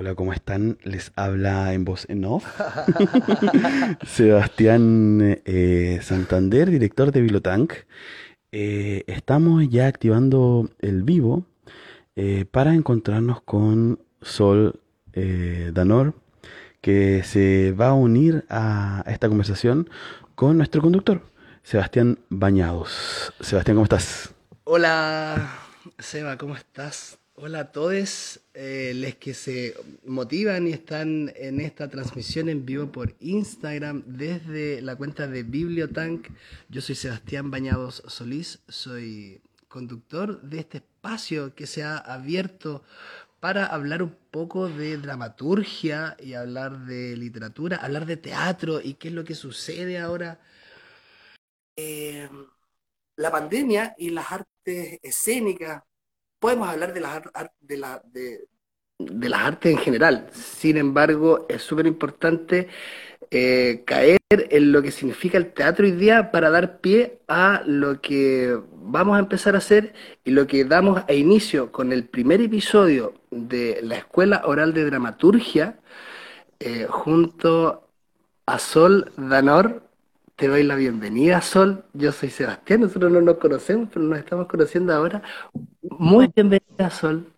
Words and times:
Hola, 0.00 0.14
¿cómo 0.14 0.32
están? 0.32 0.78
Les 0.84 1.10
habla 1.16 1.74
en 1.74 1.84
voz 1.84 2.08
en 2.08 2.24
off 2.24 2.46
Sebastián 4.06 5.40
eh, 5.44 5.98
Santander, 6.02 6.70
director 6.70 7.10
de 7.10 7.20
Bilotank. 7.20 7.72
Eh, 8.52 9.02
estamos 9.08 9.68
ya 9.68 9.88
activando 9.88 10.70
el 10.78 11.02
vivo 11.02 11.46
eh, 12.14 12.44
para 12.48 12.74
encontrarnos 12.74 13.42
con 13.42 13.98
Sol 14.22 14.78
Danor, 15.72 16.14
que 16.80 17.24
se 17.24 17.72
va 17.72 17.88
a 17.88 17.94
unir 17.94 18.44
a 18.48 19.02
esta 19.08 19.28
conversación 19.28 19.90
con 20.36 20.58
nuestro 20.58 20.80
conductor, 20.80 21.22
Sebastián 21.64 22.20
Bañados. 22.28 23.32
Sebastián, 23.40 23.74
¿cómo 23.78 23.84
estás? 23.86 24.32
Hola, 24.62 25.58
Seba, 25.98 26.38
¿cómo 26.38 26.54
estás? 26.54 27.18
Hola 27.40 27.60
a 27.60 27.70
todos 27.70 28.40
eh, 28.52 28.92
los 28.96 29.14
que 29.14 29.32
se 29.32 29.76
motivan 30.04 30.66
y 30.66 30.72
están 30.72 31.32
en 31.36 31.60
esta 31.60 31.88
transmisión 31.88 32.48
en 32.48 32.66
vivo 32.66 32.90
por 32.90 33.14
Instagram 33.20 34.02
desde 34.06 34.82
la 34.82 34.96
cuenta 34.96 35.28
de 35.28 35.44
Bibliotank. 35.44 36.30
Yo 36.68 36.80
soy 36.80 36.96
Sebastián 36.96 37.52
Bañados 37.52 38.02
Solís, 38.08 38.58
soy 38.66 39.40
conductor 39.68 40.42
de 40.42 40.58
este 40.58 40.78
espacio 40.78 41.54
que 41.54 41.68
se 41.68 41.84
ha 41.84 41.98
abierto 41.98 42.82
para 43.38 43.66
hablar 43.66 44.02
un 44.02 44.16
poco 44.32 44.68
de 44.68 44.96
dramaturgia 44.96 46.16
y 46.18 46.34
hablar 46.34 46.86
de 46.86 47.16
literatura, 47.16 47.76
hablar 47.76 48.04
de 48.04 48.16
teatro 48.16 48.80
y 48.80 48.94
qué 48.94 49.08
es 49.08 49.14
lo 49.14 49.22
que 49.22 49.36
sucede 49.36 50.00
ahora. 50.00 50.40
Eh, 51.76 52.28
la 53.14 53.30
pandemia 53.30 53.94
y 53.96 54.10
las 54.10 54.32
artes 54.32 54.98
escénicas 55.04 55.84
podemos 56.38 56.68
hablar 56.68 56.92
de 56.94 57.00
las, 57.00 57.22
de, 57.60 57.76
la, 57.76 58.02
de, 58.04 58.48
las 59.28 59.40
artes 59.40 59.72
en 59.72 59.78
general. 59.78 60.28
Sin 60.32 60.76
embargo, 60.76 61.46
es 61.48 61.62
súper 61.62 61.86
importante 61.86 62.68
eh, 63.30 63.82
caer 63.86 64.18
en 64.30 64.72
lo 64.72 64.82
que 64.82 64.90
significa 64.90 65.38
el 65.38 65.52
teatro 65.52 65.86
hoy 65.86 65.92
día 65.92 66.30
para 66.30 66.50
dar 66.50 66.80
pie 66.80 67.20
a 67.28 67.62
lo 67.66 68.00
que 68.00 68.58
vamos 68.72 69.16
a 69.16 69.20
empezar 69.20 69.54
a 69.54 69.58
hacer 69.58 69.94
y 70.24 70.30
lo 70.30 70.46
que 70.46 70.64
damos 70.64 71.02
a 71.08 71.12
inicio 71.12 71.72
con 71.72 71.92
el 71.92 72.04
primer 72.04 72.40
episodio 72.40 73.14
de 73.30 73.80
la 73.82 73.96
Escuela 73.96 74.42
Oral 74.44 74.72
de 74.74 74.84
Dramaturgia 74.84 75.78
eh, 76.60 76.86
junto 76.88 77.88
a 78.46 78.58
Sol 78.58 79.12
Danor, 79.16 79.87
te 80.38 80.46
doy 80.46 80.62
la 80.62 80.76
bienvenida, 80.76 81.42
Sol. 81.42 81.84
Yo 81.94 82.12
soy 82.12 82.30
Sebastián, 82.30 82.82
nosotros 82.82 83.10
no 83.10 83.20
nos 83.20 83.38
conocemos, 83.38 83.88
pero 83.92 84.04
nos 84.04 84.20
estamos 84.20 84.46
conociendo 84.46 84.94
ahora. 84.94 85.20
Muy 85.82 86.30
bienvenida, 86.32 86.90
Sol. 86.90 87.32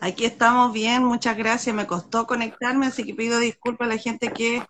Aquí 0.00 0.26
estamos 0.26 0.70
bien, 0.74 1.02
muchas 1.02 1.38
gracias. 1.38 1.74
Me 1.74 1.86
costó 1.86 2.26
conectarme, 2.26 2.88
así 2.88 3.04
que 3.04 3.14
pido 3.14 3.38
disculpas 3.38 3.86
a 3.88 3.94
la 3.94 3.96
gente 3.96 4.30
que 4.34 4.62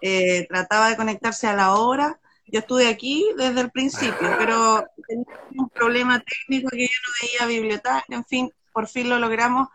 eh, 0.00 0.44
trataba 0.48 0.88
de 0.88 0.96
conectarse 0.96 1.46
a 1.46 1.54
la 1.54 1.74
hora. 1.74 2.18
Yo 2.48 2.58
estuve 2.58 2.88
aquí 2.88 3.24
desde 3.36 3.60
el 3.60 3.70
principio, 3.70 4.28
pero 4.38 4.84
tenía 5.06 5.24
un 5.56 5.68
problema 5.68 6.18
técnico 6.18 6.70
que 6.70 6.82
yo 6.82 6.94
no 7.06 7.46
veía 7.46 7.60
biblioteca. 7.60 8.04
En 8.08 8.24
fin, 8.24 8.52
por 8.72 8.88
fin 8.88 9.08
lo 9.08 9.20
logramos. 9.20 9.68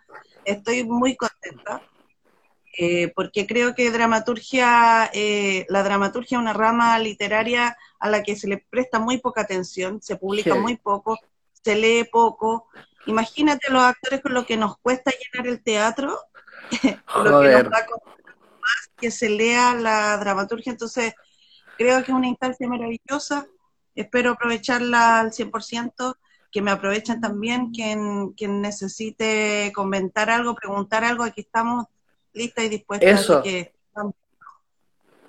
Estoy 0.43 0.83
muy 0.83 1.15
contenta. 1.15 1.81
Eh, 2.75 3.13
porque 3.15 3.45
creo 3.45 3.75
que 3.75 3.91
dramaturgia, 3.91 5.09
eh, 5.13 5.65
la 5.69 5.83
dramaturgia 5.83 6.37
es 6.37 6.41
una 6.41 6.53
rama 6.53 6.97
literaria 6.97 7.77
a 7.99 8.09
la 8.09 8.23
que 8.23 8.35
se 8.35 8.47
le 8.47 8.57
presta 8.57 8.97
muy 8.97 9.19
poca 9.19 9.41
atención, 9.41 10.01
se 10.01 10.15
publica 10.15 10.55
muy 10.55 10.77
poco, 10.77 11.19
se 11.63 11.75
lee 11.75 12.03
poco. 12.11 12.67
Imagínate 13.05 13.69
los 13.69 13.83
actores 13.83 14.21
con 14.21 14.33
lo 14.33 14.47
que 14.47 14.57
nos 14.57 14.77
cuesta 14.79 15.11
llenar 15.11 15.47
el 15.47 15.61
teatro, 15.61 16.17
lo 17.23 17.41
que 17.41 17.51
nos 17.51 17.63
da 17.69 17.85
más 18.59 18.89
que 18.97 19.11
se 19.11 19.29
lea 19.29 19.75
la 19.75 20.17
dramaturgia, 20.17 20.71
entonces 20.71 21.13
creo 21.77 21.97
que 22.03 22.11
es 22.11 22.17
una 22.17 22.27
instancia 22.27 22.67
maravillosa, 22.67 23.45
espero 23.93 24.31
aprovecharla 24.31 25.19
al 25.19 25.31
100%, 25.31 26.15
que 26.51 26.61
me 26.61 26.71
aprovechen 26.71 27.21
también, 27.21 27.71
quien, 27.71 28.31
quien 28.31 28.61
necesite 28.61 29.71
comentar 29.75 30.29
algo, 30.31 30.55
preguntar 30.55 31.03
algo, 31.03 31.23
aquí 31.23 31.41
estamos 31.41 31.85
lista 32.33 32.63
y 32.63 32.69
dispuesta. 32.69 33.05
Eso. 33.05 33.41
que... 33.41 33.71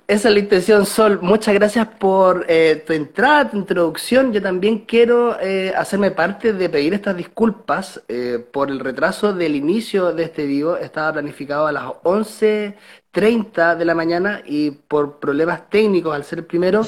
Esa 0.07 0.29
es 0.29 0.35
la 0.35 0.41
intención, 0.41 0.85
Sol. 0.85 1.21
Muchas 1.23 1.55
gracias 1.55 1.87
por 1.87 2.45
eh, 2.47 2.85
tu 2.87 2.93
entrada, 2.93 3.51
tu 3.51 3.57
introducción. 3.57 4.35
Yo 4.35 4.43
también 4.43 4.81
quiero 4.81 5.41
eh, 5.41 5.73
hacerme 5.75 6.11
parte 6.11 6.53
de 6.53 6.69
pedir 6.69 6.93
estas 6.93 7.17
disculpas 7.17 8.03
eh, 8.09 8.39
por 8.53 8.71
el 8.71 8.81
retraso 8.81 9.33
del 9.33 9.57
inicio 9.57 10.13
de 10.13 10.25
este 10.25 10.45
vivo. 10.45 10.77
Estaba 10.77 11.15
planificado 11.15 11.67
a 11.67 11.73
las 11.73 11.85
11.30 11.85 13.77
de 13.77 13.85
la 13.87 13.95
mañana 13.95 14.43
y 14.45 14.73
por 14.73 15.21
problemas 15.21 15.71
técnicos, 15.71 16.15
al 16.15 16.25
ser 16.25 16.41
el 16.41 16.45
primero, 16.45 16.83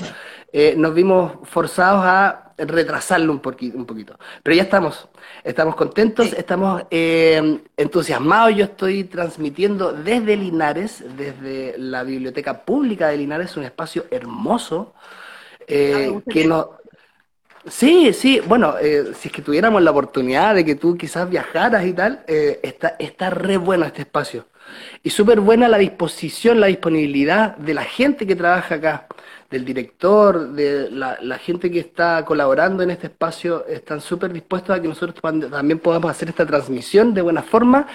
nos 0.77 0.95
vimos 0.95 1.33
forzados 1.45 2.03
a 2.05 2.46
retrasarlo 2.59 3.33
un 3.33 3.41
poquito, 3.41 3.77
un 3.77 3.87
poquito. 3.87 4.19
Pero 4.43 4.57
ya 4.57 4.63
estamos, 4.63 5.09
estamos 5.45 5.75
contentos, 5.77 6.33
estamos 6.33 6.83
eh, 6.91 7.61
entusiasmados. 7.77 8.55
Yo 8.55 8.65
estoy 8.65 9.05
transmitiendo 9.05 9.93
desde 9.93 10.37
Linares, 10.37 11.05
desde 11.17 11.75
la 11.79 12.03
Biblioteca 12.03 12.65
Pública 12.65 13.09
de 13.09 13.19
Linares, 13.19 13.57
un 13.57 13.65
espacio 13.65 14.07
hermoso 14.11 14.95
eh, 15.67 16.13
ah, 16.15 16.21
que 16.31 16.47
no... 16.47 16.71
Sí, 17.69 18.13
sí, 18.13 18.41
bueno, 18.47 18.77
eh, 18.81 19.13
si 19.19 19.27
es 19.27 19.35
que 19.35 19.43
tuviéramos 19.43 19.83
la 19.83 19.91
oportunidad 19.91 20.55
de 20.55 20.65
que 20.65 20.77
tú 20.77 20.97
quizás 20.97 21.29
viajaras 21.29 21.85
y 21.85 21.93
tal, 21.93 22.23
está, 22.29 22.95
está 23.01 23.29
re 23.29 23.57
bueno 23.57 23.85
este 23.85 24.03
espacio. 24.03 24.47
Y 25.03 25.11
súper 25.11 25.41
buena 25.41 25.67
la 25.67 25.79
disposición, 25.79 26.61
la 26.61 26.69
disponibilidad 26.69 27.57
de 27.57 27.75
la 27.75 27.83
gente 27.83 28.25
que 28.25 28.37
trabaja 28.37 28.77
acá 28.77 29.09
del 29.51 29.65
director, 29.65 30.53
de 30.53 30.91
la, 30.91 31.39
gente 31.39 31.71
que 31.71 31.79
está 31.79 32.25
colaborando 32.25 32.83
en 32.83 32.91
este 32.91 33.07
espacio, 33.07 33.67
están 33.67 34.01
súper 34.01 34.33
dispuestos 34.33 34.77
a 34.77 34.83
que 34.83 34.89
nosotros 34.89 35.21
también 35.51 35.79
podamos 35.79 36.11
hacer 36.11 36.29
esta 36.29 36.47
transmisión 36.47 37.15
de 37.15 37.23
buena 37.23 37.43
forma 37.43 37.87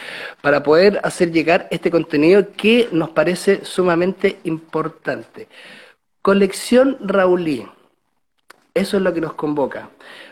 para 0.42 0.64
poder 0.64 1.00
hacer 1.04 1.32
llegar 1.32 1.68
este 1.72 1.92
contenido 1.92 2.48
que 2.56 2.88
nos 2.92 3.10
parece 3.10 3.66
sumamente 3.66 4.40
importante. 4.44 5.48
Colección 6.22 6.98
Raulí. 7.02 7.66
Eso 8.74 8.96
es 8.96 9.04
lo 9.04 9.14
que 9.14 9.20
nos 9.20 9.34
convoca. 9.34 9.90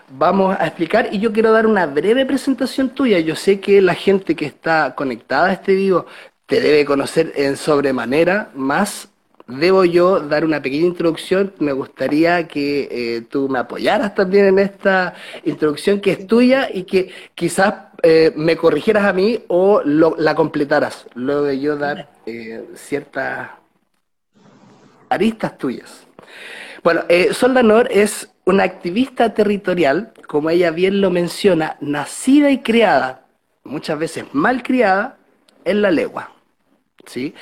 Vamos 0.07 0.55
a 0.57 0.65
explicar 0.65 1.09
y 1.11 1.19
yo 1.19 1.33
quiero 1.33 1.51
dar 1.51 1.67
una 1.67 1.85
breve 1.85 2.25
presentación 2.25 2.89
tuya. 2.89 3.19
Yo 3.19 3.35
sé 3.35 3.59
que 3.59 3.81
la 3.81 3.95
gente 3.95 4.35
que 4.35 4.45
está 4.45 4.95
conectada 4.95 5.47
a 5.47 5.53
este 5.53 5.75
vivo 5.75 6.05
te 6.45 6.61
debe 6.61 6.85
conocer 6.85 7.33
en 7.35 7.57
sobremanera, 7.57 8.49
más 8.55 9.09
debo 9.49 9.83
yo 9.83 10.19
dar 10.19 10.45
una 10.45 10.61
pequeña 10.61 10.85
introducción. 10.85 11.53
Me 11.59 11.73
gustaría 11.73 12.47
que 12.47 12.87
eh, 12.91 13.21
tú 13.21 13.49
me 13.49 13.59
apoyaras 13.59 14.13
también 14.15 14.45
en 14.45 14.59
esta 14.59 15.15
introducción 15.43 15.99
que 15.99 16.11
es 16.11 16.27
tuya 16.27 16.69
y 16.71 16.83
que 16.83 17.11
quizás 17.35 17.73
eh, 18.03 18.31
me 18.35 18.55
corrigieras 18.55 19.05
a 19.05 19.13
mí 19.13 19.43
o 19.47 19.81
la 19.83 20.35
completaras, 20.35 21.07
luego 21.15 21.43
de 21.43 21.59
yo 21.59 21.75
dar 21.75 22.09
eh, 22.25 22.65
ciertas 22.75 23.49
aristas 25.09 25.57
tuyas. 25.57 26.05
Bueno, 26.83 27.03
Sol 27.31 27.53
Nor 27.65 27.89
es 27.91 28.29
una 28.45 28.63
activista 28.63 29.33
territorial, 29.33 30.13
como 30.27 30.49
ella 30.49 30.71
bien 30.71 31.01
lo 31.01 31.09
menciona, 31.09 31.75
nacida 31.81 32.51
y 32.51 32.59
criada, 32.59 33.25
muchas 33.63 33.99
veces 33.99 34.25
mal 34.31 34.63
criada, 34.63 35.17
en 35.65 35.81
la 35.81 35.91
legua. 35.91 36.31
¿sí? 37.05 37.33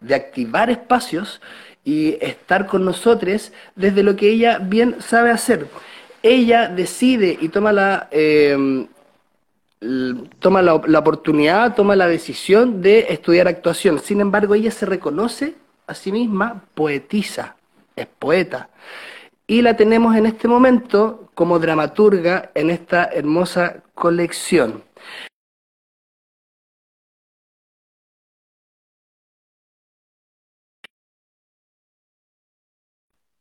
De 0.00 0.14
activar 0.14 0.70
espacios 0.70 1.40
y 1.84 2.18
estar 2.20 2.66
con 2.66 2.84
nosotros 2.84 3.52
desde 3.74 4.02
lo 4.02 4.16
que 4.16 4.30
ella 4.30 4.58
bien 4.58 4.96
sabe 5.00 5.30
hacer. 5.30 5.68
Ella 6.22 6.68
decide 6.68 7.38
y 7.40 7.48
toma 7.48 7.72
la, 7.72 8.08
em, 8.10 8.88
toma 10.38 10.62
la, 10.62 10.74
oportunidad, 10.74 11.74
toma 11.74 11.96
la 11.96 12.08
decisión 12.08 12.82
de 12.82 13.06
estudiar 13.10 13.48
actuación. 13.48 14.00
Sin 14.00 14.20
embargo, 14.20 14.54
ella 14.54 14.70
se 14.70 14.86
reconoce 14.86 15.54
a 15.86 15.94
sí 15.94 16.12
misma 16.12 16.64
poetisa, 16.74 17.56
es 17.96 18.06
poeta. 18.06 18.68
Y 19.46 19.62
la 19.62 19.76
tenemos 19.76 20.14
en 20.16 20.26
este 20.26 20.48
momento 20.48 21.30
como 21.34 21.58
dramaturga 21.58 22.50
en 22.54 22.70
esta 22.70 23.04
hermosa 23.04 23.76
colección. 23.94 24.82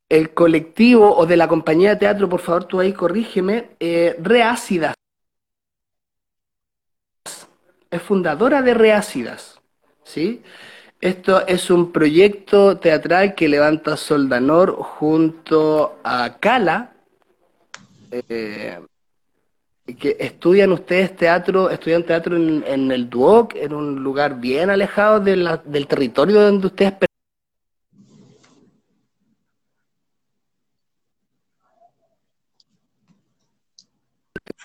El 0.10 0.34
colectivo 0.34 1.16
o 1.16 1.26
de 1.26 1.38
la 1.38 1.48
compañía 1.48 1.92
de 1.92 1.96
teatro, 1.98 2.30
por 2.30 2.40
favor, 2.40 2.66
tú 2.66 2.80
ahí 2.80 2.94
corrígeme, 2.94 3.72
eh, 3.80 4.16
Reácidas. 4.20 4.96
Es 7.90 8.02
fundadora 8.02 8.62
de 8.62 8.74
Reácidas, 8.74 9.60
¿sí? 10.04 10.42
Esto 11.00 11.46
es 11.46 11.70
un 11.70 11.92
proyecto 11.92 12.78
teatral 12.78 13.36
que 13.36 13.48
levanta 13.48 13.98
Soldanor 13.98 14.76
junto 14.76 16.00
a 16.04 16.38
Cala, 16.40 16.94
eh, 18.12 18.80
que 20.00 20.18
estudian 20.20 20.72
ustedes 20.72 21.16
teatro, 21.16 21.70
estudian 21.70 22.04
teatro 22.04 22.36
en, 22.36 22.92
el 22.92 23.10
Duoc, 23.10 23.56
en 23.56 23.74
un 23.74 24.04
lugar 24.04 24.40
bien 24.40 24.70
alejado 24.70 25.20
del 25.20 25.88
territorio 25.88 26.42
donde 26.42 26.68
ustedes 26.68 26.94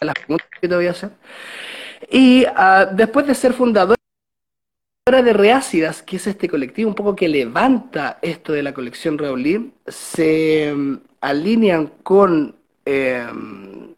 las 0.05 0.15
preguntas 0.15 0.49
que 0.61 0.69
te 0.69 0.75
voy 0.75 0.87
a 0.87 0.91
hacer. 0.91 1.11
Y 2.11 2.45
ah, 2.57 2.89
después 2.93 3.27
de 3.27 3.35
ser 3.35 3.53
fundadora 3.53 3.97
de 5.07 5.33
Reácidas, 5.33 6.03
que 6.03 6.17
es 6.17 6.27
este 6.27 6.49
colectivo 6.49 6.89
un 6.89 6.95
poco 6.95 7.17
que 7.17 7.29
levanta 7.29 8.19
esto 8.23 8.53
de 8.53 8.63
la 8.63 8.73
colección 8.73 9.19
Raulín, 9.19 9.75
se 9.87 10.73
mm, 10.75 10.99
alinean 11.21 11.87
con 12.03 12.57
em, 12.85 13.95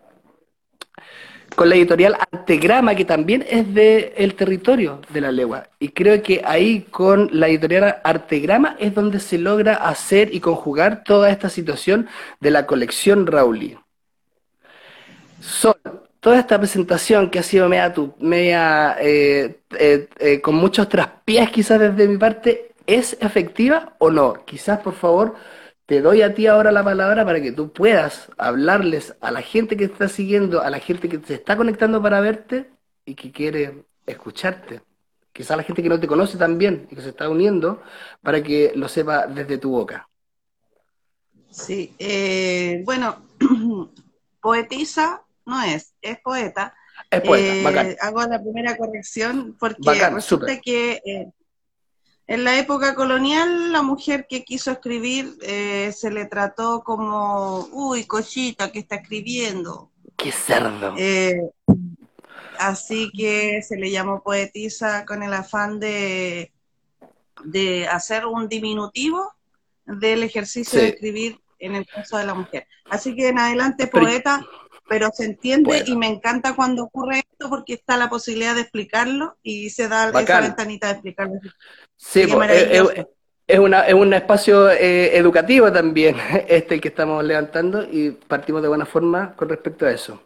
con 1.54 1.68
la 1.68 1.76
editorial 1.76 2.16
Artegrama, 2.32 2.94
que 2.94 3.04
también 3.04 3.44
es 3.48 3.72
del 3.74 4.34
territorio 4.34 5.00
de 5.10 5.20
la 5.20 5.32
legua. 5.32 5.68
Y 5.78 5.88
creo 5.90 6.22
que 6.22 6.42
ahí 6.44 6.82
con 6.90 7.30
la 7.32 7.48
editorial 7.48 7.96
Artegrama 8.04 8.76
es 8.78 8.94
donde 8.94 9.20
se 9.20 9.38
logra 9.38 9.74
hacer 9.74 10.34
y 10.34 10.40
conjugar 10.40 11.04
toda 11.04 11.30
esta 11.30 11.48
situación 11.48 12.08
de 12.40 12.50
la 12.50 12.66
colección 12.66 13.26
Raulí. 13.26 13.76
Sol, 15.44 15.76
toda 16.20 16.38
esta 16.38 16.58
presentación 16.58 17.30
que 17.30 17.38
ha 17.38 17.42
sido 17.42 17.68
media, 17.68 17.94
media 18.18 18.96
eh, 18.98 19.60
eh, 19.78 20.08
eh, 20.18 20.40
con 20.40 20.54
muchos 20.54 20.88
traspiés 20.88 21.50
quizás 21.50 21.78
desde 21.78 22.08
mi 22.08 22.16
parte, 22.16 22.72
¿es 22.86 23.18
efectiva 23.20 23.94
o 23.98 24.10
no? 24.10 24.42
Quizás, 24.46 24.80
por 24.80 24.94
favor, 24.94 25.34
te 25.84 26.00
doy 26.00 26.22
a 26.22 26.32
ti 26.34 26.46
ahora 26.46 26.72
la 26.72 26.82
palabra 26.82 27.26
para 27.26 27.42
que 27.42 27.52
tú 27.52 27.74
puedas 27.74 28.30
hablarles 28.38 29.16
a 29.20 29.30
la 29.30 29.42
gente 29.42 29.76
que 29.76 29.84
está 29.84 30.08
siguiendo, 30.08 30.62
a 30.62 30.70
la 30.70 30.78
gente 30.78 31.10
que 31.10 31.20
se 31.20 31.34
está 31.34 31.58
conectando 31.58 32.00
para 32.00 32.20
verte 32.20 32.70
y 33.04 33.14
que 33.14 33.30
quiere 33.30 33.84
escucharte. 34.06 34.80
Quizá 35.30 35.56
la 35.56 35.62
gente 35.62 35.82
que 35.82 35.90
no 35.90 36.00
te 36.00 36.06
conoce 36.06 36.38
también 36.38 36.88
y 36.90 36.94
que 36.94 37.02
se 37.02 37.10
está 37.10 37.28
uniendo 37.28 37.82
para 38.22 38.42
que 38.42 38.72
lo 38.74 38.88
sepa 38.88 39.26
desde 39.26 39.58
tu 39.58 39.72
boca. 39.72 40.08
Sí, 41.50 41.94
eh, 41.98 42.82
bueno, 42.86 43.26
poetisa 44.40 45.23
no 45.46 45.62
es, 45.62 45.94
es 46.00 46.18
poeta. 46.20 46.74
Es 47.10 47.20
poeta, 47.22 47.82
eh, 47.82 47.96
Hago 48.00 48.22
la 48.22 48.40
primera 48.40 48.76
corrección 48.76 49.56
porque 49.58 50.08
resulta 50.10 50.60
que 50.60 51.00
eh, 51.04 51.26
en 52.26 52.44
la 52.44 52.58
época 52.58 52.94
colonial, 52.94 53.72
la 53.72 53.82
mujer 53.82 54.26
que 54.28 54.44
quiso 54.44 54.70
escribir 54.70 55.36
eh, 55.42 55.92
se 55.94 56.10
le 56.10 56.24
trató 56.26 56.82
como, 56.82 57.68
uy, 57.72 58.04
cochita 58.06 58.72
que 58.72 58.78
está 58.78 58.96
escribiendo. 58.96 59.90
¡Qué 60.16 60.32
cerdo! 60.32 60.94
Así 62.58 63.10
que 63.10 63.62
se 63.62 63.76
le 63.76 63.90
llamó 63.90 64.22
poetisa 64.22 65.04
con 65.04 65.22
el 65.22 65.34
afán 65.34 65.80
de, 65.80 66.52
de 67.44 67.88
hacer 67.88 68.26
un 68.26 68.48
diminutivo 68.48 69.32
del 69.84 70.22
ejercicio 70.22 70.80
de 70.80 70.88
escribir 70.88 71.40
en 71.58 71.74
el 71.74 71.86
caso 71.86 72.16
de 72.16 72.24
la 72.24 72.34
mujer. 72.34 72.66
Así 72.90 73.14
que 73.14 73.28
en 73.28 73.38
adelante, 73.38 73.86
poeta, 73.86 74.40
pero 74.40 74.63
se 75.14 75.24
entiende 75.24 75.84
y 75.86 75.96
me 75.96 76.06
encanta 76.06 76.54
cuando 76.54 76.84
ocurre 76.84 77.20
esto 77.30 77.48
porque 77.48 77.74
está 77.74 77.96
la 77.96 78.08
posibilidad 78.08 78.54
de 78.54 78.62
explicarlo 78.62 79.36
y 79.42 79.70
se 79.70 79.88
da 79.88 80.08
esa 80.10 80.40
ventanita 80.40 80.88
de 80.88 80.92
explicarlo. 80.92 81.40
Sí, 81.96 82.22
es, 83.46 83.58
una, 83.58 83.86
es 83.86 83.94
un 83.94 84.14
espacio 84.14 84.70
eh, 84.70 85.16
educativo 85.16 85.70
también 85.70 86.16
este 86.48 86.80
que 86.80 86.88
estamos 86.88 87.22
levantando 87.24 87.82
y 87.82 88.10
partimos 88.10 88.62
de 88.62 88.68
buena 88.68 88.86
forma 88.86 89.34
con 89.36 89.48
respecto 89.48 89.86
a 89.86 89.90
eso. 89.90 90.22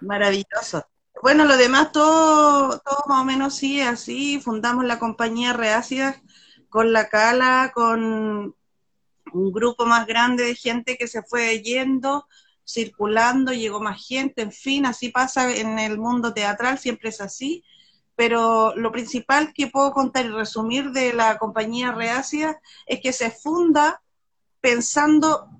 Maravilloso. 0.00 0.86
Bueno, 1.22 1.46
lo 1.46 1.56
demás 1.56 1.92
todo, 1.92 2.78
todo 2.80 3.04
más 3.08 3.22
o 3.22 3.24
menos 3.24 3.56
sigue 3.56 3.84
así. 3.84 4.38
Fundamos 4.40 4.84
la 4.84 4.98
compañía 4.98 5.54
Reácidas 5.54 6.20
con 6.68 6.92
la 6.92 7.08
Cala, 7.08 7.72
con 7.74 8.54
un 9.32 9.52
grupo 9.52 9.86
más 9.86 10.06
grande 10.06 10.44
de 10.44 10.54
gente 10.54 10.96
que 10.98 11.08
se 11.08 11.22
fue 11.22 11.62
yendo, 11.62 12.26
circulando, 12.66 13.52
llegó 13.52 13.80
más 13.80 14.04
gente, 14.06 14.42
en 14.42 14.52
fin, 14.52 14.86
así 14.86 15.10
pasa 15.10 15.54
en 15.54 15.78
el 15.78 15.98
mundo 15.98 16.34
teatral, 16.34 16.78
siempre 16.78 17.10
es 17.10 17.20
así. 17.20 17.64
Pero 18.16 18.74
lo 18.76 18.90
principal 18.92 19.52
que 19.54 19.68
puedo 19.68 19.92
contar 19.92 20.24
y 20.26 20.30
resumir 20.30 20.90
de 20.90 21.12
la 21.12 21.38
compañía 21.38 21.92
Reacia 21.92 22.60
es 22.86 23.00
que 23.00 23.12
se 23.12 23.30
funda 23.30 24.02
pensando 24.60 25.50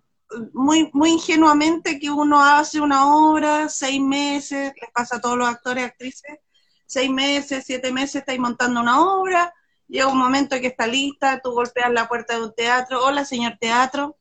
muy, 0.52 0.90
muy 0.92 1.12
ingenuamente 1.12 2.00
que 2.00 2.10
uno 2.10 2.42
hace 2.42 2.80
una 2.80 3.14
obra, 3.14 3.68
seis 3.68 4.00
meses, 4.00 4.72
les 4.80 4.90
pasa 4.90 5.16
a 5.16 5.20
todos 5.20 5.38
los 5.38 5.48
actores 5.48 5.84
y 5.84 5.86
actrices, 5.86 6.38
seis 6.86 7.10
meses, 7.10 7.64
siete 7.64 7.92
meses 7.92 8.16
estáis 8.16 8.40
montando 8.40 8.80
una 8.80 9.00
obra, 9.00 9.54
llega 9.86 10.08
un 10.08 10.18
momento 10.18 10.58
que 10.60 10.68
está 10.68 10.86
lista, 10.86 11.40
tú 11.40 11.52
golpeas 11.52 11.92
la 11.92 12.08
puerta 12.08 12.34
de 12.34 12.44
un 12.44 12.54
teatro, 12.54 13.04
hola 13.04 13.24
señor 13.24 13.56
teatro, 13.60 14.16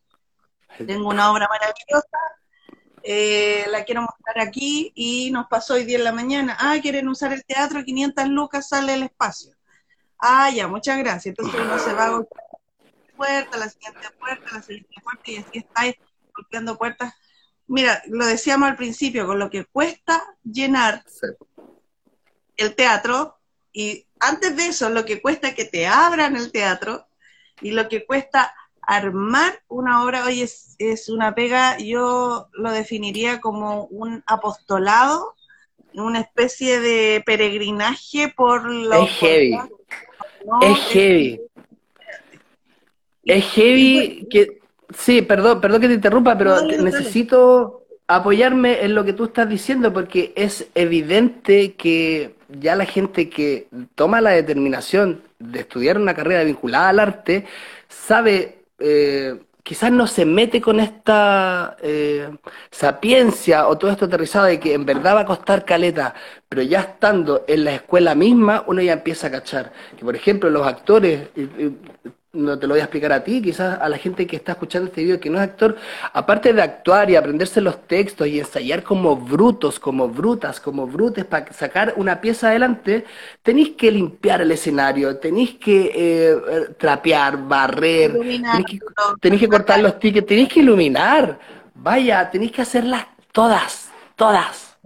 tengo 0.86 1.10
una 1.10 1.32
obra 1.32 1.48
maravillosa, 1.48 2.18
eh, 3.08 3.68
la 3.70 3.84
quiero 3.84 4.02
mostrar 4.02 4.40
aquí 4.40 4.92
y 4.96 5.30
nos 5.30 5.46
pasó 5.46 5.76
hoy 5.76 5.86
día 5.86 6.00
en 6.00 6.04
la 6.04 6.12
mañana, 6.12 6.58
ah, 6.60 6.76
quieren 6.82 7.08
usar 7.08 7.32
el 7.34 7.46
teatro, 7.46 7.84
500 7.84 8.28
lucas 8.30 8.70
sale 8.70 8.96
el 8.96 9.04
espacio. 9.04 9.54
Ah, 10.18 10.50
ya, 10.50 10.68
muchas 10.68 10.98
gracias. 10.98 11.28
Entonces 11.28 11.62
uno 11.62 11.78
se 11.78 11.94
va 11.94 12.06
a 12.06 12.10
golpear 12.10 12.44
la 12.50 13.16
puerta, 13.16 13.58
la 13.58 13.70
siguiente 13.70 14.08
puerta, 14.20 14.52
la 14.52 14.62
siguiente 14.64 14.96
puerta 15.04 15.32
y 15.32 15.38
así 15.38 15.58
estáis 15.60 15.96
golpeando 16.34 16.78
puertas. 16.80 17.14
Mira, 17.68 18.02
lo 18.08 18.26
decíamos 18.26 18.70
al 18.70 18.76
principio, 18.76 19.28
con 19.28 19.38
lo 19.38 19.52
que 19.52 19.66
cuesta 19.66 20.24
llenar 20.44 21.04
el 22.58 22.74
teatro 22.74 23.38
y 23.72 24.08
antes 24.20 24.56
de 24.56 24.68
eso, 24.68 24.90
lo 24.90 25.06
que 25.06 25.22
cuesta 25.22 25.54
que 25.54 25.66
te 25.66 25.86
abran 25.86 26.36
el 26.36 26.52
teatro 26.52 27.08
y 27.62 27.70
lo 27.70 27.88
que 27.88 28.04
cuesta 28.04 28.52
armar 28.88 29.62
una 29.68 30.04
obra 30.04 30.26
hoy 30.26 30.42
es, 30.42 30.76
es, 30.80 31.10
una 31.10 31.36
pega, 31.36 31.78
yo 31.78 32.48
lo 32.54 32.72
definiría 32.72 33.42
como 33.42 33.86
un 33.86 34.24
apostolado, 34.28 35.36
una 35.94 36.20
especie 36.20 36.80
de 36.80 37.24
peregrinaje 37.26 38.34
por 38.36 38.70
la... 38.70 39.00
Es 39.00 39.12
heavy. 39.12 39.58
es 40.62 40.78
heavy. 40.92 41.42
Es 43.24 43.46
heavy 43.52 44.28
que... 44.30 44.60
Sí, 44.98 45.22
perdón, 45.22 45.60
perdón 45.60 45.82
que 45.82 45.88
te 45.88 45.96
interrumpa, 45.96 46.38
pero 46.38 46.62
necesito 46.62 47.86
apoyarme 48.08 48.84
en 48.84 48.94
lo 48.94 49.04
que 49.04 49.14
tú 49.14 49.26
estás 49.26 49.50
diciendo 49.50 49.92
porque 49.92 50.32
es 50.36 50.68
evidente 50.76 51.74
que 51.74 52.36
ya 52.50 52.76
la 52.76 52.86
gente 52.86 53.30
que 53.30 53.68
toma 53.96 54.22
la 54.22 54.30
determinación 54.32 55.24
de 55.40 55.62
estudiar 55.62 55.98
una 55.98 56.14
carrera 56.14 56.44
vinculada 56.44 56.90
al 56.90 57.00
arte 57.00 57.46
sabe 57.90 58.60
eh, 58.88 59.40
quizás 59.64 59.92
no 59.92 60.06
se 60.06 60.26
mete 60.26 60.62
con 60.62 60.80
esta 60.80 61.76
eh, 61.82 62.30
sapiencia 62.70 63.68
o 63.68 63.78
todo 63.80 63.90
esto 63.92 64.06
aterrizado 64.06 64.46
de 64.46 64.60
que 64.60 64.74
en 64.76 64.86
verdad 64.86 65.16
va 65.16 65.22
a 65.22 65.26
costar 65.26 65.66
caleta, 65.66 66.14
pero 66.48 66.62
ya 66.62 66.82
estando 66.82 67.46
en 67.48 67.66
la 67.66 67.74
escuela 67.74 68.14
misma, 68.14 68.64
uno 68.68 68.82
ya 68.84 68.94
empieza 68.94 69.28
a 69.28 69.32
cachar. 69.32 69.74
Que 69.98 70.06
por 70.06 70.16
ejemplo, 70.16 70.52
los 70.52 70.68
actores, 70.68 71.30
no 72.36 72.60
te 72.60 72.68
lo 72.68 72.74
voy 72.74 72.82
a 72.82 72.84
explicar 72.84 73.12
a 73.14 73.24
ti, 73.24 73.42
quizás 73.42 73.80
a 73.80 73.90
la 73.90 73.98
gente 73.98 74.28
que 74.28 74.36
está 74.36 74.52
escuchando 74.54 74.88
este 74.88 75.04
video 75.04 75.20
que 75.20 75.30
no 75.30 75.38
es 75.38 75.44
actor, 75.44 75.76
aparte 76.14 76.54
de 76.54 76.62
actuar 76.62 77.10
y 77.10 77.16
aprenderse 77.16 77.62
los 77.62 77.88
textos 77.88 78.28
y 78.28 78.40
ensayar 78.40 78.84
como 78.84 79.16
brutos, 79.16 79.80
como 79.80 80.08
brutas, 80.08 80.60
como 80.60 80.86
brutes 80.86 81.26
para 81.26 81.52
sacar 81.54 81.94
una 81.98 82.22
pieza 82.22 82.50
adelante, 82.50 83.06
tenéis 83.42 83.70
que 83.72 83.92
limpiar 83.92 84.42
el 84.42 84.52
escenario, 84.52 85.18
tenéis 85.18 85.56
que 85.56 85.92
eh, 85.96 86.36
trapear, 86.78 87.48
barrer, 87.48 88.12
tenéis 89.22 89.42
que, 89.42 89.48
cortar 89.48 89.80
los 89.80 89.98
tickets, 90.00 90.28
tenéis 90.28 90.50
que 90.50 90.60
iluminar, 90.60 91.40
vaya, 91.74 92.30
tenéis 92.30 92.52
que 92.52 92.62
hacerlas 92.62 93.08
todas, 93.32 93.90
todas. 94.16 94.78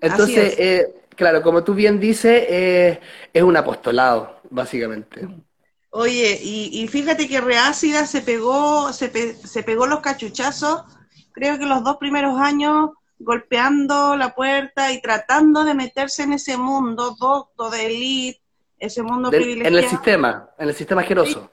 Entonces, 0.00 0.54
eh, 0.58 0.94
claro, 1.14 1.42
como 1.42 1.64
tú 1.64 1.74
bien 1.74 1.98
dices, 1.98 2.44
eh, 2.48 3.00
es 3.32 3.42
un 3.42 3.56
apostolado, 3.56 4.40
básicamente. 4.50 5.28
Oye, 5.96 6.40
y, 6.42 6.88
fíjate 6.88 7.28
que 7.28 7.40
Reácida 7.40 8.04
se 8.04 8.20
pegó, 8.20 8.92
se, 8.92 9.36
se 9.36 9.62
pegó 9.62 9.86
los 9.86 10.00
cachuchazos, 10.00 10.82
creo 11.30 11.56
que 11.56 11.66
los 11.66 11.84
dos 11.84 11.98
primeros 11.98 12.36
años 12.36 12.90
golpeando 13.20 14.16
la 14.16 14.34
puerta 14.34 14.90
y 14.90 15.00
tratando 15.00 15.62
de 15.62 15.74
meterse 15.74 16.24
en 16.24 16.32
ese 16.32 16.56
mundo 16.56 17.14
docto 17.16 17.70
de 17.70 17.86
élite, 17.86 18.42
ese 18.80 19.04
mundo 19.04 19.30
privilegiado. 19.30 19.68
En 19.68 19.84
el 19.84 19.88
sistema, 19.88 20.50
en 20.58 20.68
el 20.68 20.74
sistema 20.74 21.02
asqueroso. 21.02 21.48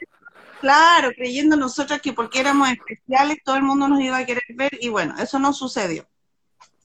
claro, 0.60 1.12
creyendo 1.16 1.56
nosotros 1.56 2.02
que 2.02 2.14
porque 2.14 2.40
éramos 2.40 2.68
especiales 2.72 3.44
todo 3.46 3.58
el 3.58 3.64
mundo 3.64 3.88
nos 3.90 4.02
iba 4.02 4.18
a 4.18 4.26
querer 4.26 4.44
ver 4.56 4.72
y 4.82 4.90
bueno, 4.90 5.14
eso 5.20 5.38
no 5.38 5.54
sucedió. 5.54 6.08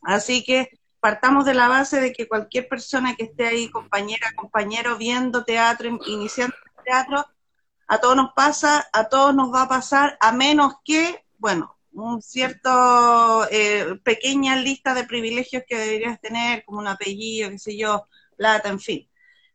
Así 0.02 0.44
que 0.44 0.78
partamos 1.00 1.46
de 1.46 1.54
la 1.54 1.68
base 1.68 2.02
de 2.02 2.12
que 2.12 2.28
cualquier 2.28 2.68
persona 2.68 3.16
que 3.16 3.24
esté 3.24 3.46
ahí, 3.46 3.70
compañera, 3.70 4.30
compañero, 4.36 4.98
viendo 4.98 5.42
teatro, 5.42 5.98
iniciando 6.04 6.54
teatro, 6.84 7.24
a 7.86 7.98
todos 7.98 8.16
nos 8.16 8.32
pasa, 8.32 8.88
a 8.92 9.08
todos 9.08 9.34
nos 9.34 9.52
va 9.52 9.62
a 9.62 9.68
pasar, 9.68 10.16
a 10.20 10.32
menos 10.32 10.74
que, 10.84 11.24
bueno, 11.38 11.76
un 11.92 12.20
cierto 12.20 13.46
eh, 13.50 13.98
pequeña 14.04 14.56
lista 14.56 14.94
de 14.94 15.04
privilegios 15.04 15.62
que 15.66 15.78
deberías 15.78 16.20
tener, 16.20 16.64
como 16.64 16.78
un 16.78 16.88
apellido, 16.88 17.50
qué 17.50 17.58
sé 17.58 17.76
yo, 17.76 18.06
plata, 18.36 18.68
en 18.68 18.80
fin. 18.80 19.08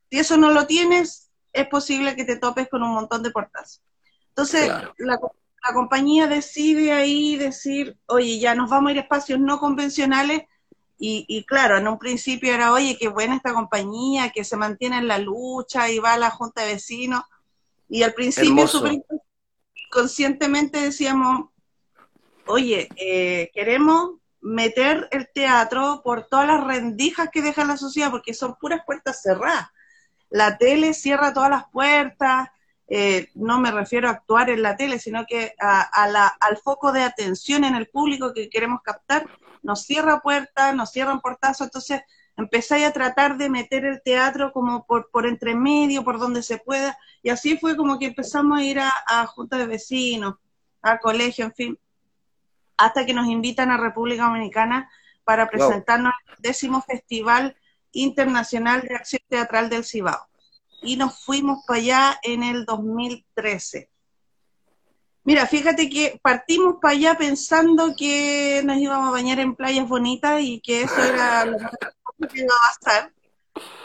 Si 0.10 0.20
eso 0.20 0.38
no 0.38 0.52
lo 0.52 0.66
tienes, 0.66 1.30
es 1.54 1.68
posible 1.68 2.16
que 2.16 2.26
te 2.26 2.38
topes 2.38 2.68
con 2.70 2.84
un 2.84 2.94
montón 2.94 3.22
de 3.24 3.32
portazos. 3.32 3.82
Entonces, 4.30 4.70
la, 4.98 5.20
la 5.64 5.74
compañía 5.74 6.28
decide 6.28 6.94
ahí 6.94 7.36
decir, 7.36 7.98
oye, 8.08 8.40
ya 8.40 8.56
nos 8.56 8.70
vamos 8.70 8.90
a 8.90 8.92
ir 8.94 8.98
a 9.00 9.02
espacios 9.02 9.40
no 9.40 9.60
convencionales 9.60 10.44
y, 11.04 11.44
claro, 11.46 11.80
en 11.80 11.88
un 11.88 11.98
principio 11.98 12.54
era, 12.54 12.72
oye, 12.72 12.96
qué 13.00 13.08
buena 13.08 13.36
esta 13.36 13.56
compañía, 13.56 14.30
que 14.30 14.44
se 14.44 14.56
mantiene 14.56 15.00
en 15.00 15.08
la 15.08 15.18
lucha 15.18 15.90
y 15.90 15.98
va 15.98 16.14
a 16.14 16.20
la 16.20 16.30
junta 16.30 16.62
de 16.62 16.74
vecinos. 16.74 17.24
Y 17.92 18.04
al 18.04 18.14
principio, 18.14 18.66
conscientemente 19.92 20.80
decíamos, 20.80 21.50
oye, 22.48 22.88
eh, 22.96 23.52
queremos 23.54 24.12
meter 24.40 25.10
el 25.12 25.28
teatro 25.34 26.02
por 26.02 26.28
todas 26.30 26.48
las 26.48 26.64
rendijas 26.64 27.28
que 27.34 27.42
deja 27.42 27.66
la 27.66 27.76
sociedad, 27.76 28.10
porque 28.10 28.34
son 28.34 28.56
puras 28.56 28.84
puertas 28.86 29.22
cerradas. 29.22 29.68
La 30.30 30.58
tele 30.58 30.94
cierra 30.94 31.34
todas 31.34 31.50
las 31.50 31.66
puertas, 31.70 32.48
eh, 32.88 33.28
no 33.36 33.60
me 33.60 33.72
refiero 33.72 34.08
a 34.08 34.12
actuar 34.12 34.50
en 34.50 34.62
la 34.62 34.78
tele, 34.78 34.98
sino 34.98 35.26
que 35.26 35.54
al 35.60 36.58
foco 36.64 36.94
de 36.94 37.04
atención 37.04 37.66
en 37.66 37.76
el 37.76 37.90
público 37.90 38.34
que 38.34 38.50
queremos 38.50 38.82
captar, 38.84 39.28
nos 39.64 39.84
cierra 39.84 40.22
puertas, 40.22 40.74
nos 40.74 40.92
cierran 40.92 41.20
portazos, 41.20 41.68
entonces 41.68 42.02
empezáis 42.38 42.86
a 42.86 42.94
tratar 42.94 43.38
de 43.38 43.50
meter 43.50 43.86
el 43.86 44.02
teatro 44.02 44.52
como 44.52 44.86
por, 44.86 45.10
por 45.12 45.26
entre 45.26 45.56
medio, 45.56 46.04
por 46.04 46.20
donde 46.20 46.44
se 46.44 46.58
pueda, 46.58 46.98
y 47.22 47.30
así 47.30 47.58
fue 47.58 47.76
como 47.76 48.00
que 48.00 48.08
empezamos 48.08 48.60
a 48.60 48.64
ir 48.64 48.80
a, 48.80 48.92
a 49.08 49.26
juntas 49.28 49.60
de 49.60 49.68
vecinos, 49.68 50.36
a 50.82 51.00
colegio, 51.00 51.46
en 51.46 51.54
fin, 51.54 51.80
hasta 52.78 53.06
que 53.06 53.14
nos 53.14 53.28
invitan 53.28 53.70
a 53.70 53.78
República 53.78 54.24
Dominicana 54.24 54.90
para 55.24 55.50
presentarnos 55.50 56.14
al 56.28 56.36
décimo 56.40 56.82
Festival 56.82 57.56
Internacional 57.92 58.82
de 58.82 58.96
Acción 58.96 59.22
Teatral 59.28 59.70
del 59.70 59.86
Cibao. 59.86 60.28
Y 60.82 60.98
nos 60.98 61.24
fuimos 61.24 61.64
para 61.68 61.80
allá 61.80 62.20
en 62.24 62.44
el 62.44 62.66
2013. 62.66 63.92
Mira, 65.24 65.46
fíjate 65.46 65.88
que 65.90 66.20
partimos 66.24 66.78
para 66.82 66.94
allá 66.96 67.16
pensando 67.16 67.94
que 67.96 68.62
nos 68.66 68.78
íbamos 68.78 69.10
a 69.10 69.12
bañar 69.12 69.40
en 69.40 69.56
playas 69.56 69.88
bonitas 69.88 70.42
y 70.42 70.60
que 70.62 70.82
eso 70.82 71.04
era 71.04 71.46
lo 71.46 71.60
que 72.28 72.40
iba 72.40 72.54
a 72.54 72.80
pasar. 72.80 73.14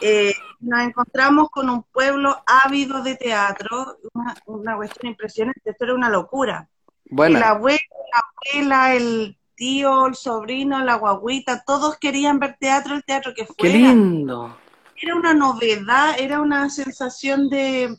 Eh, 0.01 0.33
nos 0.61 0.81
encontramos 0.81 1.51
con 1.51 1.69
un 1.69 1.83
pueblo 1.85 2.43
ávido 2.47 3.03
de 3.03 3.17
teatro, 3.17 3.99
una, 4.47 4.77
cuestión 4.77 5.11
impresionante, 5.11 5.71
esto 5.71 5.85
era 5.85 5.95
una 5.95 6.09
locura. 6.09 6.69
Bueno. 7.11 7.39
La 7.39 7.51
abuela, 7.51 7.81
la 8.13 8.25
abuela, 8.55 8.95
el 8.95 9.39
tío, 9.55 10.07
el 10.07 10.15
sobrino, 10.15 10.85
la 10.85 10.97
guaguita, 10.97 11.65
todos 11.65 11.99
querían 11.99 12.39
ver 12.39 12.57
teatro, 12.59 12.95
el 12.95 13.05
teatro 13.05 13.33
que 13.35 13.47
fuera. 13.47 13.57
¡Qué 13.59 13.69
lindo! 13.71 14.57
era 15.01 15.15
una 15.15 15.35
novedad, 15.35 16.19
era 16.19 16.41
una 16.41 16.71
sensación 16.71 17.49
de 17.49 17.97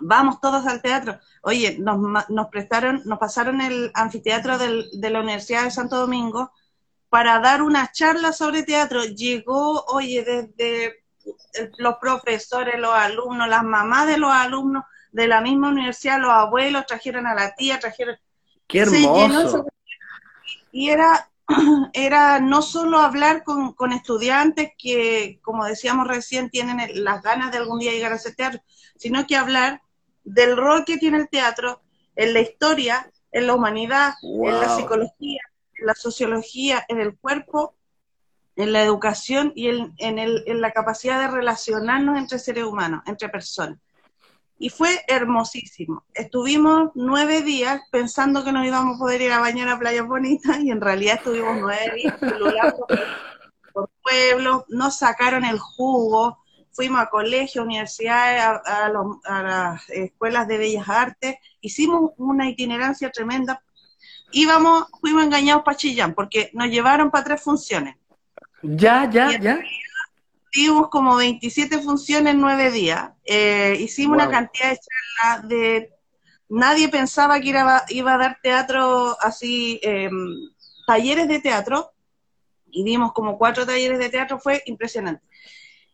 vamos 0.00 0.40
todos 0.40 0.66
al 0.66 0.82
teatro. 0.82 1.18
Oye, 1.42 1.76
nos, 1.78 1.98
nos 2.28 2.48
prestaron, 2.48 3.02
nos 3.04 3.18
pasaron 3.18 3.60
el 3.60 3.90
anfiteatro 3.94 4.58
de 4.58 5.10
la 5.10 5.20
Universidad 5.20 5.64
de 5.64 5.70
Santo 5.70 5.96
Domingo 5.96 6.52
para 7.08 7.38
dar 7.40 7.62
una 7.62 7.90
charla 7.92 8.32
sobre 8.32 8.62
teatro. 8.62 9.04
Llegó, 9.04 9.84
oye, 9.86 10.24
desde 10.24 11.04
los 11.78 11.96
profesores, 11.96 12.78
los 12.78 12.92
alumnos, 12.92 13.48
las 13.48 13.62
mamás 13.62 14.06
de 14.06 14.18
los 14.18 14.32
alumnos 14.32 14.84
de 15.12 15.26
la 15.26 15.40
misma 15.40 15.68
universidad, 15.68 16.20
los 16.20 16.30
abuelos 16.30 16.86
trajeron 16.86 17.26
a 17.26 17.34
la 17.34 17.54
tía, 17.54 17.78
trajeron... 17.78 18.16
¡Qué 18.66 18.80
hermoso! 18.80 19.66
y 20.70 20.90
era 20.90 21.30
era 21.92 22.40
no 22.40 22.62
solo 22.62 22.98
hablar 22.98 23.42
con, 23.42 23.92
estudiantes 23.92 24.72
que, 24.78 25.40
como 25.42 25.64
decíamos 25.64 26.06
recién, 26.06 26.50
tienen 26.50 26.78
las 27.04 27.22
ganas 27.22 27.50
de 27.50 27.58
algún 27.58 27.78
día 27.78 27.92
llegar 27.92 28.12
a 28.12 28.16
ese 28.16 28.34
teatro, 28.34 28.60
sino 28.96 29.26
que 29.26 29.36
hablar 29.36 29.80
del 30.24 30.56
rol 30.56 30.84
que 30.84 30.98
tiene 30.98 31.18
el 31.18 31.28
teatro 31.28 31.80
en 32.16 32.34
la 32.34 32.40
historia, 32.40 33.10
en 33.32 33.46
la 33.46 33.54
humanidad, 33.54 34.14
en 34.22 34.60
la 34.60 34.76
psicología, 34.76 35.40
la 35.80 35.94
sociología, 35.94 36.84
en 36.88 37.00
el 37.00 37.16
cuerpo, 37.16 37.76
en 38.56 38.72
la 38.72 38.82
educación 38.82 39.52
y 39.54 39.68
en, 39.68 39.94
en 39.98 40.60
la 40.60 40.72
capacidad 40.72 41.20
de 41.20 41.28
relacionarnos 41.28 42.18
entre 42.18 42.38
seres 42.38 42.64
humanos, 42.64 43.02
entre 43.06 43.28
personas 43.28 43.78
y 44.58 44.70
fue 44.70 45.04
hermosísimo. 45.06 46.04
Estuvimos 46.12 46.90
nueve 46.94 47.42
días 47.42 47.80
pensando 47.90 48.44
que 48.44 48.52
nos 48.52 48.66
íbamos 48.66 48.96
a 48.96 48.98
poder 48.98 49.22
ir 49.22 49.32
a 49.32 49.38
bañar 49.38 49.68
a 49.68 49.78
playas 49.78 50.06
bonitas 50.06 50.58
y 50.60 50.70
en 50.70 50.80
realidad 50.80 51.16
estuvimos 51.16 51.56
nueve 51.60 51.92
días 51.96 52.16
por, 53.72 53.90
pueblos, 54.02 54.64
nos 54.68 54.98
sacaron 54.98 55.44
el 55.44 55.58
jugo, 55.58 56.38
fuimos 56.72 57.00
a 57.00 57.08
colegios, 57.08 57.64
universidades, 57.64 58.42
a, 58.64 58.90
las 59.42 59.88
escuelas 59.90 60.48
de 60.48 60.58
bellas 60.58 60.88
artes, 60.88 61.36
hicimos 61.60 62.12
una 62.16 62.48
itinerancia 62.48 63.10
tremenda. 63.10 63.62
Íbamos, 64.30 64.86
fuimos 65.00 65.24
engañados 65.24 65.62
para 65.62 65.76
Chillán 65.76 66.14
porque 66.14 66.50
nos 66.52 66.68
llevaron 66.68 67.10
para 67.10 67.24
tres 67.24 67.42
funciones. 67.42 67.96
Ya, 68.62 69.08
ya, 69.10 69.38
ya 69.38 69.60
Tuvimos 70.50 70.88
como 70.88 71.16
27 71.16 71.78
funciones 71.80 72.34
en 72.34 72.40
nueve 72.40 72.70
días. 72.70 73.10
Eh, 73.24 73.76
hicimos 73.80 74.16
una 74.16 74.30
cantidad 74.30 74.70
de 74.70 74.78
charlas 74.78 75.48
de... 75.48 75.92
Nadie 76.48 76.88
pensaba 76.88 77.38
que 77.40 77.48
iba, 77.48 77.84
iba 77.88 78.14
a 78.14 78.18
dar 78.18 78.38
teatro 78.42 79.16
así, 79.20 79.78
em, 79.82 80.10
talleres 80.86 81.28
de 81.28 81.40
teatro, 81.40 81.92
y 82.70 82.82
vimos 82.84 83.12
como 83.12 83.36
cuatro 83.36 83.66
talleres 83.66 83.98
de 83.98 84.08
teatro, 84.08 84.38
fue 84.38 84.62
impresionante. 84.64 85.22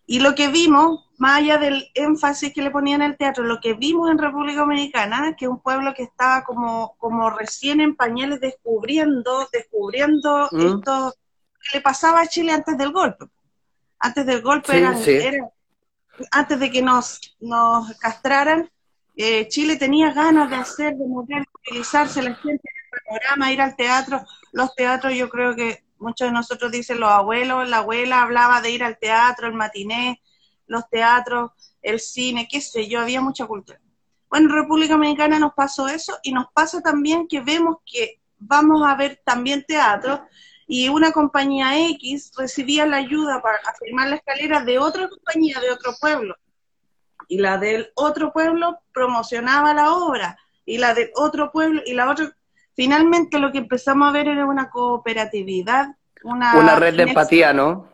Y 0.07 0.21
lo 0.21 0.37
que 0.37 0.49
vimos, 0.49 1.04
más 1.19 1.39
allá 1.39 1.59
del 1.59 1.91
énfasis 1.95 2.53
que 2.53 2.63
le 2.63 2.71
ponían 2.71 3.03
al 3.03 3.17
teatro, 3.17 3.45
lo 3.45 3.61
que 3.61 3.75
vimos 3.75 4.11
en 4.11 4.19
República 4.19 4.61
Dominicana, 4.61 5.35
que 5.37 5.45
es 5.45 5.51
un 5.51 5.61
pueblo 5.61 5.95
que 5.95 6.05
estaba 6.05 6.45
como, 6.45 6.97
como 6.99 7.31
recién 7.31 7.81
en 7.81 7.95
pañales 7.95 8.41
descubriendo, 8.41 9.49
descubriendo 9.53 10.49
mm. 10.51 10.61
esto 10.61 11.15
que 11.61 11.79
le 11.79 11.83
pasaba 11.83 12.21
a 12.21 12.27
Chile 12.27 12.53
antes 12.53 12.77
del 12.77 12.93
golpe 12.93 13.27
antes 14.05 14.27
del 14.27 14.43
golpe, 14.43 14.77
era, 14.77 14.95
antes 16.31 16.61
de 16.61 16.71
que 16.71 16.83
nos, 16.83 17.37
nos 17.41 17.97
castraran, 17.97 18.71
eh, 19.17 19.49
Chile 19.49 19.77
tenía 19.77 20.13
ganas 20.13 20.51
de 20.51 20.57
hacer, 20.57 20.95
de 20.95 21.07
mover, 21.07 21.47
utilizarse 21.55 22.21
la 22.21 22.35
gente 22.35 22.69
en 22.69 22.83
el 22.93 23.01
programa, 23.09 23.53
ir 23.53 23.63
al 23.63 23.77
teatro. 23.77 24.23
Los 24.53 24.75
teatros, 24.75 25.15
yo 25.15 25.31
creo 25.31 25.57
que 25.57 25.85
muchos 25.99 26.29
de 26.29 26.33
nosotros 26.33 26.71
dicen 26.71 27.01
los 27.01 27.11
abuelos, 27.11 27.67
la 27.67 27.79
abuela 27.79 28.21
hablaba 28.21 28.61
de 28.61 28.73
ir 28.73 28.85
al 28.85 28.99
teatro, 28.99 29.47
el 29.47 29.55
matiné, 29.55 30.21
los 30.67 30.89
teatros, 30.89 31.51
el 31.83 32.01
cine, 32.01 32.49
qué 32.51 32.61
sé 32.61 32.89
yo, 32.89 33.01
había 33.01 33.21
mucha 33.21 33.47
cultura. 33.47 33.81
Bueno, 34.29 34.49
en 34.49 34.57
República 34.57 34.95
Dominicana 34.95 35.39
nos 35.39 35.55
pasó 35.55 35.89
eso 35.89 36.19
y 36.23 36.33
nos 36.33 36.47
pasa 36.53 36.81
también 36.81 37.29
que 37.29 37.41
vemos 37.41 37.77
que 37.87 38.21
vamos 38.39 38.83
a 38.87 38.95
ver 38.97 39.21
también 39.25 39.65
teatro 39.67 40.27
y 40.67 40.89
una 40.89 41.13
compañía 41.13 41.79
X 41.91 42.33
recibía 42.37 42.87
la 42.87 42.97
ayuda 42.97 43.43
para 43.43 43.59
firmar 43.79 44.09
la 44.09 44.17
escalera 44.17 44.65
de 44.65 44.79
otra 44.79 45.09
compañía 45.09 45.61
de 45.61 45.71
otro 45.71 45.93
pueblo. 46.01 46.37
Y 47.29 47.39
la 47.39 47.59
del 47.59 47.91
otro 47.95 48.33
pueblo 48.33 48.79
promocionaba 48.93 49.75
la 49.75 49.93
obra. 49.93 50.39
Y 50.67 50.79
la 50.79 50.95
del 50.95 51.11
otro 51.15 51.53
pueblo, 51.53 51.83
y 51.85 51.93
la 51.93 52.11
otra. 52.11 52.35
Finalmente 52.75 53.39
lo 53.39 53.53
que 53.53 53.59
empezamos 53.59 54.09
a 54.09 54.13
ver 54.13 54.29
era 54.29 54.47
una 54.47 54.71
cooperatividad, 54.71 55.89
una. 56.23 56.59
Una 56.59 56.77
red 56.77 56.97
de 56.97 57.03
empatía, 57.05 57.53
¿no? 57.53 57.89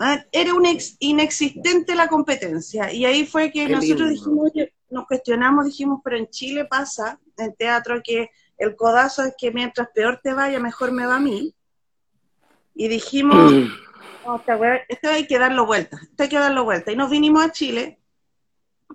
Ah, 0.00 0.24
era 0.30 0.54
un 0.54 0.64
inexistente 1.00 1.94
la 1.94 2.08
competencia. 2.08 2.92
Y 2.92 3.04
ahí 3.04 3.26
fue 3.26 3.50
que 3.50 3.68
nosotros 3.68 4.10
dijimos, 4.10 4.52
nos 4.90 5.06
cuestionamos, 5.06 5.66
dijimos, 5.66 6.00
pero 6.04 6.16
en 6.16 6.28
Chile 6.28 6.64
pasa, 6.64 7.18
en 7.36 7.54
teatro, 7.54 8.00
que 8.02 8.30
el 8.56 8.76
codazo 8.76 9.24
es 9.24 9.34
que 9.36 9.50
mientras 9.50 9.88
peor 9.94 10.20
te 10.22 10.34
vaya, 10.34 10.60
mejor 10.60 10.92
me 10.92 11.06
va 11.06 11.16
a 11.16 11.20
mí. 11.20 11.54
Y 12.74 12.88
dijimos, 12.88 13.52
mm. 13.52 13.66
esto 14.88 15.08
hay 15.08 15.26
que 15.26 15.38
darlo 15.38 15.66
vuelta, 15.66 15.98
esto 16.02 16.22
hay 16.22 16.28
que 16.28 16.38
darlo 16.38 16.64
vuelta. 16.64 16.92
Y 16.92 16.96
nos 16.96 17.10
vinimos 17.10 17.44
a 17.44 17.52
Chile, 17.52 17.98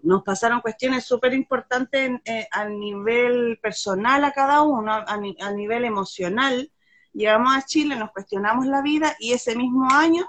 nos 0.02 0.24
pasaron 0.24 0.62
cuestiones 0.62 1.06
súper 1.06 1.34
importantes 1.34 2.12
eh, 2.26 2.48
a 2.52 2.66
nivel 2.66 3.60
personal 3.62 4.24
a 4.24 4.32
cada 4.32 4.62
uno, 4.62 4.92
a, 4.92 5.52
nivel 5.52 5.86
emocional. 5.86 6.72
Llegamos 7.14 7.56
a 7.56 7.66
Chile, 7.66 7.96
nos 7.96 8.12
cuestionamos 8.12 8.66
la 8.66 8.82
vida 8.82 9.16
y 9.20 9.34
ese 9.34 9.56
mismo 9.56 9.88
año, 9.92 10.26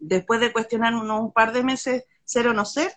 después 0.00 0.40
de 0.40 0.52
cuestionarnos 0.52 1.20
un 1.20 1.32
par 1.32 1.52
de 1.52 1.62
meses 1.62 2.04
ser 2.24 2.48
o 2.48 2.54
no 2.54 2.64
ser, 2.64 2.92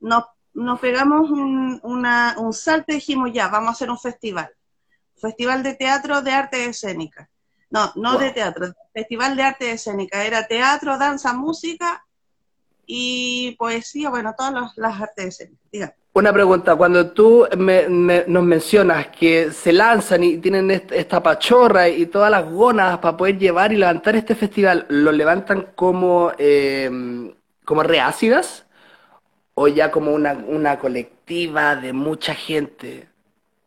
nos, 0.00 0.24
nos 0.52 0.78
pegamos 0.80 1.30
un, 1.30 1.80
un 1.82 2.52
salto 2.52 2.92
y 2.92 2.96
dijimos, 2.96 3.30
ya, 3.32 3.48
vamos 3.48 3.68
a 3.68 3.72
hacer 3.72 3.90
un 3.90 3.98
festival. 3.98 4.50
Festival 5.16 5.62
de 5.62 5.74
Teatro 5.74 6.20
de 6.20 6.32
Arte 6.32 6.66
Escénica. 6.66 7.30
No, 7.70 7.92
no 7.96 8.16
de 8.16 8.30
teatro, 8.30 8.72
Festival 8.92 9.36
de 9.36 9.42
Arte 9.42 9.70
Escénica. 9.72 10.24
Era 10.24 10.46
teatro, 10.46 10.98
danza, 10.98 11.32
música 11.32 12.06
y 12.86 13.56
poesía, 13.58 14.08
bueno, 14.10 14.34
todas 14.36 14.76
las 14.76 15.00
artes 15.00 15.40
escénicas. 15.40 15.94
Una 16.16 16.32
pregunta, 16.32 16.74
cuando 16.76 17.10
tú 17.10 17.46
nos 17.58 18.44
mencionas 18.44 19.08
que 19.08 19.52
se 19.52 19.70
lanzan 19.70 20.24
y 20.24 20.38
tienen 20.38 20.70
esta 20.70 21.22
pachorra 21.22 21.90
y 21.90 22.06
todas 22.06 22.30
las 22.30 22.50
gonas 22.50 22.96
para 23.00 23.18
poder 23.18 23.36
llevar 23.36 23.70
y 23.70 23.76
levantar 23.76 24.16
este 24.16 24.34
festival, 24.34 24.86
¿lo 24.88 25.12
levantan 25.12 25.72
como, 25.74 26.32
eh, 26.38 26.90
como 27.66 27.82
reácidas 27.82 28.64
o 29.52 29.68
ya 29.68 29.90
como 29.90 30.14
una, 30.14 30.32
una 30.32 30.78
colectiva 30.78 31.76
de 31.76 31.92
mucha 31.92 32.34
gente? 32.34 33.10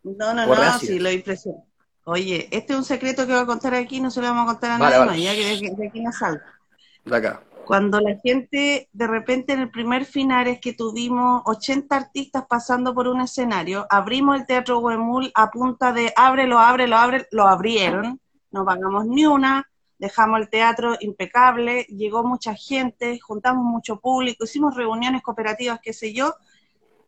No, 0.01 0.33
no, 0.33 0.47
no, 0.47 0.79
sí, 0.79 0.97
lo 0.97 1.11
impresionó. 1.11 1.63
Oye, 2.05 2.47
este 2.49 2.73
es 2.73 2.79
un 2.79 2.83
secreto 2.83 3.27
que 3.27 3.33
voy 3.33 3.43
a 3.43 3.45
contar 3.45 3.75
aquí, 3.75 4.01
no 4.01 4.09
se 4.09 4.21
lo 4.21 4.27
vamos 4.27 4.45
a 4.45 4.53
contar 4.53 4.71
a 4.71 4.77
nadie 4.79 5.05
más, 5.05 5.21
ya 5.21 5.35
que 5.35 5.71
de, 5.75 5.87
aquí 5.87 6.01
no 6.01 6.11
salga. 6.11 6.59
De 7.05 7.15
acá. 7.15 7.43
Cuando 7.69 7.99
la 7.99 8.15
gente, 8.15 8.89
de 8.91 9.05
repente 9.05 9.53
en 9.53 9.59
el 9.59 9.69
primer 9.69 10.03
final 10.03 10.47
es 10.47 10.59
que 10.59 10.73
tuvimos 10.73 11.43
80 11.45 11.95
artistas 11.95 12.45
pasando 12.49 12.95
por 12.95 13.07
un 13.07 13.21
escenario, 13.21 13.85
abrimos 13.91 14.39
el 14.39 14.47
Teatro 14.47 14.79
Huemul 14.79 15.31
a 15.35 15.51
punta 15.51 15.93
de 15.93 16.11
ábrelo, 16.15 16.57
ábrelo, 16.57 16.97
ábrelo, 16.97 17.25
lo 17.29 17.47
abrieron, 17.47 18.19
no 18.49 18.65
pagamos 18.65 19.05
ni 19.05 19.27
una, 19.27 19.69
dejamos 19.99 20.39
el 20.39 20.49
teatro 20.49 20.95
impecable, 20.99 21.83
llegó 21.83 22.23
mucha 22.23 22.55
gente, 22.55 23.19
juntamos 23.19 23.63
mucho 23.63 23.99
público, 23.99 24.45
hicimos 24.45 24.75
reuniones 24.75 25.21
cooperativas, 25.21 25.79
qué 25.79 25.93
sé 25.93 26.11
yo. 26.11 26.33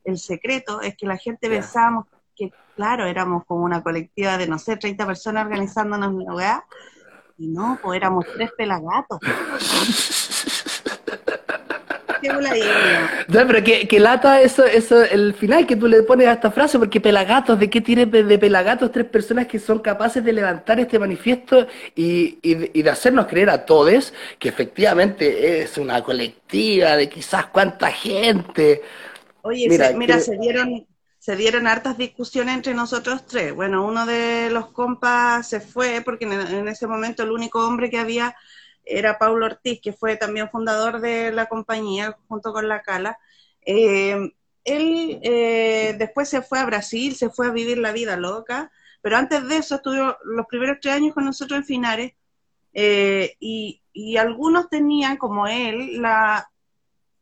El 0.03 0.19
secreto 0.19 0.79
es 0.81 0.95
que 0.95 1.07
la 1.07 1.17
gente 1.17 1.49
pensábamos 1.49 2.05
que, 2.35 2.53
claro, 2.75 3.07
éramos 3.07 3.45
como 3.45 3.65
una 3.65 3.81
colectiva 3.81 4.37
de, 4.37 4.45
no 4.45 4.59
sé, 4.59 4.77
30 4.77 5.07
personas 5.07 5.43
organizándonos 5.43 6.11
en 6.11 6.23
la 6.23 6.33
y 7.41 7.47
no, 7.47 7.79
pues 7.81 7.97
éramos 7.97 8.25
tres 8.35 8.51
pelagatos. 8.55 9.19
No, 13.27 13.47
pero 13.47 13.63
que, 13.63 13.99
lata 13.99 14.41
eso, 14.41 14.63
eso, 14.63 15.01
el 15.03 15.33
final 15.33 15.65
que 15.65 15.75
tú 15.75 15.87
le 15.87 16.03
pones 16.03 16.27
a 16.27 16.33
esta 16.33 16.51
frase, 16.51 16.77
porque 16.77 17.01
pelagatos, 17.01 17.59
¿de 17.59 17.69
qué 17.69 17.81
tienes 17.81 18.11
de, 18.11 18.37
pelagatos 18.37 18.91
tres 18.91 19.05
personas 19.05 19.47
que 19.47 19.57
son 19.57 19.79
capaces 19.79 20.23
de 20.23 20.31
levantar 20.31 20.79
este 20.79 20.99
manifiesto 20.99 21.67
y, 21.95 22.37
y, 22.43 22.81
de 22.81 22.89
hacernos 22.89 23.25
creer 23.25 23.49
a 23.49 23.65
todos 23.65 24.13
que 24.37 24.49
efectivamente 24.49 25.61
es 25.61 25.77
una 25.77 26.03
colectiva 26.03 26.95
de 26.95 27.09
quizás 27.09 27.47
cuánta 27.47 27.87
gente? 27.87 28.83
Oye, 29.41 29.67
mira, 29.95 30.19
se, 30.19 30.37
dieron 30.37 30.85
se 31.21 31.35
dieron 31.35 31.67
hartas 31.67 31.99
discusiones 31.99 32.55
entre 32.55 32.73
nosotros 32.73 33.27
tres. 33.27 33.53
Bueno, 33.53 33.85
uno 33.85 34.07
de 34.07 34.49
los 34.49 34.71
compas 34.71 35.47
se 35.47 35.61
fue 35.61 36.01
porque 36.03 36.25
en 36.25 36.67
ese 36.67 36.87
momento 36.87 37.21
el 37.21 37.29
único 37.29 37.63
hombre 37.63 37.91
que 37.91 37.99
había 37.99 38.35
era 38.83 39.19
Paulo 39.19 39.45
Ortiz, 39.45 39.79
que 39.81 39.93
fue 39.93 40.17
también 40.17 40.49
fundador 40.49 40.99
de 40.99 41.31
la 41.31 41.45
compañía 41.45 42.17
junto 42.27 42.51
con 42.51 42.67
la 42.67 42.81
Cala. 42.81 43.19
Eh, 43.63 44.33
él 44.63 45.19
eh, 45.21 45.93
después 45.99 46.27
se 46.27 46.41
fue 46.41 46.57
a 46.57 46.65
Brasil, 46.65 47.15
se 47.15 47.29
fue 47.29 47.45
a 47.49 47.51
vivir 47.51 47.77
la 47.77 47.91
vida 47.91 48.17
loca, 48.17 48.71
pero 49.03 49.15
antes 49.15 49.47
de 49.47 49.57
eso 49.57 49.75
estuvo 49.75 50.17
los 50.23 50.47
primeros 50.47 50.79
tres 50.81 50.95
años 50.95 51.13
con 51.13 51.25
nosotros 51.25 51.59
en 51.59 51.65
Finares 51.65 52.13
eh, 52.73 53.35
y, 53.39 53.79
y 53.93 54.17
algunos 54.17 54.71
tenían, 54.71 55.17
como 55.17 55.45
él, 55.45 56.01
la, 56.01 56.50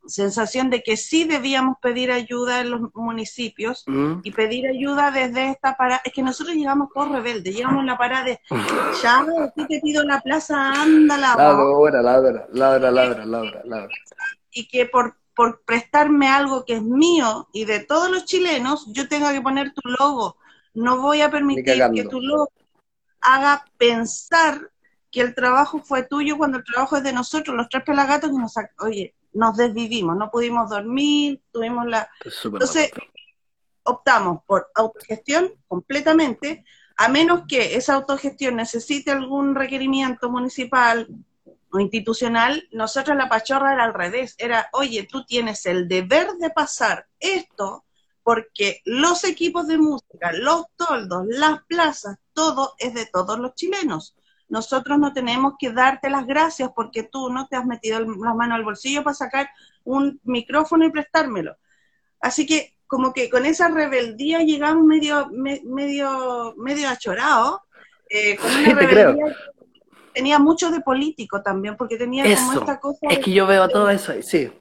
sensación 0.07 0.69
de 0.69 0.81
que 0.81 0.97
sí 0.97 1.23
debíamos 1.23 1.77
pedir 1.81 2.11
ayuda 2.11 2.61
en 2.61 2.71
los 2.71 2.81
municipios 2.95 3.83
mm. 3.87 4.21
y 4.23 4.31
pedir 4.31 4.67
ayuda 4.67 5.11
desde 5.11 5.49
esta 5.49 5.75
parada. 5.77 6.01
Es 6.03 6.13
que 6.13 6.23
nosotros 6.23 6.55
llegamos 6.55 6.89
por 6.93 7.11
rebelde, 7.11 7.51
llegamos 7.51 7.81
en 7.81 7.87
la 7.87 7.97
parada 7.97 8.25
de, 8.25 8.39
ya, 9.01 9.25
aquí 9.43 9.65
te 9.67 9.79
pido 9.81 10.03
la 10.03 10.19
plaza, 10.21 10.73
anda 10.73 11.17
la 11.17 11.35
hora, 11.35 12.01
la 12.01 12.19
hora, 12.19 12.47
la 12.51 12.69
hora, 12.69 12.91
la 12.91 13.41
hora, 13.41 13.87
Y 14.51 14.67
que 14.67 14.85
por, 14.85 15.15
por 15.35 15.61
prestarme 15.63 16.27
algo 16.27 16.65
que 16.65 16.75
es 16.75 16.83
mío 16.83 17.47
y 17.53 17.65
de 17.65 17.79
todos 17.79 18.09
los 18.09 18.25
chilenos, 18.25 18.87
yo 18.91 19.07
tenga 19.07 19.31
que 19.33 19.41
poner 19.41 19.73
tu 19.73 19.87
logo. 19.89 20.37
No 20.73 21.01
voy 21.01 21.21
a 21.21 21.31
permitir 21.31 21.81
que 21.93 22.03
tu 22.05 22.21
logo 22.21 22.49
haga 23.21 23.65
pensar 23.77 24.71
que 25.11 25.21
el 25.21 25.33
trabajo 25.33 25.79
fue 25.79 26.03
tuyo 26.03 26.37
cuando 26.37 26.59
el 26.59 26.63
trabajo 26.63 26.97
es 26.97 27.03
de 27.03 27.13
nosotros, 27.13 27.55
los 27.55 27.67
tres 27.69 27.83
pelagatos 27.83 28.29
que 28.29 28.37
nos... 28.37 28.53
Oye, 28.79 29.15
nos 29.33 29.57
desvivimos, 29.57 30.17
no 30.17 30.31
pudimos 30.31 30.69
dormir, 30.69 31.41
tuvimos 31.51 31.85
la... 31.85 32.09
Entonces, 32.43 32.91
optamos 33.83 34.43
por 34.45 34.69
autogestión 34.75 35.51
completamente, 35.67 36.65
a 36.97 37.07
menos 37.07 37.43
que 37.47 37.75
esa 37.75 37.93
autogestión 37.93 38.57
necesite 38.57 39.11
algún 39.11 39.55
requerimiento 39.55 40.29
municipal 40.29 41.07
o 41.71 41.79
institucional, 41.79 42.67
nosotros 42.71 43.15
la 43.15 43.29
pachorra 43.29 43.73
era 43.73 43.85
al 43.85 43.93
revés, 43.93 44.35
era, 44.37 44.69
oye, 44.73 45.07
tú 45.09 45.23
tienes 45.25 45.65
el 45.65 45.87
deber 45.87 46.33
de 46.39 46.49
pasar 46.49 47.07
esto 47.19 47.85
porque 48.23 48.81
los 48.85 49.23
equipos 49.23 49.67
de 49.67 49.77
música, 49.77 50.31
los 50.33 50.65
toldos, 50.75 51.25
las 51.27 51.63
plazas, 51.65 52.17
todo 52.33 52.75
es 52.77 52.93
de 52.93 53.05
todos 53.05 53.39
los 53.39 53.55
chilenos 53.55 54.15
nosotros 54.49 54.99
no 54.99 55.13
tenemos 55.13 55.53
que 55.57 55.71
darte 55.71 56.09
las 56.09 56.25
gracias 56.25 56.71
porque 56.75 57.03
tú 57.03 57.29
no 57.29 57.47
te 57.47 57.55
has 57.55 57.65
metido 57.65 57.99
las 57.99 58.35
manos 58.35 58.55
al 58.55 58.63
bolsillo 58.63 59.03
para 59.03 59.13
sacar 59.13 59.49
un 59.83 60.19
micrófono 60.23 60.85
y 60.85 60.91
prestármelo. 60.91 61.55
Así 62.19 62.45
que 62.45 62.75
como 62.87 63.13
que 63.13 63.29
con 63.29 63.45
esa 63.45 63.69
rebeldía 63.69 64.39
llegamos 64.39 64.83
medio, 64.83 65.29
medio, 65.29 66.55
medio 66.57 66.89
achorados, 66.89 67.59
eh, 68.09 68.35
con 68.37 68.51
una 68.51 68.73
rebeldía 68.73 69.35
tenía 70.11 70.39
mucho 70.39 70.71
de 70.71 70.81
político 70.81 71.41
también, 71.41 71.77
porque 71.77 71.95
tenía 71.95 72.23
como 72.35 72.53
esta 72.53 72.79
cosa... 72.79 73.07
Es 73.09 73.19
que 73.19 73.31
yo 73.31 73.45
veo 73.45 73.69
todo 73.69 73.89
eso, 73.89 74.11
sí 74.21 74.51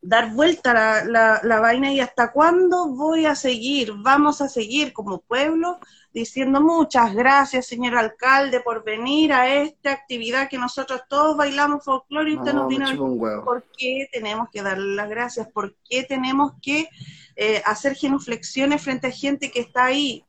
dar 0.00 0.32
vuelta 0.32 0.72
la, 0.72 1.04
la, 1.04 1.40
la, 1.42 1.60
vaina 1.60 1.92
y 1.92 2.00
hasta 2.00 2.30
cuándo 2.32 2.88
voy 2.88 3.26
a 3.26 3.34
seguir, 3.34 3.92
vamos 3.96 4.40
a 4.40 4.48
seguir 4.48 4.92
como 4.92 5.20
pueblo 5.20 5.78
diciendo 6.16 6.62
muchas 6.62 7.14
gracias, 7.14 7.66
señor 7.66 7.94
alcalde, 7.94 8.60
por 8.60 8.82
venir 8.82 9.34
a 9.34 9.52
esta 9.52 9.92
actividad 9.92 10.48
que 10.48 10.56
nosotros 10.56 11.02
todos 11.10 11.36
bailamos 11.36 11.84
folclore 11.84 12.30
y 12.30 12.36
usted 12.38 12.54
nos 12.54 12.68
vino 12.68 12.86
a 12.86 13.44
¿Por 13.44 13.64
qué 13.76 14.08
tenemos 14.10 14.48
que 14.50 14.62
darle 14.62 14.94
las 14.94 15.10
gracias? 15.10 15.46
¿Por 15.52 15.76
qué 15.88 16.04
tenemos 16.04 16.52
que 16.62 16.88
eh, 17.36 17.62
hacer 17.66 17.94
genuflexiones 17.94 18.80
frente 18.80 19.08
a 19.08 19.10
gente 19.10 19.50
que 19.50 19.60
está 19.60 19.84
ahí? 19.84 20.24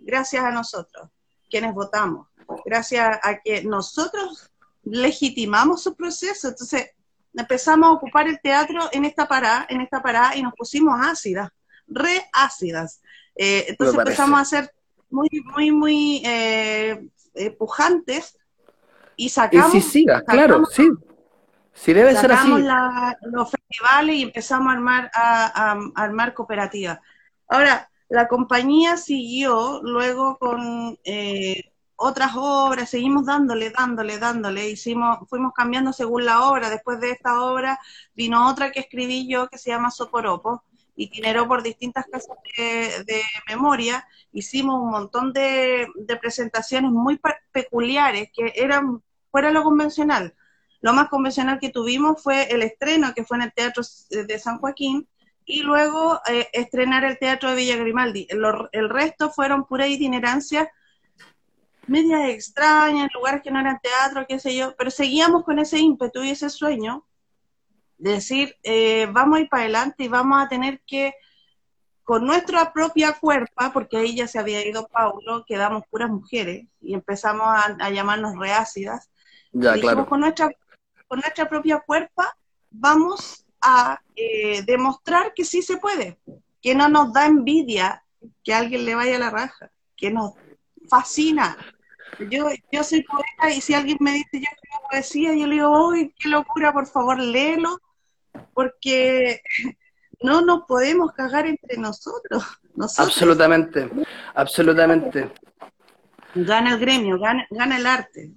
Gracias 0.00 0.42
a 0.42 0.50
nosotros, 0.50 1.08
quienes 1.48 1.72
votamos. 1.72 2.26
Gracias 2.64 3.20
a 3.22 3.38
que 3.38 3.62
nosotros 3.62 4.50
legitimamos 4.82 5.84
su 5.84 5.94
proceso. 5.94 6.48
Entonces, 6.48 6.90
empezamos 7.34 7.88
a 7.88 7.92
ocupar 7.92 8.28
el 8.28 8.40
teatro 8.40 8.88
en 8.92 9.04
esta 9.04 9.26
parada, 9.26 9.66
en 9.68 9.80
esta 9.80 10.02
parada 10.02 10.36
y 10.36 10.42
nos 10.42 10.54
pusimos 10.54 10.98
ácidas, 11.00 11.50
re 11.86 12.24
ácidas. 12.32 13.00
Eh, 13.36 13.66
entonces 13.68 13.96
empezamos 13.98 14.40
a 14.40 14.44
ser 14.44 14.72
muy, 15.10 15.28
muy, 15.44 15.70
muy 15.70 16.22
eh, 16.24 17.08
eh, 17.34 17.50
pujantes 17.52 18.38
y 19.16 19.28
sacamos... 19.28 19.72
claro, 20.26 20.64
sí. 20.66 20.88
Sí 21.72 21.92
debe 21.92 22.16
ser 22.16 22.32
así. 22.32 22.50
los 23.22 23.50
festivales 23.52 24.16
y 24.16 24.22
empezamos 24.22 24.68
a 24.68 24.72
armar, 24.72 25.10
a, 25.14 25.72
a 25.72 26.02
armar 26.02 26.34
cooperativas. 26.34 26.98
Ahora, 27.46 27.88
la 28.08 28.26
compañía 28.26 28.96
siguió 28.96 29.80
luego 29.82 30.38
con 30.38 30.98
eh, 31.04 31.72
otras 32.00 32.32
obras, 32.36 32.90
seguimos 32.90 33.26
dándole, 33.26 33.70
dándole, 33.70 34.18
dándole, 34.18 34.70
hicimos, 34.70 35.18
fuimos 35.28 35.52
cambiando 35.52 35.92
según 35.92 36.24
la 36.24 36.44
obra, 36.44 36.70
después 36.70 37.00
de 37.00 37.10
esta 37.10 37.42
obra 37.42 37.80
vino 38.14 38.48
otra 38.48 38.70
que 38.70 38.78
escribí 38.80 39.28
yo 39.28 39.48
que 39.48 39.58
se 39.58 39.70
llama 39.70 39.90
Soporopo, 39.90 40.62
itineró 40.94 41.48
por 41.48 41.64
distintas 41.64 42.06
casas 42.06 42.36
de, 42.56 43.22
memoria, 43.48 44.06
hicimos 44.32 44.80
un 44.80 44.90
montón 44.90 45.32
de, 45.32 45.88
presentaciones 46.20 46.92
muy 46.92 47.20
peculiares 47.50 48.30
que 48.32 48.52
eran 48.54 49.02
fuera 49.32 49.50
lo 49.50 49.64
convencional. 49.64 50.34
Lo 50.80 50.92
más 50.92 51.08
convencional 51.08 51.58
que 51.58 51.70
tuvimos 51.70 52.22
fue 52.22 52.44
el 52.52 52.62
estreno, 52.62 53.12
que 53.12 53.24
fue 53.24 53.38
en 53.38 53.42
el 53.42 53.52
Teatro 53.52 53.82
de 54.10 54.38
San 54.38 54.58
Joaquín, 54.58 55.08
y 55.44 55.62
luego 55.62 56.20
eh, 56.28 56.46
estrenar 56.52 57.04
el 57.04 57.18
Teatro 57.18 57.50
de 57.50 57.56
Villa 57.56 57.76
Grimaldi. 57.76 58.28
El, 58.30 58.40
el 58.70 58.88
resto 58.88 59.30
fueron 59.30 59.64
pura 59.64 59.88
itinerancia 59.88 60.70
medias 61.88 62.28
extrañas, 62.28 63.10
lugares 63.14 63.42
que 63.42 63.50
no 63.50 63.60
eran 63.60 63.80
teatro, 63.80 64.26
qué 64.28 64.38
sé 64.38 64.56
yo, 64.56 64.74
pero 64.76 64.90
seguíamos 64.90 65.44
con 65.44 65.58
ese 65.58 65.78
ímpetu 65.78 66.22
y 66.22 66.30
ese 66.30 66.50
sueño 66.50 67.06
de 67.98 68.12
decir, 68.12 68.56
eh, 68.62 69.08
vamos 69.10 69.38
a 69.38 69.40
ir 69.42 69.48
para 69.48 69.64
adelante 69.64 70.04
y 70.04 70.08
vamos 70.08 70.40
a 70.40 70.48
tener 70.48 70.80
que, 70.86 71.14
con 72.04 72.24
nuestra 72.24 72.72
propia 72.72 73.12
cuerpa, 73.14 73.72
porque 73.72 73.96
ahí 73.96 74.14
ya 74.16 74.28
se 74.28 74.38
había 74.38 74.66
ido 74.66 74.86
Paulo, 74.88 75.44
quedamos 75.46 75.82
puras 75.90 76.08
mujeres 76.08 76.66
y 76.80 76.94
empezamos 76.94 77.46
a, 77.46 77.90
llamarnos 77.90 78.38
reácidas. 78.38 79.10
Ya, 79.52 79.74
claro. 79.74 80.06
Con 80.06 80.20
nuestra, 80.20 80.50
con 81.08 81.20
nuestra 81.20 81.48
propia 81.48 81.80
cuerpa 81.80 82.36
vamos 82.70 83.44
a 83.60 84.00
eh, 84.14 84.62
demostrar 84.62 85.32
que 85.34 85.44
sí 85.44 85.62
se 85.62 85.78
puede, 85.78 86.18
que 86.62 86.74
no 86.74 86.88
nos 86.88 87.12
da 87.12 87.26
envidia 87.26 88.04
que 88.44 88.54
alguien 88.54 88.84
le 88.84 88.94
vaya 88.94 89.16
a 89.16 89.20
la 89.20 89.30
raja, 89.30 89.70
que 89.96 90.10
nos 90.10 90.34
fascina 90.88 91.56
yo, 92.30 92.48
yo 92.72 92.84
soy 92.84 93.02
poeta 93.02 93.54
y 93.54 93.60
si 93.60 93.74
alguien 93.74 93.98
me 94.00 94.12
dice 94.12 94.28
yo 94.32 94.46
escribo 94.52 94.88
poesía, 94.90 95.34
yo 95.34 95.46
le 95.46 95.54
digo, 95.54 95.88
uy, 95.88 96.14
qué 96.18 96.28
locura, 96.28 96.72
por 96.72 96.86
favor, 96.86 97.18
léelo, 97.18 97.78
porque 98.54 99.40
no 100.22 100.40
nos 100.40 100.64
podemos 100.64 101.12
cagar 101.12 101.46
entre 101.46 101.76
nosotros. 101.76 102.44
nosotros. 102.74 103.08
Absolutamente, 103.08 103.88
absolutamente. 104.34 105.30
Gana 106.34 106.74
el 106.74 106.80
gremio, 106.80 107.18
gana, 107.18 107.46
gana 107.50 107.76
el 107.76 107.86
arte. 107.86 108.32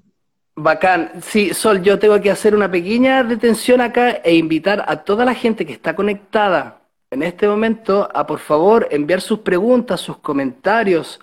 Bacán. 0.56 1.22
Sí, 1.22 1.54
Sol, 1.54 1.82
yo 1.82 1.98
tengo 1.98 2.20
que 2.22 2.30
hacer 2.30 2.56
una 2.56 2.70
pequeña 2.70 3.24
detención 3.24 3.82
acá 3.82 4.12
e 4.24 4.36
invitar 4.36 4.84
a 4.88 4.98
toda 4.98 5.26
la 5.26 5.34
gente 5.34 5.66
que 5.66 5.74
está 5.74 5.96
conectada 5.96 6.82
en 7.10 7.24
este 7.24 7.48
momento 7.48 8.10
a 8.14 8.26
por 8.26 8.40
favor 8.40 8.88
enviar 8.92 9.22
sus 9.22 9.40
preguntas, 9.40 10.00
sus 10.00 10.18
comentarios 10.18 11.20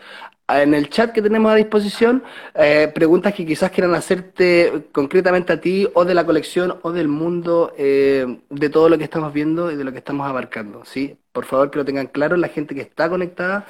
en 0.49 0.75
el 0.75 0.89
chat 0.89 1.13
que 1.13 1.23
tenemos 1.23 1.53
a 1.53 1.55
disposición, 1.57 2.25
eh, 2.55 2.91
preguntas 2.95 3.35
que 3.35 3.47
quizás 3.47 3.71
quieran 3.71 3.95
hacerte 3.95 4.89
concretamente 4.93 5.53
a 5.53 5.61
ti 5.61 5.87
o 5.95 6.05
de 6.05 6.15
la 6.15 6.25
colección 6.25 6.79
o 6.83 6.93
del 6.93 7.09
mundo 7.09 7.75
eh, 7.77 8.41
de 8.49 8.71
todo 8.71 8.89
lo 8.89 8.99
que 8.99 9.05
estamos 9.05 9.33
viendo 9.33 9.71
y 9.71 9.77
de 9.77 9.85
lo 9.85 9.93
que 9.93 9.99
estamos 9.99 10.27
abarcando, 10.27 10.85
¿sí? 10.85 11.19
Por 11.38 11.44
favor, 11.44 11.70
que 11.70 11.79
lo 11.79 11.85
tengan 11.85 12.09
claro, 12.09 12.37
la 12.37 12.48
gente 12.48 12.74
que 12.74 12.81
está 12.81 13.09
conectada, 13.09 13.64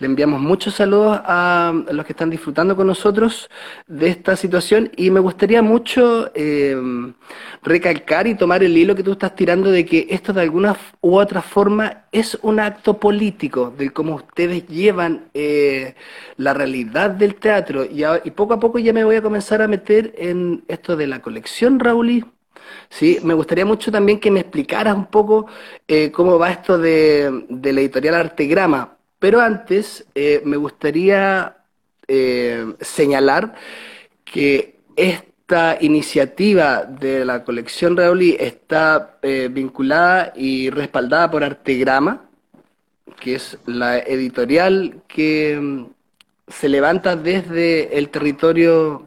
le 0.00 0.06
enviamos 0.08 0.40
muchos 0.40 0.74
saludos 0.74 1.20
a 1.24 1.72
los 1.92 2.04
que 2.04 2.14
están 2.14 2.30
disfrutando 2.30 2.74
con 2.74 2.88
nosotros 2.88 3.48
de 3.86 4.08
esta 4.08 4.34
situación. 4.34 4.90
Y 4.96 5.12
me 5.12 5.20
gustaría 5.20 5.62
mucho 5.62 6.32
eh, 6.34 6.76
recalcar 7.62 8.26
y 8.26 8.34
tomar 8.34 8.64
el 8.64 8.76
hilo 8.76 8.96
que 8.96 9.04
tú 9.04 9.12
estás 9.12 9.36
tirando 9.36 9.70
de 9.70 9.86
que 9.86 10.08
esto 10.10 10.32
de 10.32 10.40
alguna 10.40 10.76
u 11.00 11.14
otra 11.14 11.42
forma 11.42 12.06
es 12.10 12.36
un 12.42 12.58
acto 12.58 12.98
político, 12.98 13.72
de 13.78 13.90
cómo 13.90 14.16
ustedes 14.16 14.66
llevan 14.66 15.26
eh, 15.32 15.94
la 16.38 16.54
realidad 16.54 17.10
del 17.10 17.36
teatro. 17.36 17.84
Y, 17.84 18.02
poco 18.32 18.54
a 18.54 18.58
poco 18.58 18.80
ya 18.80 18.92
me 18.92 19.04
voy 19.04 19.14
a 19.14 19.22
comenzar 19.22 19.62
a 19.62 19.68
meter 19.68 20.12
en 20.18 20.64
esto 20.66 20.96
de 20.96 21.06
la 21.06 21.22
colección 21.22 21.78
Raúl 21.78 22.26
Sí, 22.92 23.18
me 23.22 23.32
gustaría 23.32 23.64
mucho 23.64 23.90
también 23.90 24.20
que 24.20 24.30
me 24.30 24.40
explicaras 24.40 24.94
un 24.94 25.06
poco 25.06 25.46
eh, 25.88 26.10
cómo 26.12 26.38
va 26.38 26.50
esto 26.50 26.76
de, 26.76 27.46
la 27.48 27.80
editorial 27.80 28.14
Artegrama. 28.14 28.96
Pero 29.18 29.40
antes 29.40 30.04
eh, 30.14 30.42
me 30.44 30.58
gustaría 30.58 31.56
eh, 32.06 32.66
señalar 32.80 33.54
que 34.24 34.80
esta 34.94 35.78
iniciativa 35.80 36.84
de 36.84 37.24
la 37.24 37.44
colección 37.44 37.96
Rauli 37.96 38.36
está 38.38 39.18
vinculada 39.50 40.32
y 40.36 40.68
respaldada 40.68 41.30
por 41.30 41.44
Artegrama, 41.44 42.26
que 43.18 43.36
es 43.36 43.56
la 43.64 44.00
editorial 44.00 45.02
que 45.08 45.58
mm, 45.58 45.86
se 46.48 46.68
levanta 46.68 47.16
desde 47.16 47.96
el 47.96 48.10
territorio 48.10 49.06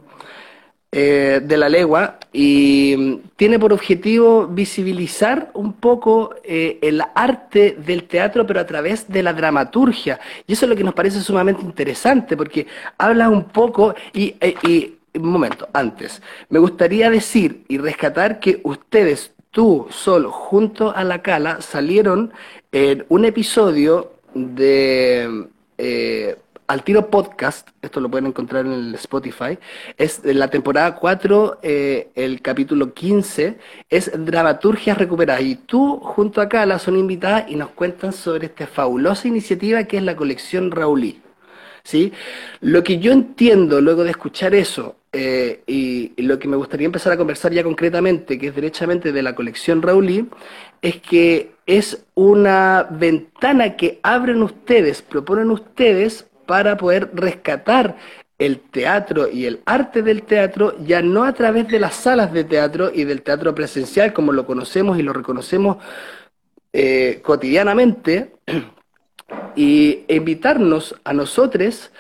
de 0.92 1.58
la 1.58 1.68
legua 1.68 2.20
y 2.36 2.96
mm, 2.98 3.30
tiene 3.38 3.58
por 3.58 3.72
objetivo 3.72 4.46
visibilizar 4.48 5.52
un 5.54 5.72
poco 5.72 6.36
eh, 6.44 6.78
el 6.82 7.02
arte 7.16 7.78
del 7.80 8.04
teatro, 8.04 8.46
pero 8.46 8.60
a 8.60 8.66
través 8.66 9.08
de 9.08 9.24
la 9.24 9.32
dramaturgia. 9.32 10.20
Y 10.46 10.52
eso 10.52 10.66
es 10.66 10.70
lo 10.70 10.76
que 10.76 10.84
nos 10.84 10.94
parece 10.94 11.22
sumamente 11.22 11.62
interesante, 11.62 12.36
porque 12.36 12.68
habla 12.98 13.30
un 13.30 13.46
poco 13.46 13.96
y, 14.14 14.36
eh, 14.42 14.54
y 14.68 14.96
un 15.18 15.30
momento, 15.30 15.70
antes, 15.72 16.22
me 16.50 16.60
gustaría 16.60 17.10
decir 17.10 17.64
y 17.70 17.78
rescatar 17.78 18.42
que 18.42 18.60
ustedes, 18.64 19.32
tú, 19.52 19.88
Sol, 19.90 20.28
junto 20.30 20.94
a 20.94 21.06
la 21.06 21.22
Cala, 21.22 21.62
salieron 21.62 22.34
en 22.74 23.06
un 23.08 23.24
episodio 23.24 24.12
de 24.34 25.48
al 26.68 26.84
Tiro 26.84 27.10
Podcast, 27.10 27.70
esto 27.82 28.00
lo 28.00 28.10
pueden 28.10 28.28
encontrar 28.28 28.66
en 28.66 28.74
el 28.74 28.96
Spotify, 28.96 29.58
es 29.98 30.22
de 30.22 30.34
la 30.34 30.50
temporada 30.50 30.96
4, 30.96 31.60
eh, 31.62 32.10
el 32.16 32.42
capítulo 32.42 32.94
15, 32.94 33.58
es 33.90 34.12
Dramaturgias 34.14 34.98
Recuperadas. 34.98 35.44
Y 35.44 35.56
tú, 35.56 36.00
junto 36.02 36.42
a 36.42 36.50
Cala, 36.50 36.80
son 36.80 36.98
invitadas 36.98 37.46
y 37.50 37.56
nos 37.56 37.70
cuentan 37.70 38.14
sobre 38.14 38.48
esta 38.48 38.68
fabulosa 38.68 39.28
iniciativa 39.28 39.84
que 39.84 39.98
es 39.98 40.04
la 40.04 40.16
colección 40.16 40.72
Raulí. 40.72 41.22
¿Sí? 41.84 42.12
Lo 42.62 42.84
que 42.84 42.98
yo 42.98 43.12
entiendo 43.12 43.80
luego 43.80 44.04
de 44.04 44.10
escuchar 44.10 44.56
eso, 44.56 44.96
eh, 45.14 45.62
y, 45.68 46.20
lo 46.24 46.40
que 46.40 46.48
me 46.48 46.58
gustaría 46.58 46.86
empezar 46.88 47.14
a 47.14 47.18
conversar 47.18 47.54
ya 47.54 47.64
concretamente, 47.64 48.40
que 48.40 48.48
es 48.48 48.56
derechamente 48.56 49.12
de 49.12 49.22
la 49.22 49.36
colección 49.36 49.84
Raulí, 49.84 50.28
es 50.82 50.98
que 50.98 51.52
es 51.68 52.04
una 52.16 52.88
ventana 52.90 53.78
que 53.78 54.00
abren 54.04 54.42
ustedes, 54.42 55.04
proponen 55.04 55.52
ustedes 55.52 56.26
para 56.46 56.78
poder 56.78 57.12
rescatar 57.14 57.96
el 58.38 58.60
teatro 58.60 59.30
y 59.30 59.46
el 59.46 59.62
arte 59.66 60.02
del 60.02 60.24
teatro 60.24 60.76
ya 60.80 61.02
no 61.02 61.24
a 61.24 61.34
través 61.34 61.68
de 61.70 61.80
las 61.80 61.96
salas 61.96 62.34
de 62.34 62.44
teatro 62.44 62.92
y 62.94 63.06
del 63.06 63.22
teatro 63.22 63.56
presencial 63.56 64.14
como 64.14 64.34
lo 64.34 64.46
conocemos 64.46 65.00
y 65.00 65.04
lo 65.04 65.14
reconocemos 65.14 65.78
eh, 66.74 67.22
cotidianamente 67.24 68.36
y 69.56 70.04
invitarnos 70.10 70.96
a 71.06 71.14
nosotros 71.14 71.92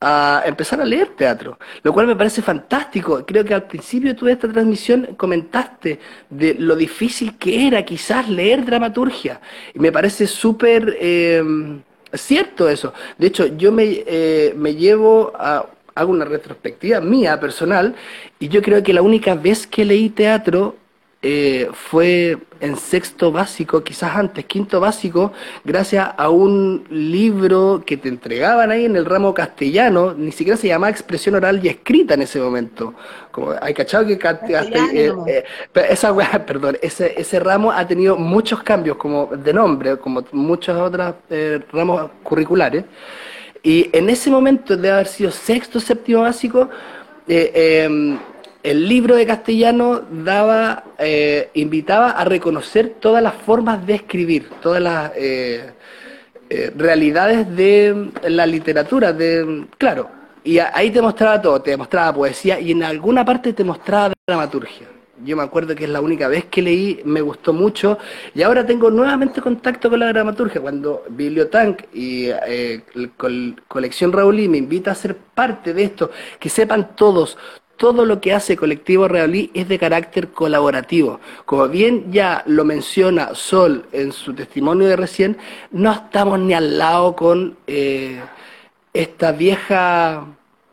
a 0.00 0.42
empezar 0.46 0.80
a 0.80 0.84
leer 0.84 1.16
teatro, 1.16 1.58
lo 1.82 1.92
cual 1.92 2.06
me 2.06 2.14
parece 2.14 2.40
fantástico. 2.40 3.24
Creo 3.26 3.44
que 3.44 3.54
al 3.54 3.66
principio 3.66 4.14
de 4.14 4.32
esta 4.32 4.48
transmisión 4.48 5.14
comentaste 5.16 5.98
de 6.30 6.54
lo 6.54 6.76
difícil 6.76 7.36
que 7.36 7.66
era 7.66 7.84
quizás 7.84 8.28
leer 8.28 8.64
dramaturgia 8.64 9.40
y 9.74 9.78
me 9.78 9.90
parece 9.90 10.26
súper... 10.26 10.96
Eh, 11.00 11.42
cierto 12.14 12.68
eso. 12.68 12.92
De 13.18 13.26
hecho, 13.26 13.46
yo 13.46 13.72
me, 13.72 14.02
eh, 14.06 14.54
me 14.56 14.74
llevo 14.74 15.32
a 15.34 15.66
hago 15.98 16.12
una 16.12 16.24
retrospectiva 16.24 17.00
mía 17.00 17.40
personal 17.40 17.94
y 18.38 18.48
yo 18.48 18.62
creo 18.62 18.82
que 18.82 18.92
la 18.92 19.02
única 19.02 19.34
vez 19.34 19.66
que 19.66 19.84
leí 19.84 20.08
teatro 20.10 20.76
eh, 21.20 21.68
fue 21.72 22.38
en 22.60 22.76
sexto 22.76 23.32
básico, 23.32 23.82
quizás 23.82 24.14
antes, 24.14 24.44
quinto 24.44 24.78
básico, 24.78 25.32
gracias 25.64 26.08
a 26.16 26.28
un 26.28 26.84
libro 26.90 27.82
que 27.84 27.96
te 27.96 28.08
entregaban 28.08 28.70
ahí 28.70 28.84
en 28.84 28.94
el 28.94 29.04
ramo 29.04 29.34
castellano, 29.34 30.14
ni 30.14 30.30
siquiera 30.30 30.56
se 30.56 30.68
llamaba 30.68 30.90
expresión 30.90 31.34
oral 31.34 31.58
y 31.64 31.68
escrita 31.68 32.14
en 32.14 32.22
ese 32.22 32.38
momento. 32.40 32.94
Como, 33.32 33.52
hay 33.60 33.74
cachado 33.74 34.06
que 34.06 34.12
eh, 34.12 35.12
eh, 35.26 35.44
esa 35.90 36.14
perdón, 36.46 36.78
ese, 36.82 37.20
ese 37.20 37.40
ramo 37.40 37.72
ha 37.72 37.84
tenido 37.84 38.16
muchos 38.16 38.62
cambios 38.62 38.96
como 38.96 39.26
de 39.26 39.52
nombre, 39.52 39.96
como 39.98 40.24
muchos 40.30 40.80
otros 40.80 41.14
ramos 41.72 42.10
curriculares. 42.22 42.84
Y 43.64 43.90
en 43.92 44.08
ese 44.08 44.30
momento 44.30 44.76
de 44.76 44.88
haber 44.88 45.08
sido 45.08 45.32
sexto, 45.32 45.80
séptimo 45.80 46.22
básico, 46.22 46.68
em, 47.26 48.18
el 48.62 48.88
libro 48.88 49.16
de 49.16 49.26
castellano 49.26 50.02
daba, 50.10 50.84
eh, 50.98 51.50
invitaba 51.54 52.10
a 52.10 52.24
reconocer 52.24 52.96
todas 53.00 53.22
las 53.22 53.34
formas 53.34 53.86
de 53.86 53.94
escribir, 53.94 54.48
todas 54.60 54.82
las 54.82 55.12
eh, 55.16 55.70
eh, 56.50 56.72
realidades 56.76 57.54
de 57.54 58.10
la 58.24 58.46
literatura, 58.46 59.12
de, 59.12 59.66
claro, 59.78 60.10
y 60.42 60.58
ahí 60.58 60.90
te 60.90 61.02
mostraba 61.02 61.40
todo, 61.40 61.60
te 61.62 61.76
mostraba 61.76 62.12
poesía 62.12 62.58
y 62.58 62.72
en 62.72 62.82
alguna 62.82 63.24
parte 63.24 63.52
te 63.52 63.64
mostraba 63.64 64.12
dramaturgia. 64.26 64.86
Yo 65.24 65.36
me 65.36 65.42
acuerdo 65.42 65.74
que 65.74 65.84
es 65.84 65.90
la 65.90 66.00
única 66.00 66.28
vez 66.28 66.44
que 66.44 66.62
leí, 66.62 67.00
me 67.04 67.20
gustó 67.20 67.52
mucho 67.52 67.98
y 68.36 68.42
ahora 68.42 68.64
tengo 68.64 68.88
nuevamente 68.88 69.40
contacto 69.40 69.90
con 69.90 69.98
la 69.98 70.06
dramaturgia. 70.08 70.60
Cuando 70.60 71.02
Bibliotank 71.08 71.82
y 71.92 72.28
Colección 73.66 74.12
Raulí 74.12 74.48
me 74.48 74.58
invita 74.58 74.92
a 74.92 74.94
ser 74.94 75.16
parte 75.16 75.74
de 75.74 75.82
esto, 75.82 76.12
que 76.38 76.48
sepan 76.48 76.94
todos, 76.94 77.36
todo 77.78 78.04
lo 78.04 78.20
que 78.20 78.34
hace 78.34 78.56
Colectivo 78.56 79.08
Realí 79.08 79.50
es 79.54 79.68
de 79.68 79.78
carácter 79.78 80.28
colaborativo. 80.28 81.20
Como 81.46 81.68
bien 81.68 82.12
ya 82.12 82.42
lo 82.46 82.64
menciona 82.64 83.34
Sol 83.34 83.86
en 83.92 84.12
su 84.12 84.34
testimonio 84.34 84.86
de 84.88 84.96
recién, 84.96 85.38
no 85.70 85.92
estamos 85.92 86.38
ni 86.40 86.52
al 86.52 86.76
lado 86.76 87.16
con 87.16 87.56
eh, 87.66 88.20
esta 88.92 89.32
vieja 89.32 90.26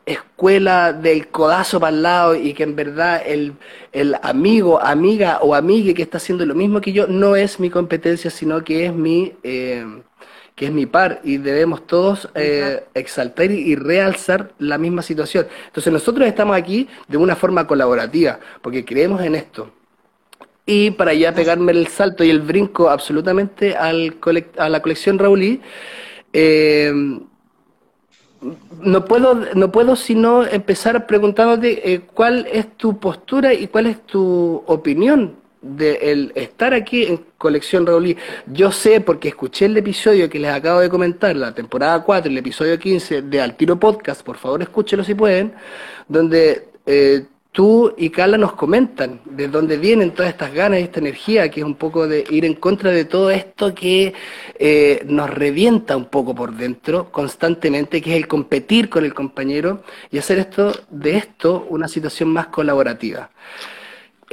escuela 0.06 0.94
del 0.94 1.28
codazo 1.30 1.80
para 1.80 1.96
el 1.96 2.04
lado 2.04 2.36
y 2.36 2.54
que 2.54 2.63
en 2.63 2.76
verdad 2.76 3.22
el, 3.26 3.54
el 3.91 4.15
amigo, 4.22 4.82
amiga 4.82 5.39
o 5.41 5.56
amigue 5.56 5.94
que 5.94 6.04
está 6.04 6.18
haciendo 6.18 6.46
lo 6.46 6.56
mismo 6.56 6.82
que 6.82 6.91
yo 6.91 7.08
no 7.08 7.36
es 7.36 7.60
mi 7.60 7.70
competencia, 7.70 8.30
sino 8.30 8.63
que 8.63 8.88
es 8.88 8.94
mi... 8.94 9.34
Eh, 9.44 9.86
que 10.56 10.68
es 10.68 10.72
mi 10.72 10.86
par, 10.86 11.20
y 11.24 11.38
debemos 11.38 11.86
todos 11.86 12.30
eh, 12.34 12.86
exaltar 12.94 13.52
y, 13.52 13.76
realzar 13.76 14.54
la 14.58 14.78
misma 14.78 15.02
situación. 15.02 15.48
Entonces 15.68 15.91
nosotros 15.91 16.28
estamos 16.28 16.56
aquí 16.56 16.88
de 17.10 17.18
una 17.18 17.36
forma 17.36 17.68
colaborativa, 17.68 18.39
porque 18.62 18.86
creemos 18.86 19.22
en 19.22 19.36
esto. 19.36 19.70
Y 20.65 20.91
para 20.91 21.13
ya 21.13 21.34
pegarme 21.34 21.74
el 21.74 21.88
salto 21.88 22.24
y 22.24 22.30
el 22.30 22.39
brinco 22.39 22.89
absolutamente 22.89 23.76
al 23.76 24.18
a 24.58 24.70
la 24.70 24.82
colección 24.82 25.20
Raulí, 25.20 25.62
eh, 26.34 26.91
no 28.82 29.06
puedo, 29.06 29.36
no 29.56 29.72
puedo 29.72 29.96
sino 29.96 30.46
empezar 30.46 31.06
preguntándote 31.06 31.94
eh, 31.94 32.02
cuál 32.02 32.48
es 32.52 32.78
tu 32.78 33.00
postura 33.00 33.54
y 33.54 33.68
cuál 33.68 33.88
es 33.88 34.06
tu 34.06 34.63
opinión 34.68 35.36
de 35.65 36.12
el 36.12 36.32
estar 36.36 36.73
aquí 36.73 37.06
en 37.06 37.25
Colección 37.38 37.86
Raulí, 37.86 38.15
yo 38.45 38.71
sé 38.71 39.01
porque 39.01 39.30
escuché 39.30 39.65
el 39.65 39.75
episodio 39.75 40.30
que 40.30 40.39
les 40.39 40.51
acabo 40.51 40.80
de 40.80 40.89
comentar, 40.89 41.36
la 41.36 41.54
temporada 41.54 42.04
4, 42.04 42.32
el 42.32 42.38
episodio 42.38 42.78
15 42.78 43.23
de 43.23 43.41
Altiro 43.41 43.80
Podcast, 43.80 44.21
por 44.21 44.38
favor 44.38 44.62
escúchelo 44.62 45.04
si 45.04 45.15
pueden, 45.15 45.54
donde 46.08 46.69
eh, 46.86 47.25
tú 47.51 47.93
y 47.97 48.12
Carla 48.12 48.38
nos 48.38 48.54
comentan 48.54 49.21
de 49.25 49.47
dónde 49.47 49.78
vienen 49.78 50.12
todas 50.12 50.30
estas 50.30 50.54
ganas 50.54 50.80
y 50.80 50.84
esta 50.84 50.99
energía, 50.99 51.49
que 51.49 51.62
es 51.62 51.65
un 51.65 51.75
poco 51.75 52.08
de 52.08 52.25
ir 52.30 52.45
en 52.45 52.54
contra 52.54 52.91
de 52.91 53.06
todo 53.06 53.32
esto 53.32 53.73
que 53.73 54.13
eh, 54.60 55.04
nos 55.08 55.30
revienta 55.32 55.97
un 55.97 56.06
poco 56.06 56.36
por 56.36 56.54
dentro 56.54 57.12
constantemente, 57.12 58.01
que 58.01 58.12
es 58.12 58.17
el 58.17 58.28
competir 58.28 58.88
con 58.88 59.04
el 59.04 59.15
compañero 59.15 59.82
y 60.12 60.19
hacer 60.19 60.38
esto 60.38 60.73
de 60.91 61.17
esto 61.17 61.65
una 61.69 61.88
situación 61.88 62.30
más 62.30 62.47
colaborativa 62.47 63.32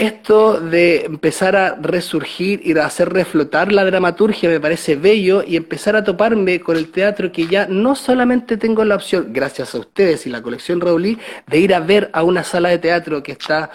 esto 0.03 0.61
de 0.61 1.05
empezar 1.05 1.55
a 1.55 1.77
resurgir 1.77 2.61
y 2.65 2.77
hacer 2.79 3.13
reflotar 3.13 3.73
la 3.73 3.85
dramaturgia 3.85 4.49
me 4.49 4.61
parece 4.61 4.97
bello 4.97 5.45
y 5.47 5.57
empezar 5.57 5.95
a 5.97 6.03
toparme 6.03 6.61
con 6.61 6.77
el 6.77 6.91
teatro 6.91 7.31
que 7.31 7.47
ya 7.47 7.67
no 7.67 7.95
solamente 7.95 8.57
tengo 8.57 8.85
la 8.85 8.97
opción, 8.97 9.29
gracias 9.33 9.75
a 9.75 9.79
ustedes 9.79 10.27
y 10.27 10.31
la 10.31 10.43
colección 10.43 10.81
Raulí, 10.81 11.19
de 11.47 11.59
ir 11.59 11.73
a 11.75 11.81
ver 11.81 12.11
a 12.13 12.25
una 12.25 12.43
sala 12.43 12.71
de 12.71 12.79
teatro 12.79 13.23
que 13.23 13.33
está 13.33 13.71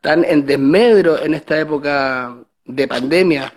tan 0.00 0.24
en 0.24 0.46
desmedro 0.46 1.20
en 1.20 1.34
esta 1.34 1.58
época 1.58 2.36
de 2.64 2.88
pandemia. 2.88 3.52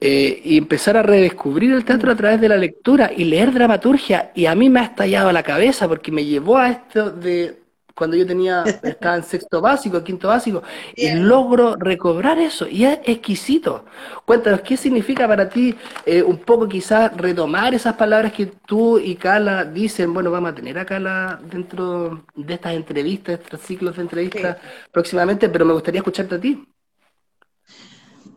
Eh, 0.00 0.42
y 0.44 0.58
empezar 0.58 0.96
a 0.96 1.02
redescubrir 1.02 1.72
el 1.72 1.84
teatro 1.84 2.12
a 2.12 2.14
través 2.14 2.40
de 2.40 2.48
la 2.48 2.56
lectura 2.56 3.10
y 3.16 3.24
leer 3.24 3.52
dramaturgia. 3.52 4.30
Y 4.32 4.46
a 4.46 4.54
mí 4.54 4.70
me 4.70 4.78
ha 4.78 4.84
estallado 4.84 5.32
la 5.32 5.42
cabeza 5.42 5.88
porque 5.88 6.12
me 6.12 6.24
llevó 6.24 6.58
a 6.58 6.70
esto 6.70 7.10
de 7.10 7.58
cuando 7.98 8.16
yo 8.16 8.24
tenía, 8.24 8.62
estaba 8.82 9.16
en 9.16 9.24
sexto 9.24 9.60
básico, 9.60 10.04
quinto 10.04 10.28
básico, 10.28 10.62
y 10.94 11.10
logro 11.14 11.74
recobrar 11.76 12.38
eso, 12.38 12.68
y 12.68 12.84
es 12.84 13.00
exquisito. 13.04 13.84
Cuéntanos, 14.24 14.60
¿qué 14.60 14.76
significa 14.76 15.26
para 15.26 15.48
ti 15.48 15.74
eh, 16.06 16.22
un 16.22 16.38
poco 16.38 16.68
quizás 16.68 17.14
retomar 17.16 17.74
esas 17.74 17.96
palabras 17.96 18.32
que 18.32 18.46
tú 18.46 18.98
y 18.98 19.16
Carla 19.16 19.64
dicen? 19.64 20.14
Bueno, 20.14 20.30
vamos 20.30 20.52
a 20.52 20.54
tener 20.54 20.78
a 20.78 20.86
Carla 20.86 21.40
dentro 21.50 22.24
de 22.36 22.54
estas 22.54 22.74
entrevistas, 22.74 23.40
estos 23.40 23.60
ciclos 23.62 23.96
de 23.96 24.02
entrevistas 24.02 24.56
próximamente, 24.92 25.48
pero 25.48 25.64
me 25.64 25.72
gustaría 25.72 25.98
escucharte 25.98 26.36
a 26.36 26.40
ti. 26.40 26.64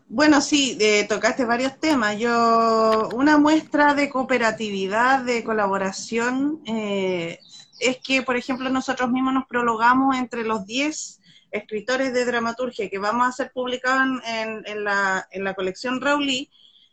Bueno, 0.08 0.42
sí, 0.42 0.76
tocaste 1.08 1.46
varios 1.46 1.78
temas. 1.80 2.18
Yo, 2.18 3.08
una 3.14 3.38
muestra 3.38 3.94
de 3.94 4.10
cooperatividad, 4.10 5.24
de 5.24 5.42
colaboración, 5.42 6.60
eh, 6.66 7.38
es 7.82 7.98
que, 7.98 8.22
por 8.22 8.36
ejemplo, 8.36 8.70
nosotros 8.70 9.10
mismos 9.10 9.34
nos 9.34 9.46
prologamos 9.46 10.16
entre 10.16 10.44
los 10.44 10.64
10 10.64 11.20
escritores 11.50 12.14
de 12.14 12.24
dramaturgia 12.24 12.88
que 12.88 12.98
vamos 12.98 13.26
a 13.26 13.32
ser 13.32 13.50
publicados 13.52 14.22
en, 14.24 14.84
la, 14.84 15.26
en 15.32 15.42
la 15.42 15.54
colección 15.54 16.00
Rowley, 16.00 16.48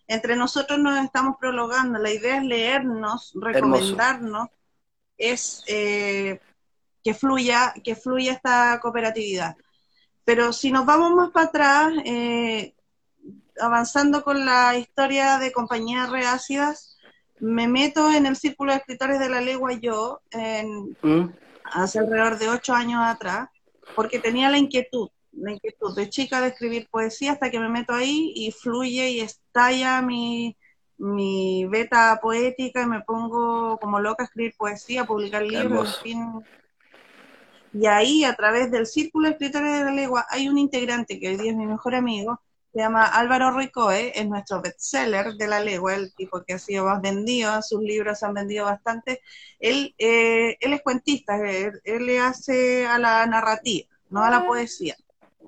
entre 0.07 0.35
nosotros 0.35 0.79
nos 0.79 0.99
estamos 1.05 1.37
prologando. 1.39 1.99
La 1.99 2.11
idea 2.11 2.37
es 2.37 2.43
leernos, 2.43 3.33
recomendarnos, 3.35 4.49
es 5.15 5.63
eh, 5.67 6.39
que 7.03 7.13
fluya, 7.13 7.73
que 7.83 7.95
fluya 7.95 8.33
esta 8.33 8.79
cooperatividad. 8.81 9.55
Pero 10.25 10.51
si 10.51 10.71
nos 10.71 10.87
vamos 10.87 11.11
más 11.11 11.29
para 11.29 11.45
atrás, 11.45 11.93
eh, 12.03 12.73
avanzando 13.61 14.23
con 14.23 14.43
la 14.43 14.75
historia 14.75 15.37
de 15.37 15.51
compañías 15.51 16.09
reácidas, 16.09 16.98
me 17.39 17.67
meto 17.67 18.11
en 18.11 18.25
el 18.25 18.35
círculo 18.35 18.71
de 18.71 18.79
escritores 18.79 19.19
de 19.19 19.29
la 19.29 19.41
legua 19.41 19.73
yo, 19.73 20.21
en, 20.31 20.97
mm. 21.01 21.33
hace 21.63 21.99
alrededor 21.99 22.37
de 22.37 22.49
ocho 22.49 22.73
años 22.73 23.01
atrás, 23.03 23.49
porque 23.95 24.19
tenía 24.19 24.49
la 24.49 24.57
inquietud, 24.57 25.09
la 25.31 25.51
inquietud 25.51 25.95
de 25.95 26.09
chica 26.09 26.41
de 26.41 26.49
escribir 26.49 26.87
poesía 26.89 27.33
hasta 27.33 27.49
que 27.49 27.59
me 27.59 27.69
meto 27.69 27.93
ahí 27.93 28.33
y 28.35 28.51
fluye 28.51 29.09
y 29.11 29.21
estalla 29.21 30.01
mi, 30.01 30.57
mi 30.97 31.65
beta 31.65 32.19
poética 32.21 32.83
y 32.83 32.87
me 32.87 33.01
pongo 33.01 33.77
como 33.79 33.99
loca 33.99 34.23
a 34.23 34.25
escribir 34.25 34.53
poesía, 34.57 35.01
a 35.01 35.07
publicar 35.07 35.43
libros, 35.43 35.97
en 35.97 36.03
fin. 36.03 36.45
Y 37.73 37.85
ahí, 37.85 38.23
a 38.23 38.35
través 38.35 38.71
del 38.71 38.85
círculo 38.85 39.27
de 39.27 39.33
escritores 39.33 39.79
de 39.79 39.85
la 39.85 39.91
legua, 39.91 40.25
hay 40.29 40.49
un 40.49 40.57
integrante 40.57 41.19
que 41.19 41.29
hoy 41.29 41.37
día 41.37 41.51
es 41.51 41.57
mi 41.57 41.67
mejor 41.67 41.95
amigo, 41.95 42.41
se 42.71 42.79
llama 42.79 43.05
Álvaro 43.05 43.51
Ricoe, 43.51 44.11
es 44.13 44.27
nuestro 44.27 44.61
bestseller 44.61 45.33
de 45.33 45.47
la 45.47 45.59
legua, 45.59 45.95
el 45.95 46.13
tipo 46.13 46.43
que 46.43 46.53
ha 46.53 46.59
sido 46.59 46.85
más 46.85 47.01
vendido, 47.01 47.61
sus 47.63 47.81
libros 47.81 48.21
han 48.21 48.35
vendido 48.35 48.65
bastante. 48.65 49.21
Él, 49.59 49.95
eh, 49.97 50.55
él 50.59 50.73
es 50.73 50.81
cuentista, 50.83 51.37
él, 51.37 52.05
le 52.05 52.19
hace 52.19 52.85
a 52.85 52.99
la 52.99 53.25
narrativa, 53.25 53.87
no 54.09 54.23
a 54.23 54.29
la 54.29 54.45
poesía. 54.45 54.95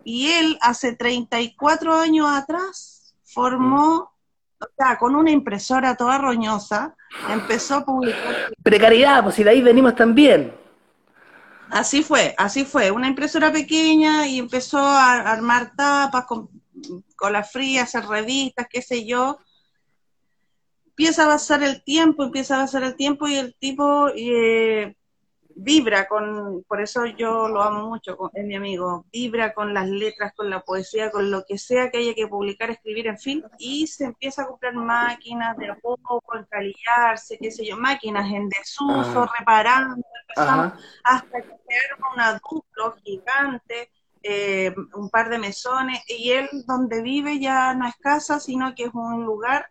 Y 0.04 0.32
él 0.32 0.58
hace 0.62 0.96
34 0.96 1.94
años 1.94 2.28
atrás 2.28 3.14
formó, 3.24 4.12
o 4.60 4.68
sea, 4.76 4.98
con 4.98 5.16
una 5.16 5.30
impresora 5.30 5.96
toda 5.96 6.18
roñosa, 6.18 6.96
empezó 7.30 7.76
a 7.76 7.86
publicar. 7.86 8.52
Precariedad, 8.64 9.24
pues 9.24 9.36
si 9.36 9.44
de 9.44 9.52
ahí 9.52 9.62
venimos 9.62 9.96
también. 9.96 10.56
Así 11.70 12.04
fue, 12.04 12.34
así 12.38 12.66
fue, 12.66 12.92
una 12.92 13.08
impresora 13.08 13.52
pequeña 13.52 14.28
y 14.28 14.40
empezó 14.40 14.80
a 14.80 15.32
armar 15.32 15.72
tapas, 15.76 16.26
con, 16.26 16.50
la 17.30 17.44
fría, 17.44 17.84
hacer 17.84 18.06
revistas, 18.06 18.67
qué 18.70 18.82
sé 18.82 19.06
yo. 19.06 19.39
Empieza 20.88 21.26
a 21.26 21.30
pasar 21.30 21.63
el 21.63 21.84
tiempo, 21.84 22.24
empieza 22.24 22.58
a 22.58 22.62
pasar 22.62 22.84
el 22.84 22.96
tiempo 22.96 23.28
y 23.28 23.36
el 23.36 23.56
tipo 23.56 24.10
eh, 24.15 24.96
vibra 25.56 26.08
con, 26.08 26.63
por 26.67 26.82
eso 26.82 27.06
yo 27.06 27.48
lo 27.48 27.62
amo 27.62 27.88
mucho, 27.88 28.17
es 28.34 28.46
mi 28.46 28.56
amigo, 28.56 29.06
vibra 29.12 29.54
con 29.54 29.74
las 29.74 29.88
letras, 29.88 30.34
con 30.36 30.50
la 30.50 30.62
poesía, 30.62 31.12
con 31.12 31.32
lo 31.32 31.46
que 31.46 31.58
sea 31.58 31.89
que 31.89 32.00
haya 32.00 32.13
que 32.13 32.28
publicar, 32.28 32.70
escribir, 32.70 33.08
en 33.08 33.17
fin, 33.17 33.44
y 33.58 33.88
se 33.88 34.06
empieza 34.06 34.44
a 34.44 34.48
comprar 34.48 34.74
máquinas 34.74 35.58
de 35.58 35.70
a 35.70 35.76
poco, 35.76 36.22
encalillarse, 36.36 37.38
qué 37.39 37.52
sé 37.52 37.65
yo, 37.65 37.78
máquinas 37.78 38.32
en 38.32 38.50
desuso, 38.50 39.24
ah. 39.24 39.32
reparando, 39.39 40.04
hasta 41.04 41.41
que 41.41 41.48
se 41.48 41.94
arma 41.94 42.13
una 42.13 42.34
duplo 42.34 42.96
gigante, 43.04 43.91
eh, 44.24 44.74
un 44.94 45.10
par 45.10 45.30
de 45.30 45.40
mesones, 45.40 46.02
y 46.08 46.32
él 46.32 46.50
donde 46.66 47.02
vive 47.02 47.40
ya 47.40 47.74
no 47.74 47.88
es 47.88 47.96
casa, 47.96 48.40
sino 48.40 48.74
que 48.76 48.86
es 48.86 48.94
un 48.94 49.26
lugar 49.26 49.68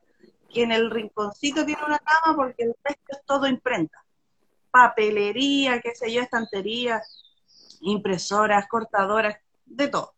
que 0.49 0.63
en 0.63 0.73
el 0.73 0.91
rinconcito 0.91 1.65
tiene 1.65 1.83
una 1.87 1.99
cama 1.99 2.37
porque 2.37 2.65
el 2.65 2.75
resto 2.85 3.07
es 3.09 3.25
todo 3.25 3.47
imprenta 3.47 4.01
papelería, 4.71 5.81
qué 5.81 5.95
sé 5.95 6.13
yo, 6.13 6.23
estanterías, 6.23 7.25
impresoras, 7.81 8.69
cortadoras, 8.69 9.37
de 9.67 9.89
todo. 9.89 10.15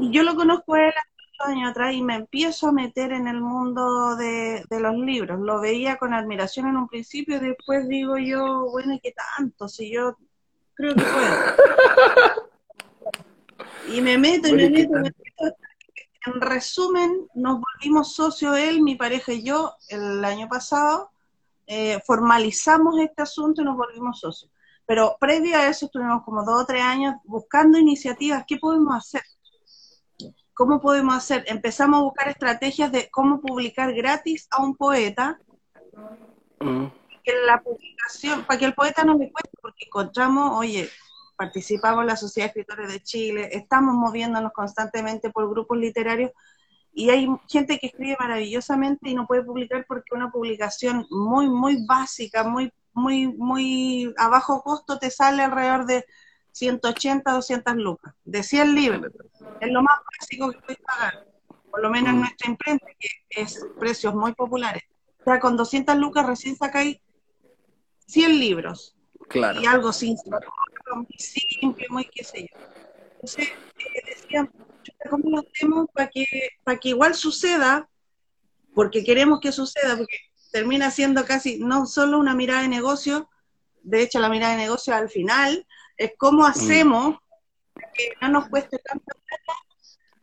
Y 0.00 0.12
yo 0.12 0.22
lo 0.22 0.34
conozco 0.34 0.74
a 0.74 0.86
él 0.86 0.94
hace 1.40 1.52
años 1.52 1.70
atrás 1.70 1.94
y 1.94 2.02
me 2.02 2.16
empiezo 2.16 2.68
a 2.68 2.72
meter 2.72 3.12
en 3.12 3.28
el 3.28 3.40
mundo 3.40 4.16
de, 4.16 4.64
los 4.70 4.96
libros. 4.96 5.38
Lo 5.40 5.60
veía 5.60 5.96
con 5.96 6.14
admiración 6.14 6.68
en 6.68 6.76
un 6.76 6.88
principio 6.88 7.36
y 7.36 7.40
después 7.40 7.88
digo 7.88 8.18
yo, 8.18 8.70
bueno, 8.70 8.94
¿y 8.94 9.00
qué 9.00 9.12
tanto? 9.36 9.68
Si 9.68 9.92
yo 9.92 10.16
creo 10.74 10.94
que 10.94 11.02
puedo. 11.02 12.42
y 13.92 14.00
me 14.00 14.18
meto 14.18 14.48
y 14.48 14.52
me 14.52 14.70
meto, 14.70 14.92
me 14.92 15.02
meto. 15.02 15.56
En 16.26 16.40
resumen, 16.40 17.28
nos 17.34 17.60
volvimos 17.60 18.14
socios 18.14 18.56
él, 18.58 18.82
mi 18.82 18.96
pareja 18.96 19.32
y 19.32 19.44
yo 19.44 19.74
el 19.88 20.24
año 20.24 20.48
pasado 20.48 21.10
eh, 21.66 22.00
formalizamos 22.06 22.98
este 22.98 23.22
asunto 23.22 23.62
y 23.62 23.64
nos 23.64 23.76
volvimos 23.76 24.20
socios. 24.20 24.50
Pero 24.84 25.16
previo 25.20 25.56
a 25.56 25.68
eso 25.68 25.86
estuvimos 25.86 26.22
como 26.24 26.42
dos 26.44 26.62
o 26.62 26.66
tres 26.66 26.82
años 26.82 27.14
buscando 27.24 27.78
iniciativas, 27.78 28.44
¿qué 28.46 28.56
podemos 28.56 28.96
hacer? 28.96 29.22
¿Cómo 30.54 30.80
podemos 30.80 31.14
hacer? 31.14 31.44
Empezamos 31.46 32.00
a 32.00 32.02
buscar 32.02 32.28
estrategias 32.28 32.90
de 32.90 33.08
cómo 33.10 33.40
publicar 33.40 33.92
gratis 33.94 34.48
a 34.50 34.62
un 34.62 34.76
poeta, 34.76 35.38
mm. 36.58 36.86
que 37.22 37.32
la 37.46 37.62
publicación, 37.62 38.44
para 38.44 38.58
que 38.58 38.64
el 38.64 38.74
poeta 38.74 39.04
no 39.04 39.12
le 39.12 39.30
cueste, 39.30 39.56
porque 39.60 39.84
encontramos, 39.84 40.56
oye, 40.56 40.88
participamos 41.38 42.00
en 42.00 42.08
la 42.08 42.16
Sociedad 42.16 42.52
de 42.52 42.60
Escritores 42.60 42.92
de 42.92 43.00
Chile, 43.00 43.48
estamos 43.52 43.94
moviéndonos 43.94 44.52
constantemente 44.52 45.30
por 45.30 45.48
grupos 45.48 45.78
literarios 45.78 46.32
y 46.92 47.10
hay 47.10 47.28
gente 47.46 47.78
que 47.78 47.86
escribe 47.86 48.16
maravillosamente 48.18 49.08
y 49.08 49.14
no 49.14 49.28
puede 49.28 49.44
publicar 49.44 49.84
porque 49.86 50.16
una 50.16 50.32
publicación 50.32 51.06
muy, 51.10 51.48
muy 51.48 51.86
básica, 51.86 52.42
muy, 52.42 52.72
muy, 52.92 53.28
muy 53.28 54.12
a 54.18 54.28
bajo 54.28 54.62
costo 54.62 54.98
te 54.98 55.10
sale 55.10 55.44
alrededor 55.44 55.86
de 55.86 56.04
180, 56.50 57.30
200 57.30 57.76
lucas, 57.76 58.14
de 58.24 58.42
100 58.42 58.74
libros. 58.74 59.12
Es 59.60 59.70
lo 59.70 59.80
más 59.80 59.96
básico 60.18 60.50
que 60.50 60.58
puedes 60.58 60.80
pagar, 60.80 61.24
por 61.70 61.80
lo 61.80 61.90
menos 61.90 62.10
en 62.10 62.16
mm. 62.16 62.20
nuestra 62.20 62.50
imprenta, 62.50 62.86
que 62.98 63.42
es 63.42 63.64
precios 63.78 64.12
muy 64.12 64.34
populares. 64.34 64.82
O 65.20 65.24
sea, 65.24 65.38
con 65.38 65.56
200 65.56 65.96
lucas 65.96 66.26
recién 66.26 66.56
sacáis 66.56 66.98
100 68.06 68.40
libros. 68.40 68.96
Claro. 69.28 69.60
Y 69.60 69.66
algo 69.66 69.92
sin 69.92 70.16
muy 70.96 71.06
simple, 71.18 71.86
muy 71.90 72.04
qué 72.06 72.24
sé 72.24 72.42
yo. 72.42 72.58
Entonces, 73.14 73.48
eh, 73.48 74.02
decían, 74.06 74.50
¿cómo 75.10 75.30
lo 75.30 75.40
hacemos 75.40 75.86
para 75.92 76.08
que, 76.08 76.24
para 76.64 76.78
que 76.78 76.90
igual 76.90 77.14
suceda? 77.14 77.88
Porque 78.74 79.04
queremos 79.04 79.40
que 79.40 79.52
suceda, 79.52 79.96
porque 79.96 80.18
termina 80.52 80.90
siendo 80.90 81.24
casi 81.24 81.58
no 81.58 81.86
solo 81.86 82.18
una 82.18 82.34
mirada 82.34 82.62
de 82.62 82.68
negocio, 82.68 83.28
de 83.82 84.02
hecho 84.02 84.18
la 84.20 84.28
mirada 84.28 84.52
de 84.52 84.62
negocio 84.62 84.94
al 84.94 85.08
final, 85.08 85.66
es 85.96 86.12
cómo 86.16 86.42
mm. 86.42 86.46
hacemos 86.46 87.18
que 87.94 88.12
no 88.20 88.28
nos 88.28 88.48
cueste 88.48 88.78
tanto 88.78 89.04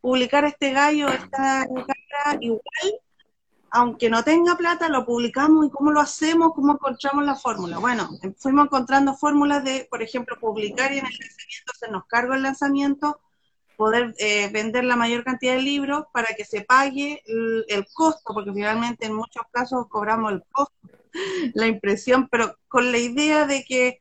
publicar 0.01 0.45
este 0.45 0.71
gallo, 0.71 1.08
esta 1.10 1.65
cara 1.65 2.38
igual 2.39 2.62
aunque 3.75 4.09
no 4.09 4.23
tenga 4.23 4.55
plata, 4.55 4.88
lo 4.88 5.05
publicamos 5.05 5.65
y 5.65 5.69
cómo 5.69 5.91
lo 5.91 5.99
hacemos, 5.99 6.53
cómo 6.55 6.73
encontramos 6.73 7.25
la 7.25 7.35
fórmula. 7.35 7.77
Bueno, 7.77 8.09
fuimos 8.38 8.67
encontrando 8.67 9.15
fórmulas 9.15 9.65
de, 9.65 9.85
por 9.91 10.01
ejemplo, 10.01 10.39
publicar 10.39 10.93
y 10.93 10.99
en 10.99 11.05
el 11.05 11.11
lanzamiento 11.11 11.73
se 11.77 11.91
nos 11.91 12.05
carga 12.05 12.38
el 12.38 12.43
lanzamiento, 12.43 13.19
poder 13.75 14.15
eh, 14.17 14.49
vender 14.49 14.85
la 14.85 14.95
mayor 14.95 15.25
cantidad 15.25 15.55
de 15.55 15.61
libros 15.61 16.05
para 16.13 16.33
que 16.38 16.45
se 16.45 16.61
pague 16.61 17.21
el, 17.27 17.85
costo, 17.93 18.33
porque 18.33 18.53
finalmente 18.53 19.07
en 19.07 19.13
muchos 19.13 19.43
casos 19.51 19.88
cobramos 19.89 20.31
el 20.31 20.43
costo, 20.53 20.73
la 21.53 21.67
impresión, 21.67 22.29
pero 22.29 22.57
con 22.69 22.93
la 22.93 22.97
idea 22.97 23.45
de 23.45 23.65
que 23.65 23.99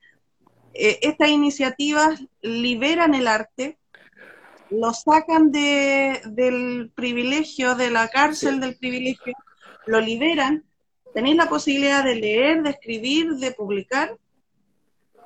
eh, 0.72 1.00
estas 1.02 1.30
iniciativas 1.30 2.22
liberan 2.42 3.12
el 3.14 3.26
arte, 3.26 3.76
lo 4.70 4.94
sacan 4.94 5.50
de, 5.50 6.22
del 6.26 6.92
privilegio, 6.94 7.74
de 7.74 7.90
la 7.90 8.06
cárcel 8.06 8.60
del 8.60 8.76
privilegio, 8.76 9.34
lo 9.86 10.00
liberan, 10.00 10.64
tenéis 11.12 11.36
la 11.36 11.48
posibilidad 11.48 12.04
de 12.04 12.16
leer, 12.16 12.62
de 12.62 12.70
escribir, 12.70 13.34
de 13.36 13.52
publicar, 13.52 14.16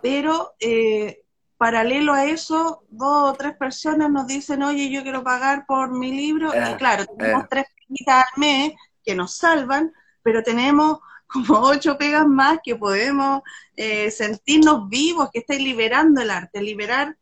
pero 0.03 0.55
eh, 0.61 1.23
paralelo 1.57 2.12
a 2.12 2.25
eso, 2.27 2.85
dos 2.88 3.33
o 3.33 3.35
tres 3.35 3.57
personas 3.57 4.11
nos 4.11 4.27
dicen, 4.27 4.62
oye, 4.62 4.90
yo 4.90 5.03
quiero 5.03 5.25
pagar 5.25 5.66
por 5.66 5.90
mi 5.90 6.12
libro, 6.12 6.53
y 6.55 6.59
eh, 6.59 6.77
claro, 6.79 7.05
tenemos 7.07 7.44
eh. 7.44 7.47
tres 7.51 7.66
pegas 7.88 8.25
al 8.25 8.40
mes 8.40 8.73
que 9.05 9.14
nos 9.14 9.37
salvan, 9.37 9.92
pero 10.23 10.42
tenemos 10.42 11.01
como 11.27 11.59
ocho 11.61 11.99
pegas 11.99 12.27
más 12.27 12.59
que 12.62 12.77
podemos 12.77 13.42
eh, 13.77 14.11
sentirnos 14.11 14.88
vivos, 14.88 15.31
que 15.33 15.40
estáis 15.40 15.61
liberando 15.61 16.21
el 16.23 16.31
arte, 16.31 16.62
liberar, 16.62 17.16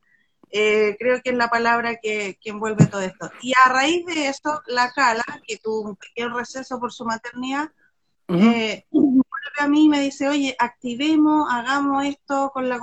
creo 0.99 1.21
que 1.23 1.31
es 1.31 1.37
la 1.37 1.49
palabra 1.49 1.97
que, 1.97 2.39
envuelve 2.45 2.87
todo 2.87 3.01
esto. 3.01 3.31
Y 3.43 3.53
a 3.65 3.69
raíz 3.69 4.05
de 4.07 4.29
eso, 4.29 4.63
la 4.67 4.91
Cala, 4.93 5.25
que 5.47 5.59
tuvo 5.59 5.91
un 5.91 5.97
pequeño 5.97 6.37
receso 6.37 6.79
por 6.79 6.93
su 6.93 7.05
maternidad, 7.05 7.71
vuelve 8.29 8.85
a 9.59 9.69
mí 9.69 9.85
y 9.85 9.89
me 9.89 10.01
dice, 10.01 10.29
oye, 10.29 10.57
activemos, 10.59 11.49
hagamos 11.51 12.05
esto 12.05 12.51
con 12.53 12.69
la 12.69 12.81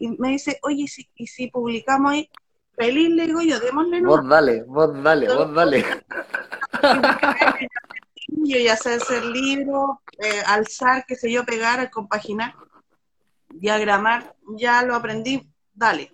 y 0.00 0.08
me 0.18 0.30
dice, 0.30 0.58
oye, 0.62 0.86
¿y 1.14 1.26
si, 1.26 1.46
publicamos 1.48 2.12
ahí? 2.12 2.30
Feliz, 2.74 3.10
le 3.10 3.26
digo 3.26 3.42
yo, 3.42 3.60
démosle. 3.60 4.00
Vos 4.00 4.26
dale, 4.26 4.62
vos 4.62 5.02
dale, 5.02 5.28
vos 5.28 5.54
dale. 5.54 5.84
yo 8.28 8.58
ya 8.64 8.76
sé 8.76 8.94
hacer 8.94 9.22
libro, 9.26 10.00
eh, 10.18 10.42
alzar, 10.46 11.04
qué 11.06 11.16
sé 11.16 11.30
yo, 11.30 11.44
pegar, 11.44 11.90
compaginar, 11.90 12.54
diagramar, 13.50 14.34
ya 14.56 14.82
lo 14.82 14.94
aprendí, 14.94 15.46
dale. 15.74 16.10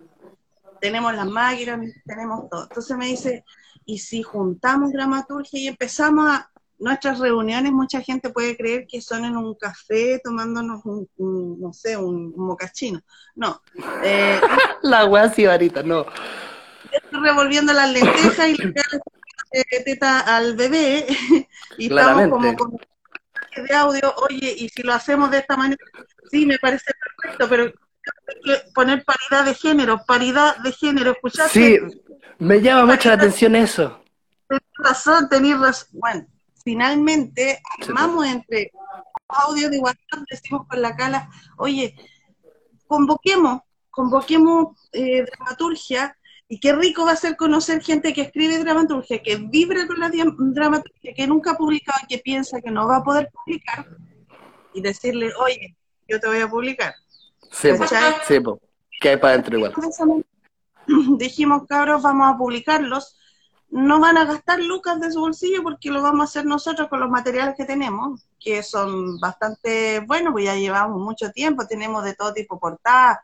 Tenemos 0.80 1.14
las 1.14 1.26
máquinas, 1.26 1.80
tenemos 2.04 2.48
todo. 2.50 2.64
Entonces 2.64 2.96
me 2.96 3.06
dice, 3.06 3.44
¿y 3.84 3.98
si 3.98 4.22
juntamos 4.22 4.92
dramaturgia 4.92 5.60
y 5.60 5.68
empezamos 5.68 6.28
a, 6.28 6.50
nuestras 6.78 7.18
reuniones 7.18 7.72
mucha 7.72 8.00
gente 8.00 8.30
puede 8.30 8.56
creer 8.56 8.86
que 8.86 9.00
son 9.00 9.24
en 9.24 9.36
un 9.36 9.54
café 9.54 10.20
tomándonos 10.22 10.84
un, 10.84 11.08
no 11.60 11.72
sé, 11.72 11.96
un, 11.96 12.34
mocachino. 12.36 13.00
No. 13.34 13.62
Eh, 14.02 14.40
la 14.82 15.06
wea 15.06 15.32
varita, 15.46 15.82
no. 15.82 16.06
Estoy 16.92 17.20
revolviendo 17.20 17.72
las 17.72 17.90
lentejas 17.92 18.48
y 18.48 18.56
le 18.56 18.74
eh, 19.52 19.84
teta 19.84 20.20
al 20.20 20.56
bebé 20.56 21.06
y 21.78 21.86
estamos 21.86 22.28
como 22.28 22.56
con 22.56 22.78
de 23.56 23.74
audio, 23.74 24.14
oye, 24.28 24.54
y 24.54 24.68
si 24.68 24.82
lo 24.82 24.92
hacemos 24.92 25.30
de 25.30 25.38
esta 25.38 25.56
manera, 25.56 25.82
sí, 26.30 26.44
me 26.44 26.58
parece 26.58 26.92
perfecto, 27.22 27.48
pero 27.48 27.72
poner 28.74 29.04
paridad 29.04 29.44
de 29.44 29.54
género, 29.54 30.04
paridad 30.06 30.56
de 30.58 30.72
género, 30.72 31.12
¿escuchaste? 31.12 31.60
Sí, 31.60 32.00
me 32.38 32.60
llama 32.60 32.86
mucho 32.86 33.08
la 33.08 33.14
atención 33.14 33.54
eso. 33.56 34.00
Tenés 34.48 34.62
razón, 34.78 35.28
tenés 35.28 35.58
razón. 35.58 35.88
Bueno, 35.92 36.26
finalmente 36.64 37.60
armamos 37.80 38.26
entre 38.26 38.72
audio 39.28 39.70
de 39.70 39.78
WhatsApp, 39.78 40.24
decimos 40.30 40.66
con 40.68 40.82
la 40.82 40.94
cala, 40.96 41.28
oye, 41.58 41.94
convoquemos, 42.86 43.62
convoquemos 43.90 44.76
eh, 44.92 45.24
dramaturgia, 45.24 46.16
y 46.48 46.60
qué 46.60 46.72
rico 46.72 47.04
va 47.04 47.12
a 47.12 47.16
ser 47.16 47.36
conocer 47.36 47.82
gente 47.82 48.12
que 48.12 48.22
escribe 48.22 48.58
dramaturgia, 48.58 49.20
que 49.20 49.36
vibra 49.36 49.86
con 49.86 49.98
la 49.98 50.10
dramaturgia, 50.10 51.12
que 51.14 51.26
nunca 51.26 51.52
ha 51.52 51.56
publicado 51.56 51.98
y 52.04 52.06
que 52.06 52.22
piensa 52.22 52.60
que 52.60 52.70
no 52.70 52.86
va 52.86 52.98
a 52.98 53.02
poder 53.02 53.30
publicar, 53.32 53.86
y 54.72 54.80
decirle, 54.80 55.32
oye, 55.40 55.76
yo 56.06 56.20
te 56.20 56.28
voy 56.28 56.40
a 56.40 56.48
publicar. 56.48 56.94
Sí, 57.50 57.70
sí 58.26 58.38
que 59.00 59.10
hay 59.10 59.16
para 59.18 59.34
adentro 59.34 59.58
igual. 59.58 59.74
Dijimos, 61.18 61.66
cabros, 61.66 62.02
vamos 62.02 62.34
a 62.34 62.38
publicarlos 62.38 63.16
no 63.68 64.00
van 64.00 64.16
a 64.16 64.24
gastar 64.24 64.60
lucas 64.60 65.00
de 65.00 65.10
su 65.10 65.20
bolsillo 65.20 65.62
porque 65.62 65.90
lo 65.90 66.02
vamos 66.02 66.20
a 66.20 66.24
hacer 66.24 66.46
nosotros 66.46 66.88
con 66.88 67.00
los 67.00 67.10
materiales 67.10 67.54
que 67.56 67.64
tenemos, 67.64 68.26
que 68.38 68.62
son 68.62 69.18
bastante 69.18 70.00
buenos, 70.00 70.32
pues 70.32 70.44
ya 70.44 70.54
llevamos 70.54 71.00
mucho 71.00 71.30
tiempo, 71.30 71.66
tenemos 71.66 72.04
de 72.04 72.14
todo 72.14 72.32
tipo 72.32 72.58
portadas, 72.58 73.18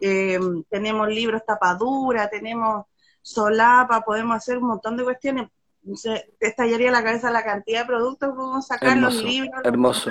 eh, 0.00 0.38
tenemos 0.68 1.08
libros 1.08 1.42
tapadura, 1.46 2.28
tenemos 2.28 2.86
solapa, 3.22 4.02
podemos 4.02 4.36
hacer 4.36 4.58
un 4.58 4.68
montón 4.68 4.96
de 4.96 5.04
cuestiones. 5.04 5.48
Se, 5.94 6.34
te 6.38 6.48
estallaría 6.48 6.90
la 6.90 7.04
cabeza 7.04 7.30
la 7.30 7.44
cantidad 7.44 7.80
de 7.80 7.86
productos 7.86 8.30
que 8.30 8.34
podemos 8.34 8.66
sacar, 8.66 8.96
los 8.96 9.14
libros. 9.22 9.62
Hermoso. 9.64 10.10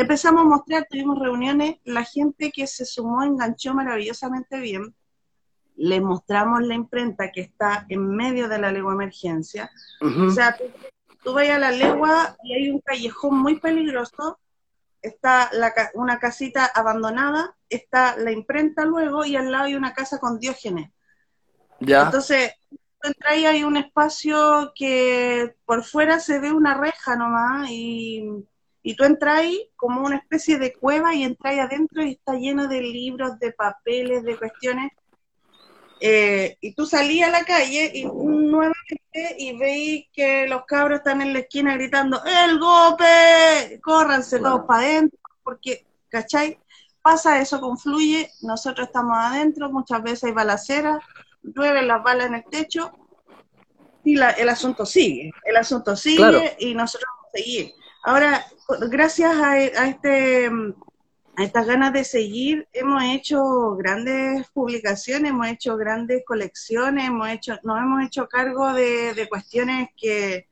Empezamos 0.00 0.42
a 0.42 0.44
mostrar, 0.44 0.86
tuvimos 0.88 1.18
reuniones, 1.18 1.76
la 1.84 2.04
gente 2.04 2.52
que 2.52 2.68
se 2.68 2.84
sumó 2.84 3.24
enganchó 3.24 3.74
maravillosamente 3.74 4.60
bien 4.60 4.94
le 5.74 6.00
mostramos 6.00 6.62
la 6.62 6.74
imprenta 6.74 7.32
que 7.32 7.40
está 7.40 7.86
en 7.88 8.08
medio 8.08 8.48
de 8.48 8.58
la 8.58 8.70
legua 8.70 8.92
emergencia. 8.92 9.70
O 10.00 10.30
sea, 10.30 10.56
tú, 11.22 11.32
vas 11.32 11.48
a 11.48 11.58
la 11.58 11.70
legua 11.70 12.36
y 12.42 12.52
hay 12.52 12.70
un 12.70 12.80
callejón 12.80 13.38
muy 13.38 13.60
peligroso, 13.60 14.38
está 15.02 15.50
una 15.94 16.18
casita 16.18 16.66
abandonada, 16.66 17.56
está 17.68 18.16
la 18.16 18.32
imprenta 18.32 18.84
luego 18.84 19.24
y 19.24 19.36
al 19.36 19.50
lado 19.50 19.64
hay 19.64 19.76
una 19.76 19.94
casa 19.94 20.18
con 20.18 20.38
diógenes. 20.38 20.90
Ya. 21.80 22.02
Entonces, 22.04 22.54
tú 22.70 22.78
entras 23.02 23.36
y 23.36 23.46
hay 23.46 23.62
un 23.62 23.76
espacio 23.76 24.72
que 24.74 25.56
por 25.64 25.84
fuera 25.84 26.18
se 26.18 26.40
ve 26.40 26.50
una 26.50 26.74
reja 26.74 27.14
nomás 27.14 27.68
y, 27.70 28.28
y 28.88 28.96
tú 28.96 29.04
entras 29.04 29.40
ahí 29.40 29.70
como 29.76 30.00
una 30.00 30.16
especie 30.16 30.58
de 30.58 30.72
cueva 30.72 31.14
y 31.14 31.22
entras 31.22 31.58
adentro 31.58 32.02
y 32.02 32.12
está 32.12 32.36
lleno 32.36 32.68
de 32.68 32.80
libros, 32.80 33.38
de 33.38 33.52
papeles, 33.52 34.24
de 34.24 34.34
cuestiones 34.34 34.92
eh, 36.00 36.56
y 36.62 36.72
tú 36.72 36.86
salías 36.86 37.28
a 37.28 37.32
la 37.32 37.44
calle 37.44 37.90
y 37.92 38.06
nuevamente 38.06 39.36
y 39.36 39.58
veis 39.58 40.06
que 40.10 40.46
los 40.48 40.64
cabros 40.64 41.00
están 41.00 41.20
en 41.20 41.34
la 41.34 41.40
esquina 41.40 41.74
gritando, 41.74 42.22
¡El 42.24 42.58
golpe! 42.58 43.78
Córranse 43.82 44.38
todos 44.38 44.62
para 44.66 44.84
adentro, 44.84 45.18
porque, 45.42 45.84
¿cachai? 46.08 46.58
Pasa 47.02 47.42
eso, 47.42 47.60
confluye, 47.60 48.30
nosotros 48.40 48.86
estamos 48.86 49.18
adentro, 49.18 49.70
muchas 49.70 50.02
veces 50.02 50.24
hay 50.24 50.32
balaceras, 50.32 51.04
llueven 51.42 51.88
las 51.88 52.02
balas 52.02 52.28
en 52.28 52.36
el 52.36 52.44
techo 52.44 52.90
y 54.02 54.14
la, 54.14 54.30
el 54.30 54.48
asunto 54.48 54.86
sigue, 54.86 55.30
el 55.44 55.58
asunto 55.58 55.94
sigue 55.94 56.56
y 56.58 56.74
nosotros 56.74 57.06
vamos 57.14 57.26
a 57.34 57.36
seguir. 57.36 57.74
Ahora, 58.04 58.46
gracias 58.90 59.34
a, 59.34 59.52
a 59.52 59.88
este 59.88 60.50
a 61.38 61.44
estas 61.44 61.68
ganas 61.68 61.92
de 61.92 62.02
seguir, 62.02 62.66
hemos 62.72 63.00
hecho 63.04 63.76
grandes 63.76 64.48
publicaciones, 64.48 65.30
hemos 65.30 65.46
hecho 65.46 65.76
grandes 65.76 66.24
colecciones, 66.26 67.06
hemos 67.06 67.28
hecho, 67.28 67.56
nos 67.62 67.78
hemos 67.78 68.04
hecho 68.04 68.26
cargo 68.26 68.72
de, 68.72 69.24
cuestiones 69.28 69.90
que, 69.96 70.48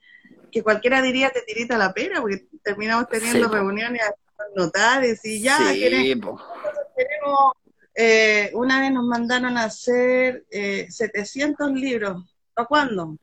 cualquiera 0.62 1.02
diría 1.02 1.30
te 1.30 1.42
tirita 1.42 1.76
la 1.76 1.92
pena, 1.92 2.20
porque 2.20 2.46
terminamos 2.62 3.08
teniendo 3.08 3.48
reuniones 3.48 4.00
con 4.36 4.46
notarios 4.54 5.24
y 5.24 5.42
ya. 5.42 5.58
tenemos, 5.58 7.52
eh, 7.92 8.52
una 8.54 8.80
vez 8.80 8.92
nos 8.92 9.06
mandaron 9.06 9.58
a 9.58 9.64
hacer 9.64 10.44
700 10.48 11.68
eh, 11.68 11.72
libros. 11.74 12.22
¿Para 12.54 12.68
cuándo? 12.68 13.18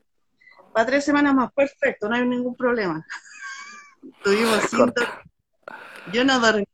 Para 0.74 0.86
tres 0.86 1.06
semanas 1.06 1.34
más, 1.34 1.54
perfecto, 1.54 2.10
no 2.10 2.16
hay 2.16 2.28
ningún 2.28 2.58
problema. 2.58 3.08
Tuvimos 4.24 4.60
Yo 6.14 6.26
no 6.26 6.40
dormí 6.40 6.66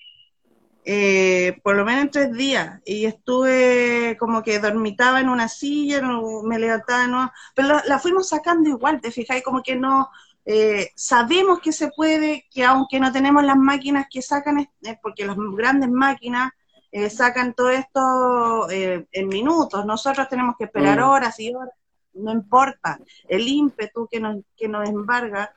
eh, 0.91 1.59
por 1.61 1.75
lo 1.75 1.85
menos 1.85 2.01
en 2.01 2.09
tres 2.09 2.33
días 2.33 2.81
y 2.83 3.05
estuve 3.05 4.17
como 4.19 4.41
que 4.41 4.57
dormitaba 4.57 5.19
en 5.19 5.29
una 5.29 5.47
silla, 5.47 6.01
me 6.43 6.57
levantaba, 6.57 7.05
no, 7.05 7.31
pero 7.53 7.79
la, 7.85 7.99
fuimos 7.99 8.29
sacando 8.29 8.69
igual, 8.69 8.99
te 8.99 9.11
fijáis, 9.11 9.43
como 9.43 9.61
que 9.61 9.75
no, 9.75 10.09
eh, 10.45 10.89
sabemos 10.95 11.59
que 11.59 11.73
se 11.73 11.89
puede, 11.89 12.47
que 12.49 12.63
aunque 12.63 12.99
no 12.99 13.11
tenemos 13.11 13.43
las 13.43 13.57
máquinas 13.57 14.07
que 14.09 14.23
sacan, 14.23 14.67
porque 15.03 15.27
las 15.27 15.35
grandes 15.37 15.91
máquinas 15.91 16.53
eh, 16.91 17.11
sacan 17.11 17.53
todo 17.53 17.69
esto 17.69 18.67
en 18.71 19.27
minutos, 19.27 19.85
nosotros 19.85 20.27
tenemos 20.27 20.55
que 20.57 20.63
esperar 20.63 21.01
mm. 21.01 21.03
horas 21.03 21.39
y 21.39 21.53
horas, 21.53 21.75
no 22.13 22.31
importa, 22.31 22.99
el 23.27 23.47
ímpetu 23.47 24.07
que 24.09 24.19
nos, 24.19 24.37
que 24.57 24.67
nos 24.67 24.89
embarga, 24.89 25.53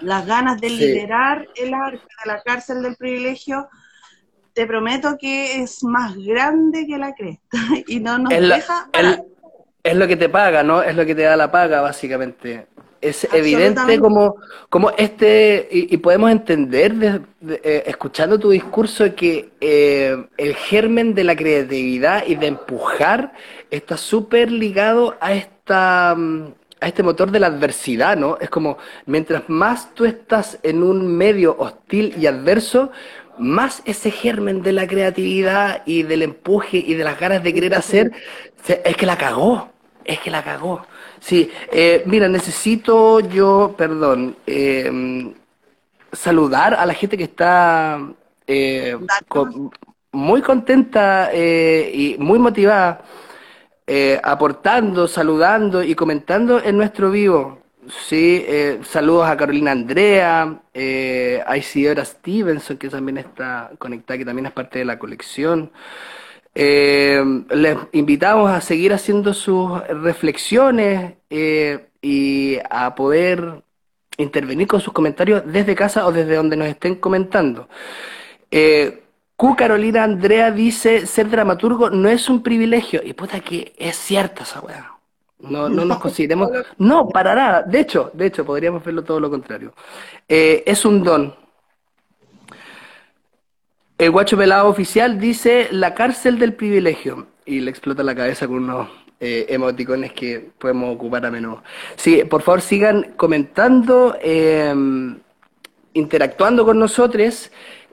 las 0.00 0.26
ganas 0.26 0.60
de 0.60 0.70
liberar 0.70 1.46
el 1.56 1.74
arte 1.74 2.02
de 2.24 2.32
la 2.32 2.42
cárcel 2.42 2.82
del 2.82 2.96
privilegio, 2.96 3.68
te 4.52 4.66
prometo 4.66 5.16
que 5.18 5.62
es 5.62 5.84
más 5.84 6.16
grande 6.16 6.86
que 6.86 6.98
la 6.98 7.14
cresta 7.14 7.58
y 7.86 8.00
no 8.00 8.18
nos 8.18 8.30
deja... 8.30 8.88
es 9.82 9.96
lo 9.96 10.08
que 10.08 10.16
te 10.16 10.28
paga, 10.28 10.62
¿no? 10.62 10.82
Es 10.82 10.96
lo 10.96 11.06
que 11.06 11.14
te 11.14 11.22
da 11.22 11.36
la 11.36 11.50
paga, 11.50 11.80
básicamente. 11.80 12.66
es 13.00 13.28
evidente 13.32 14.00
como, 14.00 14.36
como 14.68 14.90
este, 14.90 15.68
y, 15.70 15.96
podemos 15.98 16.30
entender 16.30 17.22
eh, 17.48 17.84
escuchando 17.86 18.38
tu 18.38 18.50
discurso 18.50 19.14
que 19.14 19.50
eh, 19.60 20.16
el 20.36 20.54
germen 20.56 21.14
de 21.14 21.24
la 21.24 21.36
creatividad 21.36 22.24
y 22.26 22.34
de 22.34 22.48
empujar 22.48 23.32
está 23.70 23.96
súper 23.96 24.50
ligado 24.50 25.16
a 25.20 25.34
esta 25.34 26.16
a 26.80 26.86
este 26.86 27.02
motor 27.02 27.30
de 27.30 27.40
la 27.40 27.48
adversidad, 27.48 28.16
¿no? 28.16 28.38
Es 28.40 28.50
como 28.50 28.78
mientras 29.06 29.48
más 29.48 29.94
tú 29.94 30.04
estás 30.04 30.58
en 30.62 30.82
un 30.82 31.16
medio 31.16 31.56
hostil 31.58 32.14
y 32.18 32.26
adverso, 32.26 32.90
más 33.38 33.82
ese 33.84 34.10
germen 34.10 34.62
de 34.62 34.72
la 34.72 34.86
creatividad 34.86 35.82
y 35.86 36.02
del 36.02 36.22
empuje 36.22 36.78
y 36.78 36.94
de 36.94 37.04
las 37.04 37.18
ganas 37.18 37.42
de 37.42 37.54
querer 37.54 37.74
hacer, 37.74 38.12
es 38.66 38.96
que 38.96 39.06
la 39.06 39.16
cagó, 39.16 39.70
es 40.04 40.18
que 40.20 40.30
la 40.30 40.42
cagó. 40.42 40.86
Sí, 41.20 41.50
eh, 41.72 42.02
mira, 42.06 42.28
necesito 42.28 43.20
yo, 43.20 43.74
perdón, 43.76 44.36
eh, 44.46 45.32
saludar 46.12 46.74
a 46.74 46.86
la 46.86 46.94
gente 46.94 47.16
que 47.16 47.24
está 47.24 48.00
eh, 48.46 48.96
muy 50.12 50.42
contenta 50.42 51.30
y 51.34 52.16
muy 52.18 52.38
motivada, 52.38 53.02
aportando, 54.22 55.08
saludando 55.08 55.82
y 55.82 55.94
comentando 55.94 56.62
en 56.62 56.76
nuestro 56.76 57.10
vivo. 57.10 57.58
Sí, 58.06 58.44
saludos 58.82 59.28
a 59.28 59.36
Carolina 59.36 59.70
Andrea, 59.72 60.60
a 61.46 61.56
Isidora 61.56 62.04
Stevenson, 62.04 62.76
que 62.76 62.88
también 62.88 63.18
está 63.18 63.70
conectada, 63.78 64.18
que 64.18 64.24
también 64.26 64.46
es 64.46 64.52
parte 64.52 64.80
de 64.80 64.84
la 64.84 64.98
colección. 64.98 65.70
Eh, 66.60 67.22
les 67.50 67.76
invitamos 67.92 68.50
a 68.50 68.60
seguir 68.60 68.92
haciendo 68.92 69.32
sus 69.32 69.80
reflexiones 69.86 71.14
eh, 71.30 71.86
y 72.02 72.58
a 72.68 72.96
poder 72.96 73.62
intervenir 74.16 74.66
con 74.66 74.80
sus 74.80 74.92
comentarios 74.92 75.44
desde 75.46 75.76
casa 75.76 76.04
o 76.04 76.10
desde 76.10 76.34
donde 76.34 76.56
nos 76.56 76.66
estén 76.66 76.96
comentando. 76.96 77.68
Eh, 78.50 79.04
Q 79.38 79.54
Carolina 79.54 80.02
Andrea 80.02 80.50
dice, 80.50 81.06
ser 81.06 81.30
dramaturgo 81.30 81.90
no 81.90 82.08
es 82.08 82.28
un 82.28 82.42
privilegio. 82.42 83.00
Y 83.04 83.12
puta 83.12 83.38
que 83.38 83.72
es 83.78 83.94
cierta 83.94 84.42
esa 84.42 84.58
weá. 84.58 84.98
No, 85.38 85.68
no 85.68 85.84
nos 85.84 85.98
consideremos... 86.00 86.50
No, 86.76 87.08
para 87.08 87.36
nada. 87.36 87.62
De 87.62 87.78
hecho, 87.78 88.10
de 88.14 88.26
hecho, 88.26 88.44
podríamos 88.44 88.84
verlo 88.84 89.04
todo 89.04 89.20
lo 89.20 89.30
contrario. 89.30 89.72
Eh, 90.28 90.64
es 90.66 90.84
un 90.84 91.04
don. 91.04 91.36
El 93.96 94.10
guacho 94.10 94.36
pelado 94.36 94.68
oficial 94.68 95.20
dice 95.20 95.68
la 95.70 95.94
cárcel 95.94 96.40
del 96.40 96.54
privilegio 96.54 97.28
y 97.46 97.60
le 97.60 97.70
explota 97.70 98.02
la 98.02 98.16
cabeza 98.16 98.48
con 98.48 98.64
unos 98.64 98.88
eh, 99.20 99.46
emoticones 99.50 100.14
que 100.14 100.50
podemos 100.58 100.92
ocupar 100.96 101.24
a 101.24 101.30
menudo. 101.30 101.62
Sí, 101.94 102.24
por 102.24 102.42
favor 102.42 102.60
sigan 102.60 103.12
comentando, 103.16 104.16
em, 104.20 105.16
interactuando 105.92 106.64
con 106.64 106.80
nosotros 106.80 107.52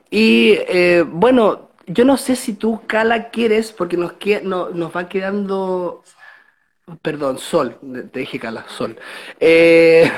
y 0.09 0.53
eh, 0.67 1.03
bueno, 1.07 1.69
yo 1.87 2.05
no 2.05 2.17
sé 2.17 2.35
si 2.35 2.53
tú, 2.53 2.81
Cala, 2.87 3.29
quieres, 3.29 3.71
porque 3.71 3.97
nos, 3.97 4.13
no, 4.43 4.69
nos 4.69 4.95
va 4.95 5.09
quedando... 5.09 6.03
Perdón, 7.01 7.39
Sol, 7.39 7.77
te 8.11 8.19
dije 8.19 8.39
Cala, 8.39 8.65
Sol. 8.67 8.95
Eh, 9.39 10.11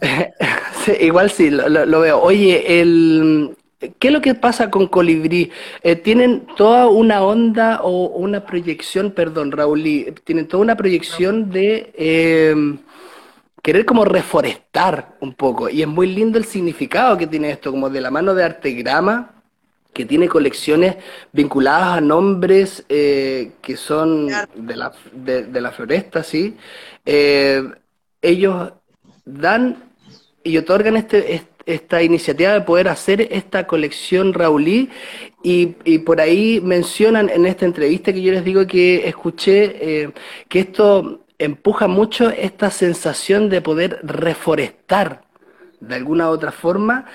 igual 1.00 1.30
sí, 1.30 1.48
lo, 1.50 2.00
veo. 2.00 2.20
Oye, 2.20 2.80
el, 2.80 3.56
¿Qué 3.78 4.08
es 4.08 4.12
lo 4.12 4.20
que 4.20 4.34
pasa 4.34 4.70
con 4.70 4.88
Colibrí? 4.88 5.50
Eh, 5.82 5.96
tienen 5.96 6.46
toda 6.56 6.88
una 6.88 7.22
onda 7.22 7.80
o 7.82 8.08
una 8.08 8.44
proyección, 8.44 9.12
perdón, 9.12 9.52
Raúl, 9.52 9.82
tienen 10.24 10.48
toda 10.48 10.62
una 10.62 10.76
proyección 10.76 11.50
de 11.50 11.92
em, 11.96 12.78
querer 13.62 13.84
como 13.84 14.04
reforestar 14.04 15.16
un 15.20 15.34
poco. 15.34 15.68
Y 15.68 15.82
es 15.82 15.88
muy 15.88 16.06
lindo 16.06 16.38
el 16.38 16.44
significado 16.44 17.16
que 17.16 17.26
tiene 17.26 17.50
esto, 17.50 17.70
como 17.70 17.90
de 17.90 18.00
la 18.00 18.10
mano 18.10 18.34
de 18.34 18.44
Artegrama, 18.44 19.32
que 19.92 20.04
tiene 20.04 20.28
colecciones 20.28 20.96
vinculadas 21.32 21.98
a 21.98 22.00
nombres 22.00 22.84
eh, 22.88 23.52
que 23.60 23.76
son 23.76 24.28
de 24.54 24.76
la, 24.76 24.92
de, 25.12 25.60
la 25.60 25.72
floresta, 25.72 26.22
¿sí? 26.22 26.56
Eh, 27.04 27.62
ellos 28.22 28.72
dan 29.24 29.82
y 30.44 30.56
otorgan 30.56 30.96
este, 30.96 31.34
este 31.34 31.58
esta 31.68 32.02
iniciativa 32.02 32.54
de 32.54 32.62
poder 32.62 32.88
hacer 32.88 33.28
esta 33.30 33.66
colección 33.66 34.32
Raulí 34.32 34.88
y, 35.42 35.76
y, 35.84 35.98
por 35.98 36.18
ahí 36.18 36.60
mencionan 36.62 37.28
en 37.28 37.44
esta 37.44 37.66
entrevista 37.66 38.12
que 38.12 38.22
yo 38.22 38.32
les 38.32 38.42
digo 38.42 38.66
que 38.66 39.06
escuché 39.06 40.04
eh, 40.04 40.10
que 40.48 40.60
esto 40.60 41.26
empuja 41.38 41.86
mucho 41.86 42.30
esta 42.30 42.70
sensación 42.70 43.48
de 43.48 43.60
poder 43.60 44.00
reforestar 44.02 45.22
de 45.80 45.94
alguna 45.94 46.28
u 46.28 46.32
otra 46.32 46.50
forma 46.50 47.06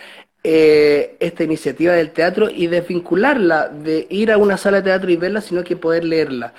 eh, 0.43 1.15
esta 1.19 1.43
iniciativa 1.43 1.93
del 1.93 2.11
teatro 2.11 2.49
y 2.49 2.67
desvincularla 2.67 3.69
de 3.69 4.07
ir 4.09 4.31
a 4.31 4.37
una 4.37 4.57
sala 4.57 4.77
de 4.77 4.83
teatro 4.83 5.09
y 5.11 5.17
verla, 5.17 5.41
sino 5.41 5.63
que 5.63 5.75
poder 5.75 6.03
leerla. 6.03 6.53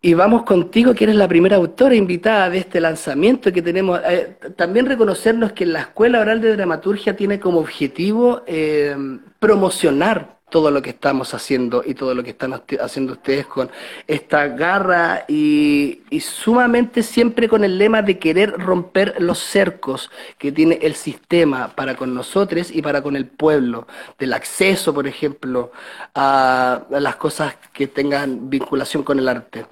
Y 0.00 0.14
vamos 0.14 0.44
contigo, 0.44 0.94
que 0.94 1.04
eres 1.04 1.16
la 1.16 1.26
primera 1.26 1.56
autora 1.56 1.96
invitada 1.96 2.50
de 2.50 2.58
este 2.58 2.80
lanzamiento 2.80 3.52
que 3.52 3.62
tenemos. 3.62 4.00
Eh, 4.08 4.36
también 4.56 4.86
reconocernos 4.86 5.52
que 5.52 5.66
la 5.66 5.80
Escuela 5.80 6.20
Oral 6.20 6.40
de 6.40 6.56
Dramaturgia 6.56 7.16
tiene 7.16 7.40
como 7.40 7.58
objetivo 7.58 8.42
eh, 8.46 8.96
promocionar 9.40 10.37
todo 10.50 10.70
lo 10.70 10.82
que 10.82 10.90
estamos 10.90 11.34
haciendo 11.34 11.82
y 11.84 11.94
todo 11.94 12.14
lo 12.14 12.22
que 12.22 12.30
están 12.30 12.62
haciendo 12.80 13.12
ustedes 13.12 13.46
con 13.46 13.70
esta 14.06 14.48
garra 14.48 15.24
y, 15.28 16.02
sumamente 16.20 17.02
siempre 17.02 17.48
con 17.48 17.64
el 17.64 17.78
lema 17.78 18.02
de 18.02 18.18
querer 18.18 18.52
romper 18.52 19.16
los 19.20 19.38
cercos 19.38 20.10
que 20.38 20.52
tiene 20.52 20.78
el 20.82 20.94
sistema 20.94 21.68
para 21.74 21.96
con 21.96 22.14
nosotros 22.14 22.70
y 22.70 22.82
para 22.82 23.02
con 23.02 23.16
el 23.16 23.26
pueblo, 23.26 23.86
del 24.18 24.32
acceso, 24.32 24.92
por 24.94 25.06
ejemplo, 25.06 25.72
a, 26.14 26.82
las 26.90 27.16
cosas 27.16 27.56
que 27.72 27.86
tengan 27.86 28.50
vinculación 28.50 29.02
con 29.02 29.18
el 29.18 29.28
arte. 29.28 29.66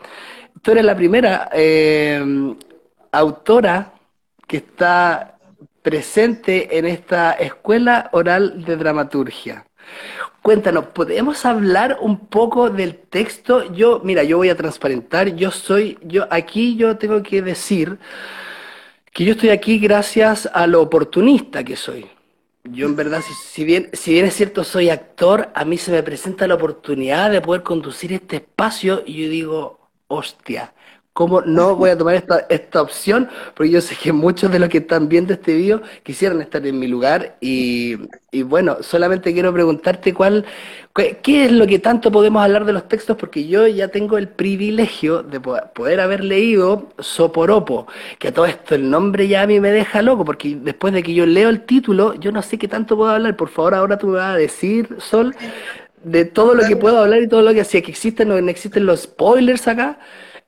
Tú 0.62 0.72
eres 0.72 0.84
la 0.84 0.96
primera 0.96 1.50
eh, 1.52 2.54
autora 3.12 3.92
que 4.46 4.58
está 4.58 5.36
presente 5.82 6.78
en 6.78 6.86
esta 6.86 7.32
escuela 7.34 8.08
oral 8.12 8.64
de 8.64 8.76
dramaturgia. 8.76 9.64
Cuéntanos, 10.46 10.86
¿podemos 10.94 11.44
hablar 11.44 11.98
un 12.00 12.28
poco 12.28 12.70
del 12.70 12.94
texto? 12.98 13.64
Yo, 13.72 14.00
mira, 14.04 14.22
yo 14.22 14.36
voy 14.36 14.48
a 14.48 14.56
transparentar, 14.56 15.34
yo 15.34 15.50
soy, 15.50 15.98
yo 16.02 16.28
aquí 16.30 16.76
yo 16.76 16.96
tengo 16.98 17.20
que 17.24 17.42
decir 17.42 17.98
que 19.12 19.24
yo 19.24 19.32
estoy 19.32 19.48
aquí 19.48 19.80
gracias 19.80 20.48
a 20.54 20.68
lo 20.68 20.82
oportunista 20.82 21.64
que 21.64 21.74
soy. 21.74 22.06
Yo 22.62 22.86
en 22.86 22.94
verdad, 22.94 23.22
si, 23.22 23.64
bien, 23.64 23.90
si 23.92 24.12
bien 24.12 24.26
es 24.26 24.34
cierto 24.34 24.62
soy 24.62 24.88
actor, 24.88 25.48
a 25.52 25.64
mí 25.64 25.78
se 25.78 25.90
me 25.90 26.04
presenta 26.04 26.46
la 26.46 26.54
oportunidad 26.54 27.32
de 27.32 27.40
poder 27.40 27.64
conducir 27.64 28.12
este 28.12 28.36
espacio 28.36 29.02
y 29.04 29.24
yo 29.24 29.28
digo, 29.28 29.88
hostia, 30.06 30.74
¿Cómo 31.16 31.40
no 31.40 31.76
voy 31.80 31.88
a 31.88 31.96
tomar 31.96 32.14
esta, 32.14 32.46
esta 32.50 32.82
opción? 32.82 33.30
Porque 33.54 33.70
yo 33.70 33.80
sé 33.80 33.96
que 33.96 34.12
muchos 34.12 34.52
de 34.52 34.58
los 34.58 34.68
que 34.68 34.78
están 34.78 35.08
viendo 35.08 35.32
este 35.32 35.54
video 35.54 35.80
quisieran 36.02 36.42
estar 36.42 36.64
en 36.66 36.78
mi 36.78 36.88
lugar 36.88 37.38
y, 37.40 37.96
y 38.30 38.42
bueno, 38.42 38.76
solamente 38.82 39.32
quiero 39.32 39.50
preguntarte 39.50 40.12
cuál, 40.12 40.44
qué 41.22 41.46
es 41.46 41.52
lo 41.52 41.66
que 41.66 41.78
tanto 41.78 42.12
podemos 42.12 42.44
hablar 42.44 42.66
de 42.66 42.74
los 42.74 42.86
textos 42.86 43.16
porque 43.16 43.48
yo 43.48 43.66
ya 43.66 43.88
tengo 43.88 44.18
el 44.18 44.28
privilegio 44.28 45.22
de 45.22 45.40
poder 45.40 46.00
haber 46.00 46.22
leído 46.22 46.90
Soporopo, 46.98 47.86
que 48.18 48.28
a 48.28 48.34
todo 48.34 48.44
esto 48.44 48.74
el 48.74 48.90
nombre 48.90 49.26
ya 49.26 49.40
a 49.40 49.46
mí 49.46 49.58
me 49.58 49.70
deja 49.70 50.02
loco 50.02 50.22
porque 50.22 50.54
después 50.60 50.92
de 50.92 51.02
que 51.02 51.14
yo 51.14 51.24
leo 51.24 51.48
el 51.48 51.62
título, 51.62 52.12
yo 52.14 52.30
no 52.30 52.42
sé 52.42 52.58
qué 52.58 52.68
tanto 52.68 52.94
puedo 52.94 53.10
hablar. 53.10 53.36
Por 53.36 53.48
favor, 53.48 53.74
ahora 53.74 53.96
tú 53.96 54.08
me 54.08 54.18
vas 54.18 54.34
a 54.34 54.36
decir, 54.36 54.96
Sol, 54.98 55.34
de 56.04 56.26
todo 56.26 56.54
lo 56.54 56.66
que 56.66 56.76
puedo 56.76 56.98
hablar 56.98 57.22
y 57.22 57.28
todo 57.28 57.40
lo 57.40 57.54
que, 57.54 57.60
es 57.60 57.70
que 57.70 57.78
existen 57.78 58.30
o 58.30 58.40
no 58.40 58.50
existen 58.50 58.84
los 58.84 59.04
spoilers 59.04 59.66
acá. 59.66 59.98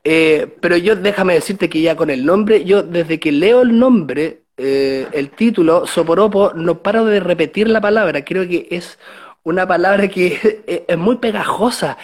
Eh, 0.05 0.57
pero 0.61 0.77
yo 0.77 0.97
déjame 0.97 1.35
decirte 1.35 1.69
que 1.69 1.81
ya 1.81 1.97
con 1.97 2.11
el 2.11 2.25
nombre, 2.25 2.65
yo 2.65 2.83
desde 2.83 3.21
que 3.21 3.33
leo 3.33 3.63
el 3.63 3.79
nombre, 3.79 4.43
eh, 4.57 5.07
el 5.13 5.31
título, 5.31 5.87
Soporopo, 5.87 6.53
no 6.55 6.83
paro 6.83 7.05
de 7.05 7.21
repetir 7.21 7.69
la 7.69 7.81
palabra. 7.81 8.25
Creo 8.25 8.49
que 8.49 8.69
es 8.71 8.99
una 9.43 9.67
palabra 9.67 10.09
que 10.09 10.63
es 10.89 10.99
muy 10.99 11.17
pegajosa. 11.17 11.97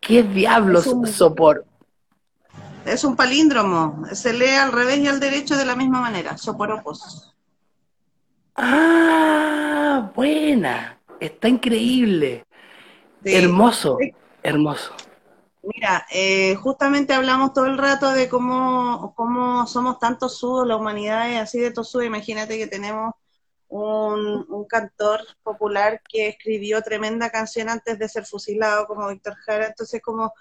¿Qué 0.00 0.22
diablos 0.22 0.88
sopor? 1.12 1.64
Es 2.84 3.04
un 3.04 3.16
palíndromo. 3.16 4.04
Se 4.12 4.32
lee 4.32 4.48
al 4.48 4.72
revés 4.72 4.98
y 4.98 5.08
al 5.08 5.20
derecho 5.20 5.56
de 5.56 5.64
la 5.64 5.76
misma 5.76 6.00
manera. 6.00 6.38
Soporopos. 6.38 7.34
Ah, 8.56 10.10
buena. 10.14 10.98
Está 11.20 11.48
increíble. 11.48 12.44
Hermoso, 13.24 13.98
hermoso. 14.42 14.92
Mira, 15.62 16.06
eh, 16.12 16.54
justamente 16.56 17.12
hablamos 17.12 17.52
todo 17.52 17.66
el 17.66 17.78
rato 17.78 18.10
de 18.12 18.28
cómo, 18.28 19.12
cómo 19.16 19.66
somos 19.66 19.98
tantos 19.98 20.38
sudos, 20.38 20.66
la 20.66 20.76
humanidad 20.76 21.30
es 21.30 21.40
así 21.40 21.58
de 21.58 21.72
tosuda. 21.72 22.04
Imagínate 22.04 22.56
que 22.58 22.66
tenemos 22.68 23.14
un, 23.68 24.46
un, 24.48 24.64
cantor 24.66 25.20
popular 25.42 26.00
que 26.08 26.28
escribió 26.28 26.80
tremenda 26.82 27.30
canción 27.30 27.68
antes 27.68 27.98
de 27.98 28.08
ser 28.08 28.24
fusilado, 28.24 28.86
como 28.86 29.08
Víctor 29.08 29.34
Jara. 29.44 29.66
Entonces, 29.66 30.00
como 30.00 30.32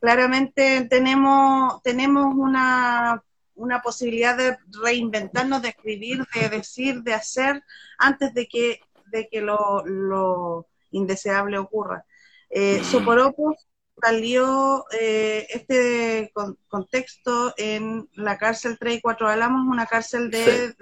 claramente 0.00 0.86
tenemos, 0.90 1.82
tenemos 1.82 2.34
una, 2.34 3.22
una 3.54 3.82
posibilidad 3.82 4.36
de 4.36 4.56
reinventarnos, 4.82 5.62
de 5.62 5.68
escribir, 5.68 6.24
de 6.34 6.48
decir, 6.48 7.02
de 7.02 7.14
hacer, 7.14 7.62
antes 7.98 8.34
de 8.34 8.48
que, 8.48 8.80
de 9.12 9.28
que 9.28 9.40
lo, 9.42 10.66
indeseable 10.90 11.58
ocurra. 11.58 12.04
Eh, 12.50 12.80
mm. 12.80 12.84
Soporopos 12.84 13.56
salió 14.02 14.84
eh, 14.90 15.46
este 15.50 16.32
contexto 16.66 17.54
en 17.56 18.08
la 18.14 18.36
cárcel 18.36 18.76
3 18.78 18.96
y 18.96 19.00
4 19.00 19.28
Álamos, 19.28 19.64
una 19.66 19.86
cárcel 19.86 20.28
de, 20.28 20.74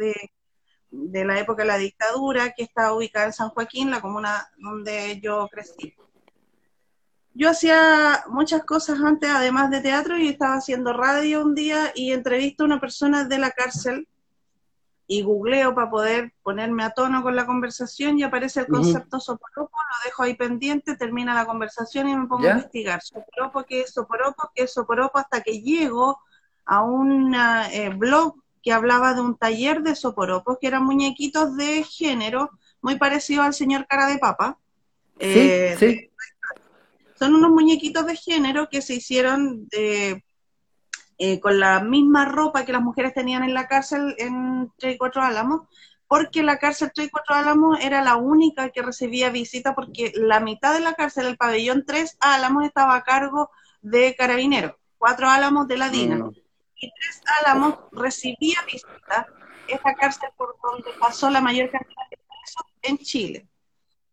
de, 0.90 1.24
la 1.26 1.38
época 1.38 1.62
de 1.62 1.68
la 1.68 1.76
dictadura 1.76 2.52
que 2.52 2.62
está 2.62 2.94
ubicada 2.94 3.26
en 3.26 3.32
San 3.34 3.50
Joaquín, 3.50 3.90
la 3.90 4.00
comuna 4.00 4.48
donde 4.56 5.20
yo 5.20 5.48
crecí. 5.52 5.94
Yo 7.34 7.50
hacía 7.50 8.24
muchas 8.28 8.64
cosas 8.64 8.98
antes, 9.00 9.28
además 9.28 9.70
de 9.70 9.82
teatro, 9.82 10.16
y 10.16 10.28
estaba 10.28 10.54
haciendo 10.54 10.94
radio 10.94 11.42
un 11.42 11.54
día 11.54 11.92
y 11.94 12.12
entrevisto 12.12 12.64
a 12.64 12.66
una 12.66 12.80
persona 12.80 13.24
de 13.24 13.38
la 13.38 13.50
cárcel 13.50 14.08
y 15.12 15.22
googleo 15.22 15.74
para 15.74 15.90
poder 15.90 16.32
ponerme 16.40 16.84
a 16.84 16.90
tono 16.90 17.24
con 17.24 17.34
la 17.34 17.44
conversación 17.44 18.16
y 18.16 18.22
aparece 18.22 18.60
el 18.60 18.68
concepto 18.68 19.18
soporopo, 19.18 19.76
lo 19.76 20.04
dejo 20.04 20.22
ahí 20.22 20.34
pendiente, 20.34 20.94
termina 20.94 21.34
la 21.34 21.46
conversación 21.46 22.08
y 22.08 22.16
me 22.16 22.28
pongo 22.28 22.46
a 22.46 22.50
investigar. 22.52 23.02
Soporopo, 23.02 23.64
¿qué 23.64 23.80
es 23.80 23.92
soporopo? 23.92 24.52
¿Qué 24.54 24.62
es 24.62 24.72
soporopo? 24.72 25.18
Hasta 25.18 25.40
que 25.40 25.62
llego 25.62 26.20
a 26.64 26.84
un 26.84 27.34
eh, 27.34 27.88
blog 27.88 28.36
que 28.62 28.72
hablaba 28.72 29.12
de 29.14 29.20
un 29.20 29.36
taller 29.36 29.82
de 29.82 29.96
soporopos, 29.96 30.58
que 30.60 30.68
eran 30.68 30.84
muñequitos 30.84 31.56
de 31.56 31.82
género, 31.82 32.48
muy 32.80 32.96
parecido 32.96 33.42
al 33.42 33.52
señor 33.52 33.88
cara 33.88 34.06
de 34.06 34.18
papa. 34.18 34.58
Sí, 35.18 35.26
eh, 35.26 35.76
sí. 35.76 36.10
Son 37.18 37.34
unos 37.34 37.50
muñequitos 37.50 38.06
de 38.06 38.14
género 38.14 38.68
que 38.68 38.80
se 38.80 38.94
hicieron 38.94 39.66
de 39.70 40.22
eh, 41.22 41.38
con 41.38 41.60
la 41.60 41.80
misma 41.80 42.24
ropa 42.24 42.64
que 42.64 42.72
las 42.72 42.80
mujeres 42.80 43.12
tenían 43.12 43.44
en 43.44 43.52
la 43.52 43.68
cárcel 43.68 44.14
en 44.16 44.72
3 44.78 44.94
y 44.94 44.96
4 44.96 45.22
Álamos, 45.22 45.68
porque 46.08 46.42
la 46.42 46.58
cárcel 46.58 46.92
3 46.94 47.08
y 47.08 47.10
4 47.10 47.36
Álamos 47.36 47.78
era 47.78 48.02
la 48.02 48.16
única 48.16 48.70
que 48.70 48.80
recibía 48.80 49.28
visita, 49.28 49.74
porque 49.74 50.12
la 50.14 50.40
mitad 50.40 50.72
de 50.72 50.80
la 50.80 50.94
cárcel, 50.94 51.26
el 51.26 51.36
pabellón 51.36 51.84
3 51.86 52.16
Álamos, 52.20 52.64
estaba 52.64 52.94
a 52.94 53.02
cargo 53.02 53.50
de 53.82 54.16
carabineros, 54.16 54.76
4 54.96 55.28
Álamos 55.28 55.68
de 55.68 55.76
la 55.76 55.90
DINA, 55.90 56.16
mm. 56.16 56.32
y 56.76 56.90
3 56.90 57.22
Álamos 57.44 57.74
recibía 57.92 58.56
visita, 58.64 59.26
esta 59.68 59.94
cárcel 59.96 60.30
por 60.38 60.56
donde 60.62 60.90
pasó 60.98 61.28
la 61.28 61.42
mayor 61.42 61.70
cantidad 61.70 62.08
de 62.10 62.16
presos 62.16 62.64
en 62.80 62.96
Chile 62.96 63.46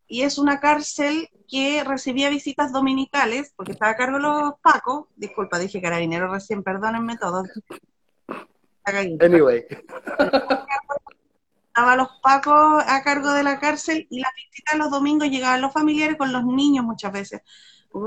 y 0.08 0.22
es 0.22 0.38
una 0.38 0.58
cárcel 0.58 1.28
que 1.48 1.84
recibía 1.84 2.30
visitas 2.30 2.72
dominicales, 2.72 3.52
porque 3.54 3.72
estaba 3.72 3.92
a 3.92 3.96
cargo 3.96 4.16
de 4.16 4.22
los 4.22 4.54
pacos, 4.62 5.06
disculpa, 5.16 5.58
dije 5.58 5.82
carabineros 5.82 6.30
recién, 6.30 6.62
perdónenme 6.62 7.18
todos. 7.18 7.46
Anyway. 8.84 9.66
Estaba 11.68 11.94
los 11.94 12.08
pacos 12.22 12.82
a 12.86 13.02
cargo 13.02 13.32
de 13.32 13.42
la 13.42 13.60
cárcel 13.60 14.06
y 14.08 14.20
las 14.20 14.32
visitas 14.34 14.78
los 14.78 14.90
domingos 14.90 15.28
llegaban 15.28 15.60
los 15.60 15.72
familiares 15.74 16.16
con 16.16 16.32
los 16.32 16.44
niños 16.44 16.84
muchas 16.86 17.12
veces. 17.12 17.42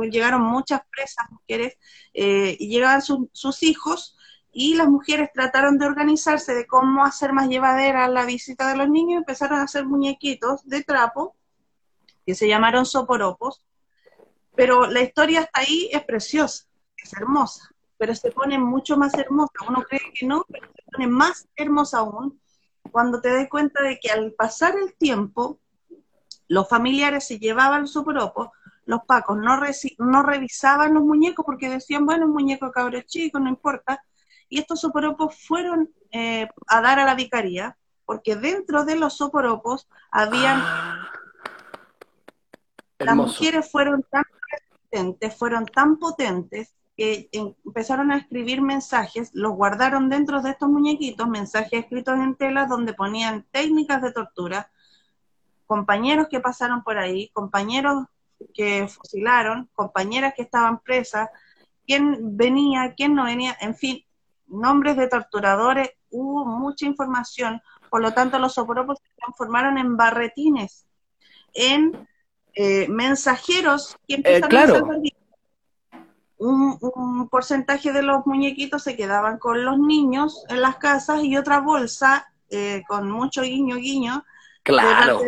Llegaron 0.09 0.41
muchas 0.41 0.81
presas 0.91 1.27
mujeres 1.29 1.77
eh, 2.13 2.57
y 2.59 2.67
llegaban 2.67 3.01
sus 3.01 3.63
hijos 3.63 4.17
y 4.51 4.73
las 4.75 4.87
mujeres 4.87 5.29
trataron 5.33 5.77
de 5.77 5.85
organizarse 5.85 6.53
de 6.53 6.65
cómo 6.65 7.05
hacer 7.05 7.31
más 7.31 7.47
llevadera 7.47 8.07
la 8.07 8.25
visita 8.25 8.67
de 8.69 8.77
los 8.77 8.89
niños 8.89 9.13
y 9.13 9.17
empezaron 9.17 9.59
a 9.59 9.63
hacer 9.63 9.85
muñequitos 9.85 10.67
de 10.67 10.83
trapo 10.83 11.35
que 12.25 12.35
se 12.35 12.47
llamaron 12.47 12.85
soporopos, 12.85 13.63
pero 14.55 14.87
la 14.87 15.01
historia 15.01 15.41
hasta 15.41 15.61
ahí 15.61 15.89
es 15.91 16.03
preciosa, 16.03 16.65
es 16.97 17.13
hermosa, 17.13 17.69
pero 17.97 18.13
se 18.15 18.31
pone 18.31 18.57
mucho 18.59 18.97
más 18.97 19.13
hermosa. 19.13 19.53
Uno 19.67 19.83
cree 19.83 20.11
que 20.13 20.25
no, 20.25 20.45
pero 20.49 20.67
se 20.67 20.83
pone 20.91 21.07
más 21.07 21.47
hermosa 21.55 21.99
aún 21.99 22.41
cuando 22.91 23.21
te 23.21 23.33
das 23.33 23.47
cuenta 23.49 23.81
de 23.81 23.99
que 23.99 24.09
al 24.09 24.33
pasar 24.33 24.75
el 24.75 24.93
tiempo, 24.95 25.59
los 26.47 26.67
familiares 26.67 27.27
se 27.27 27.39
llevaban 27.39 27.81
los 27.81 27.93
soporopos, 27.93 28.49
los 28.85 29.03
pacos 29.05 29.37
no, 29.37 29.57
revisaban 30.23 30.93
los 30.93 31.03
muñecos 31.03 31.45
porque 31.45 31.69
decían, 31.69 32.05
bueno, 32.05 32.25
un 32.25 32.33
muñeco 32.33 32.71
cabro 32.71 32.99
chico, 33.01 33.39
no 33.39 33.49
importa, 33.49 34.03
y 34.49 34.59
estos 34.59 34.81
soporopos 34.81 35.35
fueron 35.47 35.89
eh, 36.11 36.49
a 36.67 36.81
dar 36.81 36.99
a 36.99 37.05
la 37.05 37.15
vicaría, 37.15 37.77
porque 38.05 38.35
dentro 38.35 38.83
de 38.83 38.97
los 38.97 39.15
soporopos 39.15 39.87
habían 40.11 40.59
ah. 40.59 41.09
Las 43.05 43.15
mujeres 43.15 43.71
fueron 43.71 44.03
tan 44.09 44.23
resistentes, 44.51 45.35
fueron 45.35 45.65
tan 45.65 45.97
potentes, 45.97 46.73
que 46.95 47.29
empezaron 47.31 48.11
a 48.11 48.17
escribir 48.17 48.61
mensajes, 48.61 49.31
los 49.33 49.53
guardaron 49.53 50.09
dentro 50.09 50.41
de 50.41 50.51
estos 50.51 50.69
muñequitos, 50.69 51.27
mensajes 51.27 51.83
escritos 51.83 52.15
en 52.15 52.35
tela 52.35 52.65
donde 52.65 52.93
ponían 52.93 53.45
técnicas 53.51 54.01
de 54.01 54.11
tortura, 54.11 54.69
compañeros 55.65 56.27
que 56.29 56.41
pasaron 56.41 56.83
por 56.83 56.97
ahí, 56.97 57.29
compañeros 57.29 58.05
que 58.53 58.87
fusilaron, 58.87 59.69
compañeras 59.73 60.33
que 60.35 60.41
estaban 60.43 60.79
presas, 60.79 61.29
quién 61.85 62.37
venía, 62.37 62.93
quién 62.95 63.15
no 63.15 63.23
venía, 63.23 63.55
en 63.61 63.75
fin, 63.75 64.03
nombres 64.47 64.97
de 64.97 65.07
torturadores, 65.07 65.91
hubo 66.09 66.45
mucha 66.45 66.85
información, 66.85 67.61
por 67.89 68.01
lo 68.01 68.13
tanto 68.13 68.37
los 68.37 68.53
soporopos 68.53 68.99
se 68.99 69.15
transformaron 69.15 69.77
en 69.77 69.95
barretines, 69.95 70.85
en 71.53 72.07
eh, 72.53 72.87
mensajeros 72.89 73.97
que 74.07 74.15
eh, 74.15 74.21
empezaron 74.25 74.91
a 74.91 74.97
un, 76.37 77.29
porcentaje 77.29 77.93
de 77.93 78.01
los 78.01 78.25
muñequitos 78.25 78.83
se 78.83 78.97
quedaban 78.97 79.37
con 79.37 79.63
los 79.63 79.77
niños 79.77 80.43
en 80.49 80.61
las 80.61 80.77
casas 80.77 81.23
y 81.23 81.37
otra 81.37 81.59
bolsa 81.59 82.33
eh, 82.49 82.81
con 82.87 83.09
mucho 83.09 83.43
guiño 83.43 83.77
guiño. 83.77 84.25
Claro. 84.63 85.21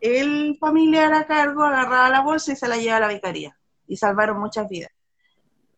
el 0.00 0.56
familiar 0.58 1.12
a 1.12 1.26
cargo 1.26 1.62
agarraba 1.62 2.08
la 2.08 2.22
bolsa 2.22 2.52
y 2.52 2.56
se 2.56 2.66
la 2.66 2.76
llevaba 2.76 2.96
a 2.96 3.08
la 3.08 3.14
vicaría 3.14 3.56
y 3.86 3.96
salvaron 3.96 4.40
muchas 4.40 4.68
vidas. 4.68 4.90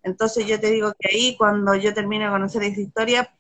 Entonces 0.03 0.47
yo 0.47 0.61
te 0.61 0.71
digo 0.71 0.93
que 0.99 1.09
ahí 1.09 1.37
cuando 1.37 1.75
yo 1.75 1.93
termino 1.93 2.27
de 2.27 2.31
conocer 2.31 2.63
esa 2.63 2.81
historia, 2.81 3.35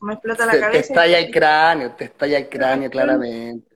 me 0.00 0.14
explota 0.14 0.46
la 0.46 0.52
cabeza. 0.52 0.70
Te 0.70 0.78
estalla 0.78 1.18
el 1.18 1.30
cráneo, 1.30 1.92
te 1.92 2.04
estalla 2.04 2.38
el 2.38 2.48
cráneo 2.48 2.90
claramente 2.90 3.75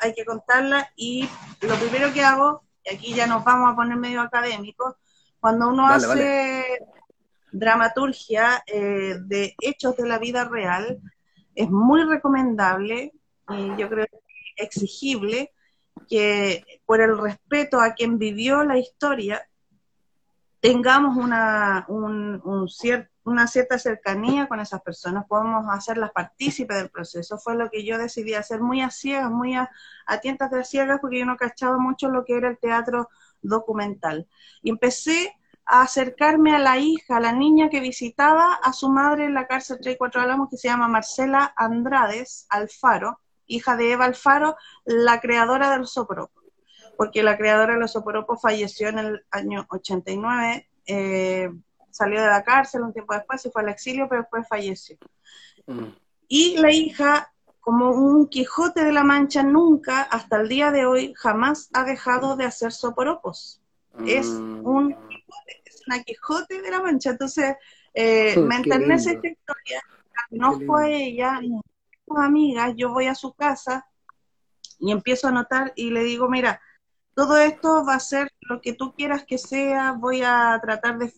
hay 0.00 0.14
que 0.14 0.24
contarla 0.24 0.90
y 0.96 1.28
lo 1.60 1.74
primero 1.76 2.12
que 2.12 2.22
hago, 2.22 2.62
y 2.84 2.94
aquí 2.94 3.14
ya 3.14 3.26
nos 3.26 3.44
vamos 3.44 3.72
a 3.72 3.76
poner 3.76 3.96
medio 3.96 4.20
académicos, 4.20 4.94
cuando 5.40 5.68
uno 5.68 5.86
hace 5.88 6.78
dramaturgia 7.50 8.62
eh, 8.66 9.16
de 9.20 9.54
hechos 9.60 9.96
de 9.96 10.06
la 10.06 10.18
vida 10.18 10.44
real, 10.44 11.00
es 11.54 11.68
muy 11.68 12.04
recomendable 12.04 13.12
y 13.48 13.76
yo 13.76 13.88
creo 13.88 14.06
que 14.06 14.64
exigible 14.64 15.52
que 16.08 16.64
por 16.86 17.00
el 17.00 17.18
respeto 17.18 17.80
a 17.80 17.92
quien 17.92 18.18
vivió 18.18 18.64
la 18.64 18.78
historia 18.78 19.46
tengamos 20.60 21.16
una, 21.16 21.84
un, 21.88 22.40
un 22.44 22.68
cierto 22.68 23.11
una 23.24 23.46
cierta 23.46 23.78
cercanía 23.78 24.48
con 24.48 24.60
esas 24.60 24.82
personas, 24.82 25.26
podemos 25.26 25.64
hacerlas 25.70 26.10
partícipes 26.12 26.76
del 26.76 26.90
proceso. 26.90 27.38
Fue 27.38 27.54
lo 27.54 27.70
que 27.70 27.84
yo 27.84 27.98
decidí 27.98 28.34
hacer 28.34 28.60
muy 28.60 28.80
a 28.82 28.90
ciegas, 28.90 29.30
muy 29.30 29.54
a, 29.54 29.70
tientas 30.20 30.50
de 30.50 30.64
ciegas, 30.64 30.98
porque 31.00 31.20
yo 31.20 31.26
no 31.26 31.36
cachaba 31.36 31.78
mucho 31.78 32.08
lo 32.08 32.24
que 32.24 32.36
era 32.36 32.48
el 32.48 32.58
teatro 32.58 33.08
documental. 33.40 34.28
Y 34.62 34.70
empecé 34.70 35.34
a 35.64 35.82
acercarme 35.82 36.54
a 36.54 36.58
la 36.58 36.78
hija, 36.78 37.16
a 37.16 37.20
la 37.20 37.32
niña 37.32 37.68
que 37.70 37.80
visitaba 37.80 38.54
a 38.54 38.72
su 38.72 38.88
madre 38.88 39.26
en 39.26 39.34
la 39.34 39.46
cárcel 39.46 39.78
3 39.80 39.94
y 39.94 39.98
4 39.98 40.20
Álamos, 40.20 40.48
que 40.50 40.56
se 40.56 40.68
llama 40.68 40.88
Marcela 40.88 41.54
Andrades 41.56 42.46
Alfaro, 42.50 43.20
hija 43.46 43.76
de 43.76 43.92
Eva 43.92 44.06
Alfaro, 44.06 44.56
la 44.84 45.20
creadora 45.20 45.70
del 45.70 45.86
Soporopo, 45.86 46.42
porque 46.96 47.22
la 47.22 47.36
creadora 47.36 47.74
de 47.74 47.80
los 47.80 47.92
Soporopos 47.92 48.40
falleció 48.42 48.88
en 48.88 48.98
el 48.98 49.26
año 49.30 49.66
89. 49.70 50.68
Eh, 50.86 51.50
salió 51.92 52.20
de 52.20 52.26
la 52.26 52.42
cárcel 52.42 52.82
un 52.82 52.92
tiempo 52.92 53.14
después, 53.14 53.40
se 53.40 53.50
fue 53.50 53.62
al 53.62 53.68
exilio, 53.68 54.08
pero 54.08 54.22
después 54.22 54.48
falleció. 54.48 54.96
Mm. 55.66 55.84
Y 56.28 56.56
la 56.56 56.72
hija, 56.72 57.32
como 57.60 57.90
un 57.90 58.26
Quijote 58.28 58.84
de 58.84 58.92
la 58.92 59.04
Mancha, 59.04 59.42
nunca, 59.42 60.02
hasta 60.02 60.40
el 60.40 60.48
día 60.48 60.72
de 60.72 60.86
hoy, 60.86 61.14
jamás 61.16 61.68
ha 61.72 61.84
dejado 61.84 62.36
de 62.36 62.44
hacer 62.44 62.72
soporopos. 62.72 63.60
Es 64.06 64.26
mm. 64.26 64.66
un 64.66 64.88
Quijote, 65.08 65.62
es 65.64 65.82
una 65.86 66.02
Quijote 66.02 66.62
de 66.62 66.70
la 66.70 66.80
Mancha. 66.80 67.10
Entonces, 67.10 67.54
eh, 67.94 68.36
me 68.40 68.56
enternece 68.56 69.12
esta 69.12 69.28
historia, 69.28 69.82
no 70.30 70.58
fue 70.60 71.04
ella, 71.04 71.38
amigas, 72.16 72.74
yo 72.76 72.92
voy 72.92 73.06
a 73.06 73.14
su 73.14 73.32
casa 73.34 73.86
y 74.78 74.92
empiezo 74.92 75.28
a 75.28 75.32
notar 75.32 75.72
y 75.76 75.90
le 75.90 76.02
digo, 76.02 76.28
mira, 76.28 76.60
todo 77.14 77.36
esto 77.36 77.84
va 77.84 77.94
a 77.94 78.00
ser 78.00 78.32
lo 78.40 78.60
que 78.60 78.72
tú 78.72 78.94
quieras 78.94 79.24
que 79.24 79.38
sea, 79.38 79.92
voy 79.92 80.22
a 80.22 80.58
tratar 80.62 80.98
de 80.98 81.12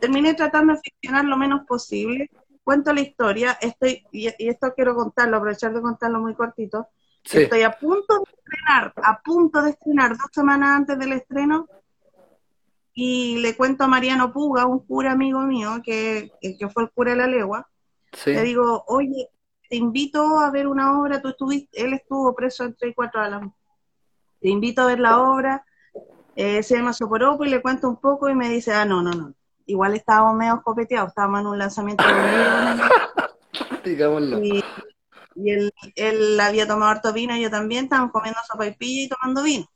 terminé 0.00 0.34
tratando 0.34 0.74
de 0.74 0.80
ficcionar 0.80 1.24
lo 1.24 1.36
menos 1.36 1.66
posible. 1.66 2.30
Cuento 2.62 2.92
la 2.92 3.00
historia, 3.00 3.58
estoy, 3.60 4.04
y, 4.12 4.28
esto 4.38 4.72
quiero 4.74 4.94
contarlo, 4.94 5.38
aprovechar 5.38 5.72
de 5.72 5.80
contarlo 5.80 6.20
muy 6.20 6.34
cortito. 6.34 6.88
Estoy 7.24 7.62
a 7.62 7.72
punto 7.72 8.18
de 8.18 8.24
estrenar, 8.32 8.92
a 8.96 9.20
punto 9.20 9.62
de 9.62 9.70
estrenar 9.70 10.16
dos 10.16 10.28
semanas 10.32 10.70
antes 10.70 10.98
del 10.98 11.12
estreno, 11.12 11.68
y 13.00 13.38
le 13.38 13.56
cuento 13.56 13.84
a 13.84 13.86
Mariano 13.86 14.32
Puga, 14.32 14.66
un 14.66 14.80
cura 14.80 15.12
amigo 15.12 15.40
mío, 15.42 15.80
que, 15.84 16.32
que 16.40 16.68
fue 16.68 16.82
el 16.82 16.90
cura 16.90 17.12
de 17.12 17.18
la 17.18 17.26
legua, 17.26 17.68
le 18.26 18.42
digo, 18.42 18.84
oye, 18.88 19.28
te 19.68 19.76
invito 19.76 20.40
a 20.40 20.50
ver 20.50 20.66
una 20.66 20.98
obra, 21.00 21.20
tú 21.20 21.28
estuviste, 21.28 21.80
él 21.80 21.92
estuvo 21.92 22.34
preso 22.34 22.64
entre 22.64 22.94
cuatro 22.94 23.20
álamos, 23.20 23.54
te 24.40 24.48
invito 24.48 24.82
a 24.82 24.86
ver 24.86 25.00
la 25.00 25.20
obra, 25.20 25.64
eh, 26.34 26.62
se 26.62 26.76
llama 26.76 26.92
Soporopo 26.92 27.44
y 27.44 27.50
le 27.50 27.60
cuento 27.60 27.88
un 27.88 28.00
poco 28.00 28.28
y 28.28 28.34
me 28.34 28.48
dice, 28.48 28.72
ah, 28.72 28.84
no, 28.84 29.02
no, 29.02 29.12
no, 29.12 29.34
igual 29.68 29.94
estábamos 29.94 30.34
medio 30.34 30.60
copeteados, 30.62 31.10
estábamos 31.10 31.40
en 31.40 31.46
un 31.46 31.58
lanzamiento 31.58 32.04
de 32.04 32.12
Digámoslo. 33.84 34.42
Y, 34.42 34.64
y 35.36 35.50
él, 35.50 35.72
él, 35.94 36.40
había 36.40 36.66
tomado 36.66 36.90
harto 36.90 37.12
vino, 37.12 37.36
y 37.36 37.42
yo 37.42 37.50
también, 37.50 37.84
estábamos 37.84 38.10
comiendo 38.12 38.40
sopa 38.50 38.66
y 38.66 38.74
pilla 38.74 39.04
y 39.04 39.08
tomando 39.08 39.42
vino. 39.42 39.66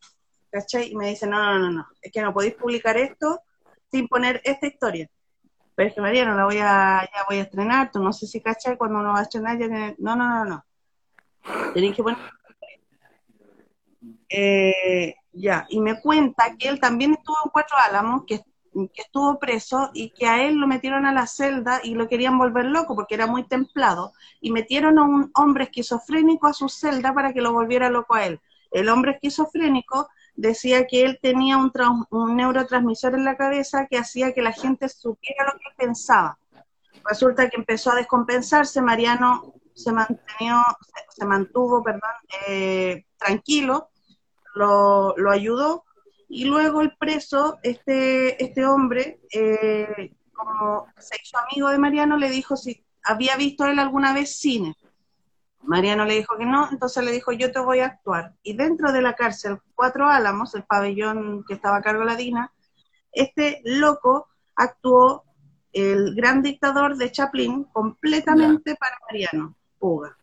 ¿Cachai? 0.51 0.91
Y 0.91 0.97
me 0.97 1.09
dice, 1.09 1.27
no, 1.27 1.39
no, 1.39 1.59
no, 1.59 1.71
no, 1.71 1.87
es 2.01 2.11
que 2.11 2.21
no 2.21 2.35
podéis 2.35 2.55
publicar 2.55 2.97
esto 2.97 3.41
sin 3.91 4.09
poner 4.09 4.41
esta 4.45 4.67
historia. 4.67 5.09
Pero 5.75 5.89
es 5.89 5.95
que 5.95 6.01
María, 6.01 6.25
no 6.25 6.35
la 6.35 6.45
voy 6.45 6.59
a, 6.59 7.09
ya 7.15 7.25
voy 7.29 7.39
a 7.39 7.43
estrenar, 7.43 7.91
tú 7.91 8.03
no 8.03 8.13
sé 8.13 8.27
si 8.27 8.41
cachai, 8.41 8.77
cuando 8.77 8.99
uno 8.99 9.13
va 9.13 9.21
a 9.21 9.23
estrenar, 9.23 9.59
ya 9.59 9.69
tiene, 9.69 9.95
no, 9.99 10.17
no, 10.17 10.29
no, 10.29 10.45
no. 10.45 10.65
Tenéis 11.73 11.97
que 11.97 12.03
poner 12.03 12.19
eh, 14.35 15.15
ya, 15.33 15.67
y 15.69 15.81
me 15.81 16.01
cuenta 16.01 16.57
que 16.59 16.69
él 16.69 16.81
también 16.81 17.13
estuvo 17.13 17.37
en 17.45 17.51
Cuatro 17.51 17.77
Álamos, 17.87 18.25
que 18.27 18.43
que 18.73 19.03
estuvo 19.03 19.39
preso 19.39 19.91
y 19.93 20.11
que 20.11 20.27
a 20.27 20.45
él 20.47 20.57
lo 20.57 20.67
metieron 20.67 21.05
a 21.05 21.13
la 21.13 21.27
celda 21.27 21.81
y 21.85 21.95
lo 21.95 22.09
querían 22.09 22.39
volver 22.39 22.67
loco 22.67 22.95
porque 22.95 23.15
era 23.15 23.27
muy 23.27 23.45
templado 23.45 24.13
y 24.41 24.51
metieron 24.51 24.99
a 24.99 25.03
un 25.03 25.31
hombre 25.35 25.65
esquizofrénico 25.65 26.47
a 26.47 26.55
su 26.55 26.69
celda 26.69 27.13
para 27.13 27.33
que 27.33 27.43
lo 27.43 27.53
volviera 27.53 27.91
loco 27.91 28.15
a 28.15 28.27
él. 28.27 28.41
El 28.71 28.89
hombre 28.89 29.13
esquizofrénico 29.13 30.09
decía 30.35 30.87
que 30.87 31.05
él 31.05 31.19
tenía 31.21 31.59
un, 31.59 31.71
un 32.11 32.37
neurotransmisor 32.37 33.15
en 33.15 33.25
la 33.25 33.37
cabeza 33.37 33.87
que 33.87 33.99
hacía 33.99 34.33
que 34.33 34.41
la 34.41 34.53
gente 34.53 34.89
supiera 34.89 35.45
lo 35.45 35.59
que 35.59 35.77
pensaba. 35.77 36.39
Resulta 37.05 37.51
que 37.51 37.57
empezó 37.57 37.93
a 37.93 37.97
descompensarse, 37.97 38.81
Mariano 38.81 39.55
se, 39.75 39.93
mantenió, 39.93 40.63
se, 41.11 41.27
mantuvo 41.27 41.83
perdón, 41.83 42.11
eh, 42.49 43.05
tranquilo, 43.19 43.91
lo, 44.55 45.15
lo 45.17 45.31
ayudó 45.31 45.85
y 46.35 46.47
luego 46.47 46.81
el 46.81 46.97
preso, 46.97 47.59
este, 47.63 48.43
este 48.43 48.65
hombre, 48.65 49.21
eh, 49.35 50.15
como 50.33 50.87
se 50.99 51.17
hizo 51.23 51.37
amigo 51.37 51.69
de 51.69 51.77
Mariano, 51.77 52.17
le 52.17 52.31
dijo 52.31 52.57
si 52.57 52.87
había 53.05 53.37
visto 53.37 53.67
él 53.67 53.79
alguna 53.79 54.15
vez 54.15 54.39
cine. 54.39 54.75
Mariano 55.61 56.07
le 56.07 56.15
dijo 56.15 56.39
que 56.39 56.47
no, 56.47 56.71
entonces 56.73 57.05
le 57.05 57.13
dijo 57.13 57.33
yo 57.33 57.53
te 57.53 57.61
voy 57.61 57.81
a 57.81 57.87
actuar. 57.87 58.33
Y 58.43 58.55
dentro 58.55 58.93
de 58.93 59.03
la 59.03 59.13
cárcel 59.13 59.61
Cuatro 59.75 60.09
Álamos, 60.09 60.55
el 60.55 60.63
pabellón 60.63 61.45
que 61.47 61.53
estaba 61.53 61.77
a 61.77 61.83
cargo 61.83 62.01
de 62.01 62.07
la 62.07 62.17
DINA, 62.17 62.51
este 63.13 63.61
loco 63.65 64.29
actuó 64.57 65.25
el 65.75 66.15
gran 66.15 66.41
dictador 66.41 66.97
de 66.97 67.13
Chaplin 67.13 67.65
completamente 67.65 68.75
para 68.77 68.97
Mariano 69.07 69.55
Puga. 69.79 70.17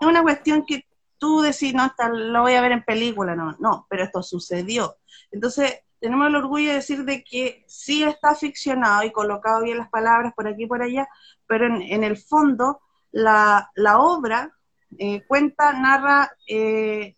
Es 0.00 0.08
una 0.08 0.20
cuestión 0.20 0.66
que 0.66 0.84
tú 1.24 1.40
decís, 1.40 1.72
no, 1.72 1.90
lo 2.12 2.42
voy 2.42 2.52
a 2.52 2.60
ver 2.60 2.72
en 2.72 2.84
película, 2.84 3.34
no, 3.34 3.56
no, 3.58 3.86
pero 3.88 4.04
esto 4.04 4.22
sucedió. 4.22 4.96
Entonces, 5.30 5.80
tenemos 5.98 6.26
el 6.26 6.36
orgullo 6.36 6.68
de 6.68 6.74
decir 6.74 7.02
de 7.06 7.24
que 7.24 7.64
sí 7.66 8.02
está 8.04 8.34
ficcionado 8.34 9.04
y 9.04 9.10
colocado 9.10 9.62
bien 9.62 9.78
las 9.78 9.88
palabras 9.88 10.34
por 10.34 10.46
aquí 10.46 10.64
y 10.64 10.66
por 10.66 10.82
allá, 10.82 11.08
pero 11.46 11.64
en, 11.64 12.04
el 12.04 12.18
fondo 12.18 12.82
la, 13.10 13.70
obra 13.96 14.52
eh, 14.98 15.24
cuenta, 15.26 15.72
narra 15.72 16.30
eh, 16.46 17.16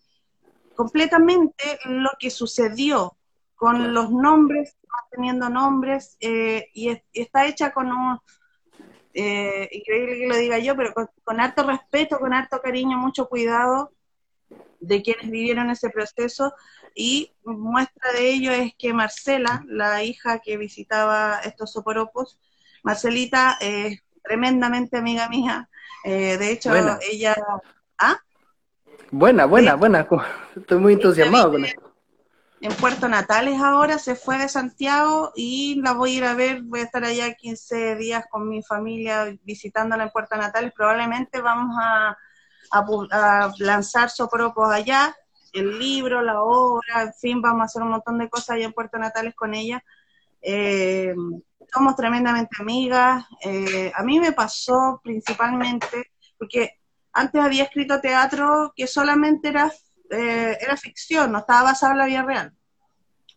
completamente 0.73 1.77
lo 1.83 2.11
que 2.17 2.29
sucedió 2.29 3.17
con 3.55 3.93
los 3.93 4.09
nombres, 4.09 4.77
teniendo 5.11 5.49
nombres, 5.49 6.15
eh, 6.21 6.69
y, 6.73 6.97
está 7.11 7.45
hecha 7.45 7.73
con 7.73 7.91
un, 7.91 8.19
increíble 9.13 10.17
que 10.17 10.27
lo 10.27 10.37
diga 10.37 10.59
yo, 10.59 10.77
pero 10.77 10.93
con, 10.93 11.09
con, 11.25 11.41
harto 11.41 11.63
respeto, 11.63 12.19
con 12.19 12.33
harto 12.33 12.61
cariño, 12.61 12.97
mucho 12.97 13.27
cuidado, 13.27 13.91
de 14.79 15.01
quienes 15.01 15.29
vivieron 15.29 15.69
ese 15.69 15.89
proceso 15.89 16.53
y 16.95 17.33
muestra 17.43 18.11
de 18.13 18.29
ello 18.29 18.51
es 18.51 18.73
que 18.77 18.93
Marcela, 18.93 19.63
la 19.67 20.03
hija 20.03 20.39
que 20.39 20.57
visitaba 20.57 21.39
estos 21.43 21.71
soporopos, 21.71 22.39
Marcelita 22.83 23.57
es 23.59 24.01
tremendamente 24.23 24.97
amiga 24.97 25.29
mía, 25.29 25.69
eh, 26.03 26.37
de 26.37 26.51
hecho 26.51 26.71
ella... 27.01 27.35
¿Ah? 27.97 28.19
Buena, 29.09 29.45
buena, 29.45 29.75
buena, 29.75 30.07
estoy 30.55 30.79
muy 30.79 30.93
entusiasmado 30.93 31.51
con 31.51 31.65
esto. 31.65 31.87
En 32.59 32.73
Puerto 32.73 33.07
Natales 33.07 33.61
ahora 33.61 33.99
se 33.99 34.15
fue 34.15 34.39
de 34.39 34.49
Santiago 34.49 35.31
y 35.35 35.79
la 35.81 35.93
voy 35.93 36.15
a 36.15 36.17
ir 36.17 36.23
a 36.25 36.33
ver, 36.33 36.63
voy 36.63 36.79
a 36.79 36.83
estar 36.83 37.03
allá 37.03 37.33
15 37.33 37.95
días 37.95 38.25
con 38.31 38.49
mi 38.49 38.63
familia 38.63 39.37
visitándola 39.43 40.03
en 40.03 40.09
Puerto 40.09 40.35
Natales, 40.35 40.73
probablemente 40.75 41.39
vamos 41.39 41.75
a 41.79 42.17
a, 42.71 43.53
lanzar 43.59 44.09
Sopropos 44.09 44.69
allá, 44.71 45.15
el 45.53 45.79
libro, 45.79 46.21
la 46.21 46.41
obra, 46.41 47.03
en 47.03 47.13
fin, 47.13 47.41
vamos 47.41 47.61
a 47.61 47.65
hacer 47.65 47.81
un 47.81 47.89
montón 47.89 48.17
de 48.17 48.29
cosas 48.29 48.51
allá 48.51 48.65
en 48.65 48.73
Puerto 48.73 48.97
Natales 48.97 49.35
con 49.35 49.53
ella. 49.53 49.83
Eh, 50.41 51.13
somos 51.73 51.95
tremendamente 51.95 52.55
amigas. 52.59 53.25
Eh, 53.43 53.91
a 53.95 54.03
mí 54.03 54.19
me 54.19 54.31
pasó 54.31 54.99
principalmente, 55.03 56.11
porque 56.37 56.79
antes 57.13 57.41
había 57.41 57.63
escrito 57.63 57.99
teatro 57.99 58.73
que 58.75 58.87
solamente 58.87 59.49
era, 59.49 59.71
eh, 60.11 60.57
era 60.59 60.77
ficción, 60.77 61.31
no 61.31 61.39
estaba 61.39 61.63
basado 61.63 61.93
en 61.93 61.97
la 61.97 62.05
vida 62.05 62.23
real. 62.23 62.53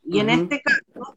Y 0.02 0.18
en 0.18 0.30
este 0.30 0.62
caso, 0.62 1.16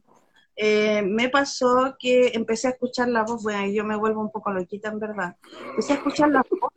me 0.56 1.30
pasó 1.30 1.96
que 1.98 2.32
empecé 2.36 2.68
a 2.68 2.72
escuchar 2.72 3.10
la 3.10 3.24
voz, 3.24 3.42
bueno, 3.42 3.66
yo 3.68 3.84
me 3.84 3.96
vuelvo 3.96 4.22
un 4.22 4.32
poco 4.32 4.52
loquita 4.52 4.90
en 4.90 5.00
verdad, 5.00 5.36
empecé 5.70 5.94
a 5.94 5.96
escuchar 5.96 6.30
la 6.30 6.44
voz 6.48 6.72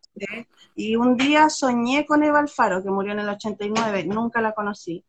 y 0.76 0.94
un 0.94 1.16
día 1.16 1.48
soñé 1.48 2.04
con 2.04 2.22
Eva 2.22 2.38
Alfaro, 2.38 2.82
que 2.82 2.90
murió 2.90 3.12
en 3.12 3.20
el 3.20 3.28
89, 3.30 4.04
nunca 4.04 4.42
la 4.42 4.52
conocí. 4.52 5.02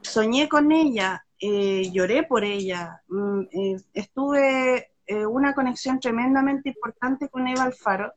Soñé 0.00 0.48
con 0.48 0.72
ella, 0.72 1.26
eh, 1.38 1.90
lloré 1.92 2.22
por 2.22 2.42
ella, 2.42 3.02
mm, 3.08 3.40
eh, 3.52 3.76
estuve 3.92 4.92
eh, 5.06 5.26
una 5.26 5.54
conexión 5.54 6.00
tremendamente 6.00 6.70
importante 6.70 7.28
con 7.28 7.46
Eva 7.46 7.64
Alfaro, 7.64 8.14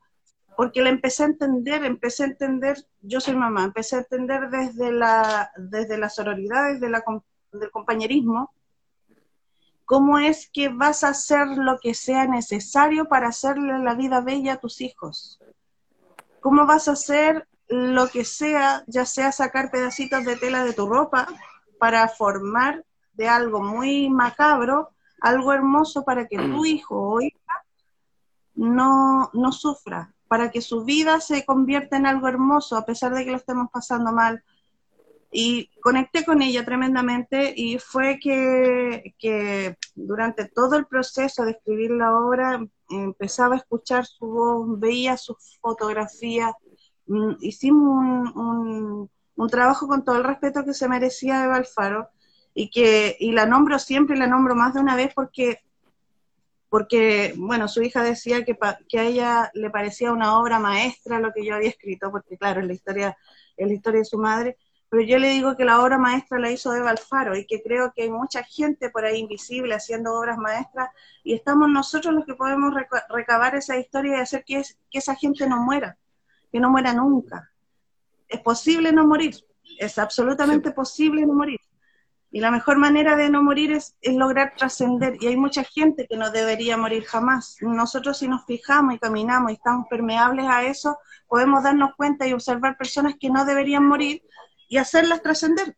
porque 0.55 0.81
la 0.81 0.89
empecé 0.89 1.23
a 1.23 1.27
entender, 1.27 1.83
empecé 1.83 2.23
a 2.23 2.27
entender, 2.27 2.77
yo 3.01 3.19
soy 3.19 3.35
mamá, 3.35 3.65
empecé 3.65 3.97
a 3.97 3.99
entender 3.99 4.49
desde 4.49 4.93
la, 4.93 5.51
desde 5.57 5.97
la 5.97 6.07
desde 6.07 6.89
del 7.51 7.71
compañerismo, 7.71 8.53
cómo 9.83 10.19
es 10.19 10.49
que 10.49 10.69
vas 10.69 11.03
a 11.03 11.09
hacer 11.09 11.47
lo 11.49 11.79
que 11.79 11.93
sea 11.93 12.27
necesario 12.27 13.09
para 13.09 13.27
hacerle 13.27 13.77
la 13.79 13.93
vida 13.93 14.21
bella 14.21 14.53
a 14.53 14.57
tus 14.57 14.79
hijos 14.79 15.39
¿Cómo 16.47 16.65
vas 16.65 16.87
a 16.87 16.93
hacer 16.93 17.45
lo 17.67 18.07
que 18.07 18.23
sea, 18.23 18.85
ya 18.87 19.05
sea 19.05 19.33
sacar 19.33 19.69
pedacitos 19.69 20.23
de 20.23 20.37
tela 20.37 20.63
de 20.63 20.71
tu 20.71 20.87
ropa 20.87 21.27
para 21.77 22.07
formar 22.07 22.85
de 23.11 23.27
algo 23.27 23.59
muy 23.59 24.09
macabro 24.09 24.91
algo 25.19 25.51
hermoso 25.51 26.05
para 26.05 26.25
que 26.25 26.37
tu 26.37 26.61
mm. 26.61 26.65
hijo 26.65 26.95
o 26.95 27.19
hija 27.19 27.65
no, 28.55 29.29
no 29.33 29.51
sufra, 29.51 30.13
para 30.29 30.49
que 30.49 30.61
su 30.61 30.85
vida 30.85 31.19
se 31.19 31.45
convierta 31.45 31.97
en 31.97 32.05
algo 32.05 32.29
hermoso 32.29 32.77
a 32.77 32.85
pesar 32.85 33.13
de 33.13 33.25
que 33.25 33.31
lo 33.31 33.37
estemos 33.37 33.67
pasando 33.69 34.13
mal? 34.13 34.41
Y 35.31 35.69
conecté 35.81 36.23
con 36.23 36.41
ella 36.41 36.63
tremendamente 36.63 37.53
y 37.55 37.79
fue 37.79 38.17
que, 38.19 39.13
que, 39.19 39.77
durante 39.95 40.45
todo 40.45 40.77
el 40.77 40.85
proceso 40.85 41.43
de 41.43 41.51
escribir 41.51 41.91
la 41.91 42.15
obra 42.15 42.65
empezaba 42.89 43.55
a 43.55 43.57
escuchar 43.57 44.05
su 44.05 44.25
voz, 44.25 44.79
veía 44.79 45.17
sus 45.17 45.57
fotografías, 45.59 46.53
mm, 47.07 47.33
hicimos 47.41 48.33
un, 48.35 49.09
un, 49.35 49.49
trabajo 49.49 49.87
con 49.87 50.03
todo 50.05 50.17
el 50.17 50.23
respeto 50.23 50.63
que 50.63 50.73
se 50.73 50.87
merecía 50.87 51.41
de 51.41 51.53
Alfaro 51.53 52.09
y 52.53 52.69
que 52.69 53.15
y 53.19 53.31
la 53.33 53.45
nombro 53.45 53.79
siempre 53.79 54.17
la 54.17 54.27
nombro 54.27 54.55
más 54.55 54.73
de 54.73 54.79
una 54.79 54.95
vez 54.95 55.13
porque 55.13 55.59
porque 56.69 57.33
bueno 57.37 57.67
su 57.67 57.81
hija 57.81 58.03
decía 58.03 58.43
que, 58.43 58.57
que 58.89 58.99
a 58.99 59.03
ella 59.03 59.51
le 59.53 59.69
parecía 59.69 60.11
una 60.11 60.39
obra 60.39 60.59
maestra 60.59 61.19
lo 61.19 61.31
que 61.33 61.45
yo 61.45 61.55
había 61.55 61.69
escrito 61.69 62.11
porque 62.11 62.37
claro 62.37 62.61
es 62.61 62.67
la 62.67 62.73
historia 62.73 63.17
es 63.55 63.67
la 63.67 63.73
historia 63.73 63.99
de 63.99 64.05
su 64.05 64.17
madre 64.17 64.57
pero 64.89 65.03
yo 65.03 65.19
le 65.19 65.29
digo 65.29 65.57
que 65.57 65.65
la 65.65 65.81
obra 65.81 65.97
maestra 65.97 66.39
la 66.39 66.49
hizo 66.49 66.73
Eva 66.73 66.91
Alfaro 66.91 67.35
y 67.35 67.45
que 67.45 67.61
creo 67.61 67.91
que 67.93 68.03
hay 68.03 68.09
mucha 68.09 68.43
gente 68.43 68.89
por 68.89 69.03
ahí 69.03 69.19
invisible 69.19 69.75
haciendo 69.75 70.17
obras 70.17 70.37
maestras 70.37 70.89
y 71.23 71.33
estamos 71.33 71.69
nosotros 71.69 72.13
los 72.13 72.25
que 72.25 72.35
podemos 72.35 72.73
recabar 73.09 73.55
esa 73.55 73.77
historia 73.77 74.17
y 74.17 74.21
hacer 74.21 74.45
que, 74.45 74.61
que 74.89 74.99
esa 74.99 75.15
gente 75.15 75.47
no 75.47 75.57
muera, 75.61 75.97
que 76.51 76.59
no 76.59 76.69
muera 76.69 76.93
nunca. 76.93 77.51
Es 78.29 78.39
posible 78.39 78.93
no 78.93 79.05
morir, 79.05 79.35
es 79.77 79.97
absolutamente 79.97 80.71
posible 80.71 81.25
no 81.25 81.33
morir. 81.33 81.59
Y 82.29 82.39
la 82.39 82.51
mejor 82.51 82.77
manera 82.77 83.15
de 83.15 83.29
no 83.29 83.41
morir 83.41 83.71
es, 83.71 83.95
es 84.01 84.13
lograr 84.13 84.53
trascender. 84.55 85.17
Y 85.21 85.27
hay 85.27 85.37
mucha 85.37 85.63
gente 85.63 86.07
que 86.07 86.17
no 86.17 86.29
debería 86.29 86.75
morir 86.77 87.05
jamás. 87.05 87.55
Nosotros 87.61 88.17
si 88.19 88.27
nos 88.27 88.45
fijamos 88.45 88.95
y 88.95 88.99
caminamos 88.99 89.51
y 89.51 89.55
estamos 89.55 89.87
permeables 89.89 90.45
a 90.45 90.63
eso, 90.63 90.97
podemos 91.27 91.63
darnos 91.63 91.95
cuenta 91.95 92.27
y 92.27 92.33
observar 92.33 92.77
personas 92.77 93.15
que 93.19 93.29
no 93.29 93.45
deberían 93.45 93.85
morir 93.85 94.21
y 94.67 94.77
hacerlas 94.77 95.21
trascender. 95.21 95.75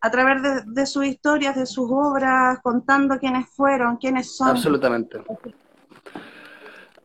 a 0.00 0.10
través 0.12 0.64
de, 0.66 0.86
sus 0.86 1.04
historias, 1.04 1.56
de 1.56 1.66
sus 1.66 1.88
obras, 1.90 2.60
contando 2.62 3.18
quiénes 3.18 3.48
fueron, 3.48 3.96
quiénes 3.96 4.36
son. 4.36 4.50
Absolutamente. 4.50 5.18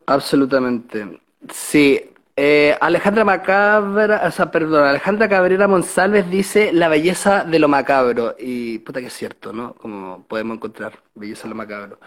Absolutamente. 0.05 1.19
Sí. 1.51 2.09
Eh, 2.35 2.75
Alejandra 2.81 3.23
Macabra, 3.23 4.23
o 4.25 4.31
sea, 4.31 4.49
perdón, 4.49 4.87
Alejandra 4.87 5.29
Cabrera 5.29 5.67
Monsalves 5.67 6.27
dice 6.31 6.73
la 6.73 6.87
belleza 6.87 7.43
de 7.43 7.59
lo 7.59 7.67
macabro. 7.67 8.35
Y 8.39 8.79
puta 8.79 9.01
que 9.01 9.07
es 9.07 9.13
cierto, 9.13 9.53
¿no? 9.53 9.75
Como 9.75 10.25
podemos 10.27 10.57
encontrar 10.57 10.99
belleza 11.13 11.43
de 11.43 11.49
lo 11.49 11.55
macabro. 11.55 11.99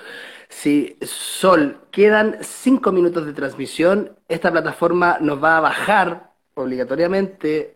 Sí, 0.49 0.97
Sol, 1.03 1.79
quedan 1.93 2.39
cinco 2.43 2.91
minutos 2.91 3.25
de 3.25 3.33
transmisión. 3.35 4.17
Esta 4.29 4.51
plataforma 4.51 5.19
nos 5.21 5.43
va 5.43 5.59
a 5.59 5.61
bajar 5.61 6.33
obligatoriamente 6.55 7.76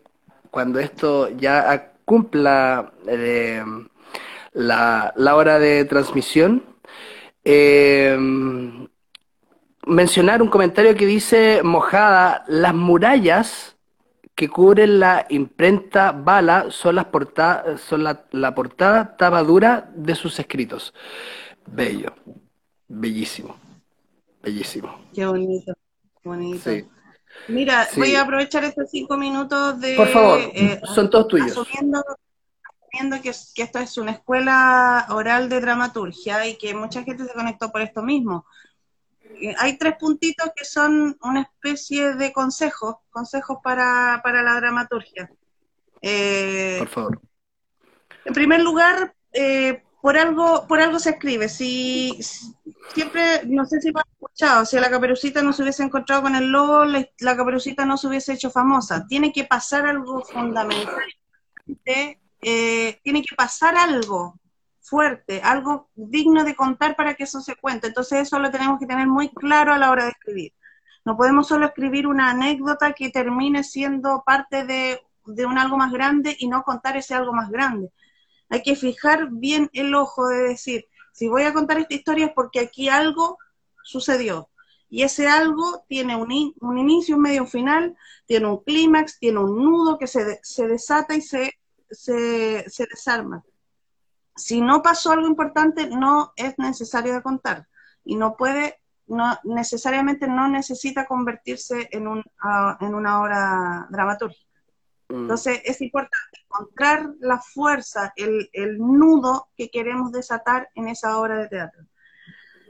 cuando 0.51 0.79
esto 0.79 1.29
ya 1.29 1.93
cumpla 2.05 2.91
eh, 3.07 3.63
la, 4.53 5.13
hora 5.35 5.57
de 5.59 5.85
transmisión. 5.85 6.63
Eh, 7.43 8.17
mencionar 9.87 10.41
un 10.41 10.49
comentario 10.49 10.95
que 10.95 11.05
dice 11.05 11.61
Mojada, 11.63 12.43
las 12.47 12.75
murallas 12.75 13.77
que 14.35 14.49
cubren 14.49 14.99
la 14.99 15.25
imprenta 15.29 16.11
bala 16.11 16.67
son, 16.69 16.95
las 16.95 17.07
son 17.79 18.03
la, 18.03 18.25
la 18.31 18.53
portada 18.53 19.15
tabadura 19.17 19.89
de 19.95 20.15
sus 20.15 20.39
escritos. 20.39 20.93
Bello, 21.65 22.13
bellísimo, 22.87 23.55
bellísimo. 24.41 24.99
Qué 25.13 25.25
bonito, 25.25 25.73
bonito. 26.23 26.71
Mira, 27.47 27.87
voy 27.95 28.15
a 28.15 28.21
aprovechar 28.21 28.63
estos 28.63 28.89
cinco 28.89 29.17
minutos 29.17 29.79
de... 29.79 29.95
Por 29.95 30.07
favor, 30.07 30.39
eh, 30.39 30.81
son 30.93 31.09
todos 31.09 31.27
tuyos. 31.27 31.51
Asumiendo, 31.51 32.03
que, 33.21 33.31
que 33.55 33.63
esto 33.63 33.79
es 33.79 33.97
una 33.97 34.11
escuela 34.11 35.07
oral 35.09 35.49
de 35.49 35.61
dramaturgia 35.61 36.45
y 36.47 36.57
que 36.57 36.73
mucha 36.73 37.03
gente 37.03 37.25
se 37.25 37.33
conectó 37.33 37.71
por 37.71 37.81
esto 37.81 38.01
mismo. 38.01 38.45
Hay 39.57 39.77
tres 39.77 39.95
puntitos 39.97 40.51
que 40.55 40.65
son 40.65 41.17
una 41.23 41.41
especie 41.41 42.15
de 42.15 42.33
consejos, 42.33 42.95
consejos 43.09 43.57
para, 43.63 44.19
para 44.23 44.43
la 44.43 44.55
dramaturgia. 44.55 45.31
Eh, 46.01 46.77
por 46.79 46.89
favor. 46.89 47.21
En 48.25 48.33
primer 48.33 48.61
lugar, 48.61 49.15
eh, 49.31 49.83
por 50.01 50.17
algo, 50.17 50.65
por 50.67 50.79
algo 50.81 50.99
se 50.99 51.11
escribe. 51.11 51.47
Si, 51.47 52.19
siempre, 52.93 53.45
no 53.45 53.65
sé 53.65 53.79
si 53.79 53.91
lo 53.91 53.99
han 53.99 54.09
escuchado, 54.11 54.65
si 54.65 54.79
la 54.79 54.89
caperucita 54.89 55.41
no 55.41 55.53
se 55.53 55.61
hubiese 55.61 55.83
encontrado 55.83 56.23
con 56.23 56.35
el 56.35 56.49
lobo, 56.51 56.85
la, 56.85 57.37
caperucita 57.37 57.85
no 57.85 57.97
se 57.97 58.07
hubiese 58.07 58.33
hecho 58.33 58.49
famosa. 58.49 59.05
Tiene 59.07 59.31
que 59.31 59.45
pasar 59.45 59.85
algo 59.85 60.23
fundamental. 60.23 61.05
Eh, 62.43 62.99
tiene 63.03 63.21
que 63.21 63.35
pasar 63.35 63.77
algo 63.77 64.39
fuerte, 64.81 65.41
algo 65.43 65.89
digno 65.93 66.43
de 66.43 66.55
contar 66.55 66.95
para 66.95 67.13
que 67.13 67.25
eso 67.25 67.39
se 67.39 67.55
cuente. 67.55 67.87
Entonces 67.87 68.21
eso 68.21 68.39
lo 68.39 68.49
tenemos 68.49 68.79
que 68.79 68.87
tener 68.87 69.07
muy 69.07 69.29
claro 69.29 69.73
a 69.73 69.77
la 69.77 69.91
hora 69.91 70.05
de 70.05 70.11
escribir. 70.11 70.53
No 71.05 71.15
podemos 71.15 71.47
solo 71.47 71.67
escribir 71.67 72.07
una 72.07 72.31
anécdota 72.31 72.93
que 72.93 73.09
termine 73.09 73.63
siendo 73.63 74.23
parte 74.25 74.65
de, 74.65 74.99
de 75.25 75.45
un 75.45 75.57
algo 75.57 75.77
más 75.77 75.91
grande 75.91 76.35
y 76.39 76.47
no 76.47 76.63
contar 76.63 76.97
ese 76.97 77.13
algo 77.13 77.33
más 77.33 77.49
grande 77.49 77.91
hay 78.51 78.61
que 78.61 78.75
fijar 78.75 79.29
bien 79.31 79.69
el 79.73 79.95
ojo 79.95 80.27
de 80.27 80.49
decir, 80.49 80.85
si 81.13 81.29
voy 81.29 81.43
a 81.43 81.53
contar 81.53 81.79
esta 81.79 81.95
historia 81.95 82.25
es 82.27 82.33
porque 82.33 82.59
aquí 82.59 82.89
algo 82.89 83.37
sucedió. 83.81 84.49
Y 84.89 85.03
ese 85.03 85.29
algo 85.29 85.85
tiene 85.87 86.17
un, 86.17 86.53
un 86.59 86.77
inicio, 86.77 87.15
un 87.15 87.21
medio, 87.21 87.43
un 87.43 87.47
final, 87.47 87.95
tiene 88.25 88.47
un 88.47 88.61
clímax, 88.61 89.19
tiene 89.19 89.39
un 89.39 89.55
nudo 89.55 89.97
que 89.97 90.05
se, 90.05 90.41
se 90.43 90.67
desata 90.67 91.15
y 91.15 91.21
se, 91.21 91.53
se, 91.89 92.69
se, 92.69 92.85
desarma. 92.87 93.41
Si 94.35 94.59
no 94.59 94.81
pasó 94.81 95.13
algo 95.13 95.27
importante, 95.27 95.87
no 95.87 96.33
es 96.35 96.59
necesario 96.59 97.13
de 97.13 97.21
contar. 97.21 97.69
Y 98.03 98.17
no 98.17 98.35
puede, 98.35 98.81
no, 99.07 99.37
necesariamente 99.45 100.27
no 100.27 100.49
necesita 100.49 101.05
convertirse 101.05 101.87
en, 101.91 102.09
un, 102.09 102.19
uh, 102.19 102.83
en 102.83 102.95
una 102.95 103.21
obra 103.21 103.87
dramatúrgica. 103.89 104.50
Mm. 105.11 105.21
Entonces 105.23 105.61
es 105.65 105.81
importante 105.81 106.39
encontrar 106.45 107.09
la 107.19 107.39
fuerza, 107.39 108.13
el, 108.15 108.77
nudo 108.77 109.49
que 109.57 109.69
queremos 109.69 110.11
desatar 110.11 110.69
en 110.75 110.87
esa 110.87 111.17
obra 111.17 111.37
de 111.37 111.47
teatro. 111.49 111.83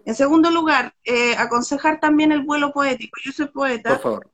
En 0.06 0.16
segundo 0.16 0.50
lugar, 0.50 0.96
eh, 1.04 1.36
aconsejar 1.38 2.00
también 2.00 2.32
el 2.32 2.42
vuelo 2.44 2.74
poético. 2.74 3.20
Yo 3.24 3.32
soy 3.32 3.48
poeta. 3.48 3.92
Por 3.92 4.02
favor. 4.02 4.32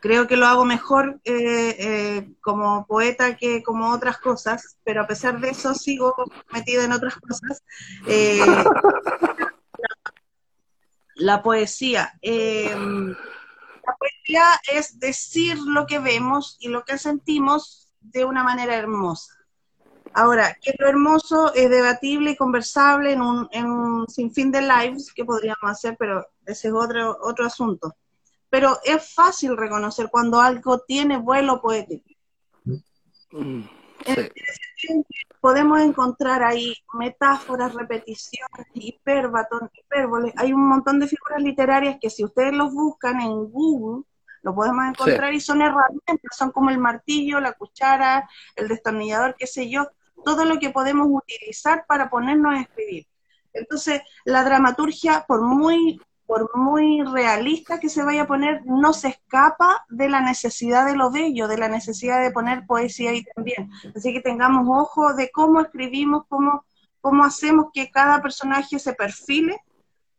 Creo 0.00 0.26
que 0.28 0.36
lo 0.36 0.46
hago 0.46 0.64
mejor 0.64 1.20
eh, 1.24 1.76
eh, 1.78 2.32
como 2.40 2.86
poeta 2.86 3.36
que 3.36 3.64
como 3.64 3.90
otras 3.90 4.18
cosas, 4.18 4.78
pero 4.84 5.02
a 5.02 5.06
pesar 5.08 5.40
de 5.40 5.50
eso 5.50 5.74
sigo 5.74 6.14
metida 6.52 6.84
en 6.84 6.92
otras 6.92 7.16
cosas. 7.16 7.62
la 11.14 11.42
poesía 11.42 12.12
es 14.72 14.98
decir 14.98 15.58
lo 15.58 15.86
que 15.86 15.98
vemos 15.98 16.56
y 16.60 16.68
lo 16.68 16.84
que 16.84 16.98
sentimos 16.98 17.88
de 18.00 18.24
una 18.24 18.44
manera 18.44 18.74
hermosa. 18.76 19.34
Ahora, 20.14 20.56
que 20.60 20.74
lo 20.78 20.88
hermoso 20.88 21.52
es 21.54 21.70
debatible 21.70 22.32
y 22.32 22.36
conversable 22.36 23.12
en 23.12 23.22
un, 23.22 23.48
en 23.52 23.66
un 23.66 24.08
sinfín 24.08 24.50
de 24.50 24.62
lives 24.62 25.12
que 25.12 25.24
podríamos 25.24 25.62
hacer, 25.62 25.96
pero 25.98 26.26
ese 26.46 26.68
es 26.68 26.74
otro, 26.74 27.18
otro 27.22 27.46
asunto. 27.46 27.94
Pero 28.50 28.78
es 28.84 29.14
fácil 29.14 29.56
reconocer 29.56 30.08
cuando 30.10 30.40
algo 30.40 30.80
tiene 30.80 31.18
vuelo 31.18 31.60
poético. 31.60 32.08
Mm, 33.32 33.64
podemos 35.40 35.80
encontrar 35.80 36.42
ahí 36.42 36.74
metáforas, 36.94 37.74
repeticiones, 37.74 38.66
hiperbatón, 38.74 39.70
hipérboles. 39.72 40.32
Hay 40.36 40.52
un 40.52 40.66
montón 40.66 40.98
de 40.98 41.08
figuras 41.08 41.42
literarias 41.42 41.98
que 42.00 42.10
si 42.10 42.24
ustedes 42.24 42.52
los 42.52 42.72
buscan 42.72 43.20
en 43.20 43.50
Google, 43.50 44.04
lo 44.42 44.54
podemos 44.54 44.86
encontrar 44.86 45.34
y 45.34 45.40
son 45.40 45.62
herramientas, 45.62 46.36
son 46.36 46.52
como 46.52 46.70
el 46.70 46.78
martillo, 46.78 47.40
la 47.40 47.52
cuchara, 47.52 48.28
el 48.56 48.68
destornillador, 48.68 49.34
qué 49.38 49.46
sé 49.46 49.68
yo, 49.68 49.88
todo 50.24 50.44
lo 50.44 50.58
que 50.58 50.70
podemos 50.70 51.08
utilizar 51.10 51.84
para 51.86 52.08
ponernos 52.08 52.54
a 52.54 52.60
escribir. 52.60 53.06
Entonces, 53.52 54.02
la 54.24 54.44
dramaturgia, 54.44 55.24
por 55.26 55.42
muy 55.42 56.00
por 56.28 56.54
muy 56.54 57.02
realista 57.04 57.80
que 57.80 57.88
se 57.88 58.04
vaya 58.04 58.24
a 58.24 58.26
poner, 58.26 58.60
no 58.66 58.92
se 58.92 59.08
escapa 59.08 59.86
de 59.88 60.10
la 60.10 60.20
necesidad 60.20 60.84
de 60.84 60.94
lo 60.94 61.10
bello, 61.10 61.48
de 61.48 61.56
la 61.56 61.68
necesidad 61.68 62.22
de 62.22 62.30
poner 62.30 62.66
poesía 62.66 63.12
ahí 63.12 63.24
también. 63.34 63.70
Así 63.96 64.12
que 64.12 64.20
tengamos 64.20 64.66
ojo 64.68 65.14
de 65.14 65.30
cómo 65.30 65.62
escribimos, 65.62 66.24
cómo, 66.28 66.66
cómo 67.00 67.24
hacemos 67.24 67.68
que 67.72 67.90
cada 67.90 68.20
personaje 68.20 68.78
se 68.78 68.92
perfile, 68.92 69.56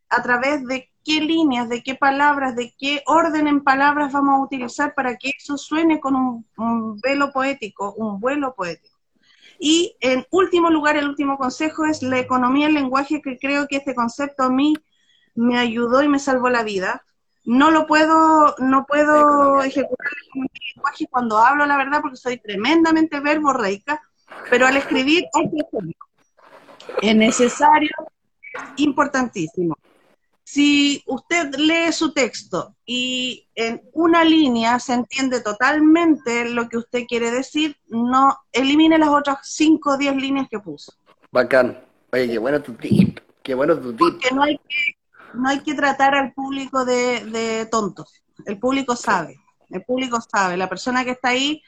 a 0.09 0.23
través 0.23 0.65
de 0.65 0.89
qué 1.05 1.21
líneas, 1.21 1.69
de 1.69 1.83
qué 1.83 1.93
palabras, 1.93 2.55
de 2.55 2.73
qué 2.75 3.03
orden 3.05 3.47
en 3.47 3.63
palabras 3.63 4.11
vamos 4.11 4.33
a 4.33 4.43
utilizar 4.43 4.95
para 4.95 5.15
que 5.15 5.33
eso 5.37 5.59
suene 5.59 5.99
con 5.99 6.15
un, 6.15 6.47
un 6.57 6.99
velo 7.01 7.31
poético, 7.31 7.93
un 7.93 8.19
vuelo 8.19 8.55
poético. 8.55 8.97
Y 9.59 9.95
en 9.99 10.25
último 10.31 10.71
lugar, 10.71 10.97
el 10.97 11.07
último 11.07 11.37
consejo 11.37 11.85
es 11.85 12.01
la 12.01 12.17
economía 12.17 12.65
del 12.65 12.73
lenguaje, 12.73 13.21
que 13.21 13.37
creo 13.37 13.67
que 13.67 13.77
este 13.77 13.93
concepto 13.93 14.41
a 14.41 14.49
mí 14.49 14.73
me 15.35 15.57
ayudó 15.57 16.03
y 16.03 16.07
me 16.07 16.19
salvó 16.19 16.49
la 16.49 16.63
vida. 16.63 17.03
No 17.45 17.71
lo 17.71 17.87
puedo, 17.87 18.55
no 18.59 18.85
puedo 18.85 19.61
ejecutar 19.61 20.11
en 20.35 20.41
mi 20.41 20.47
lenguaje 20.75 21.07
cuando 21.09 21.37
hablo 21.37 21.65
la 21.65 21.77
verdad 21.77 22.01
porque 22.01 22.17
soy 22.17 22.37
tremendamente 22.37 23.19
verborreica, 23.19 24.01
pero 24.49 24.67
al 24.67 24.77
escribir 24.77 25.25
Es 27.01 27.15
necesario, 27.15 27.89
importantísimo. 28.77 29.75
Si 30.43 31.03
usted 31.05 31.53
lee 31.57 31.91
su 31.91 32.11
texto 32.11 32.75
y 32.83 33.47
en 33.53 33.83
una 33.93 34.23
línea 34.23 34.79
se 34.79 34.93
entiende 34.93 35.41
totalmente 35.41 36.49
lo 36.49 36.67
que 36.67 36.77
usted 36.77 37.03
quiere 37.07 37.29
decir, 37.29 37.77
no 37.87 38.35
elimine 38.51 38.97
las 38.97 39.09
otras 39.09 39.39
5 39.43 39.91
o 39.91 39.97
10 39.97 40.15
líneas 40.15 40.47
que 40.49 40.59
puso. 40.59 40.93
Bacán. 41.31 41.79
Oye, 42.11 42.27
qué 42.27 42.39
bueno 42.39 42.59
tu 42.61 42.73
tip. 42.73 43.19
Qué 43.43 43.53
bueno 43.53 43.77
tu 43.77 43.91
tip. 43.91 43.99
Porque 43.99 44.31
no 44.33 44.41
hay 44.41 44.57
que 44.57 44.98
no 45.33 45.49
hay 45.49 45.59
que 45.61 45.73
tratar 45.73 46.15
al 46.15 46.33
público 46.33 46.85
de, 46.85 47.67
tontos. 47.71 48.23
El 48.45 48.59
público 48.59 48.95
sabe, 48.95 49.39
el 49.69 49.83
público 49.83 50.19
sabe. 50.21 50.57
La 50.57 50.69
persona 50.69 51.03
que 51.03 51.11
está 51.11 51.29
ahí 51.29 51.61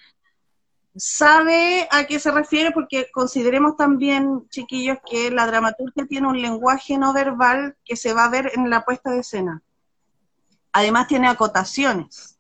sabe 0.96 1.88
a 1.92 2.06
qué 2.06 2.20
se 2.20 2.32
refiere 2.32 2.72
porque 2.72 3.10
consideremos 3.14 3.78
también, 3.78 4.48
chiquillos, 4.50 4.98
que 5.10 5.32
la 5.32 5.48
dramaturgia 5.48 6.06
tiene 6.06 6.28
un 6.28 6.42
lenguaje 6.42 6.98
no 6.98 7.14
verbal 7.14 7.78
que 7.86 7.96
se 7.96 8.14
va 8.14 8.26
a 8.26 8.30
ver 8.30 8.52
en 8.56 8.70
la 8.70 8.84
puesta 8.84 9.12
de 9.12 9.20
escena. 9.20 9.62
Además 10.74 11.08
tiene 11.08 11.28
acotaciones. 11.28 12.38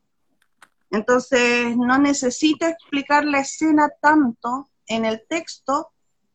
Entonces, 0.89 1.75
no 1.77 1.97
necesita 1.97 2.69
explicar 2.69 3.23
la 3.23 3.39
escena 3.39 3.89
tanto 4.01 4.69
en 4.87 5.05
el 5.05 5.25
texto 5.27 5.91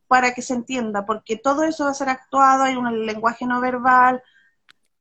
para 0.08 0.32
que 0.32 0.42
se 0.42 0.54
entienda, 0.54 1.04
porque 1.04 1.36
todo 1.36 1.64
eso 1.64 1.84
va 1.84 1.90
a 1.90 1.94
ser 1.94 2.08
actuado, 2.08 2.62
hay 2.62 2.76
un 2.76 3.06
lenguaje 3.06 3.44
no 3.44 3.60
verbal, 3.60 4.22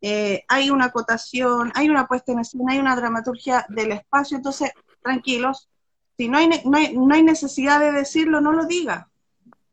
eh, 0.02 0.44
hay 0.48 0.70
una 0.70 0.86
acotación, 0.86 1.72
hay 1.76 1.90
una 1.90 2.08
puesta 2.08 2.32
en 2.32 2.40
escena, 2.40 2.74
hay 2.74 2.80
una 2.80 2.96
dramaturgia 2.96 3.66
del 3.70 3.92
espacio, 3.92 4.38
entonces, 4.38 4.72
tranquilos, 5.02 5.70
si 6.18 6.30
no 6.30 6.38
hay, 6.38 6.50
no 6.66 6.78
hay, 6.78 6.96
no 6.96 7.14
hay 7.14 7.24
necesidad 7.24 7.80
de 7.80 7.92
decirlo, 7.92 8.42
no 8.42 8.52
lo 8.52 8.66
diga. 8.66 9.10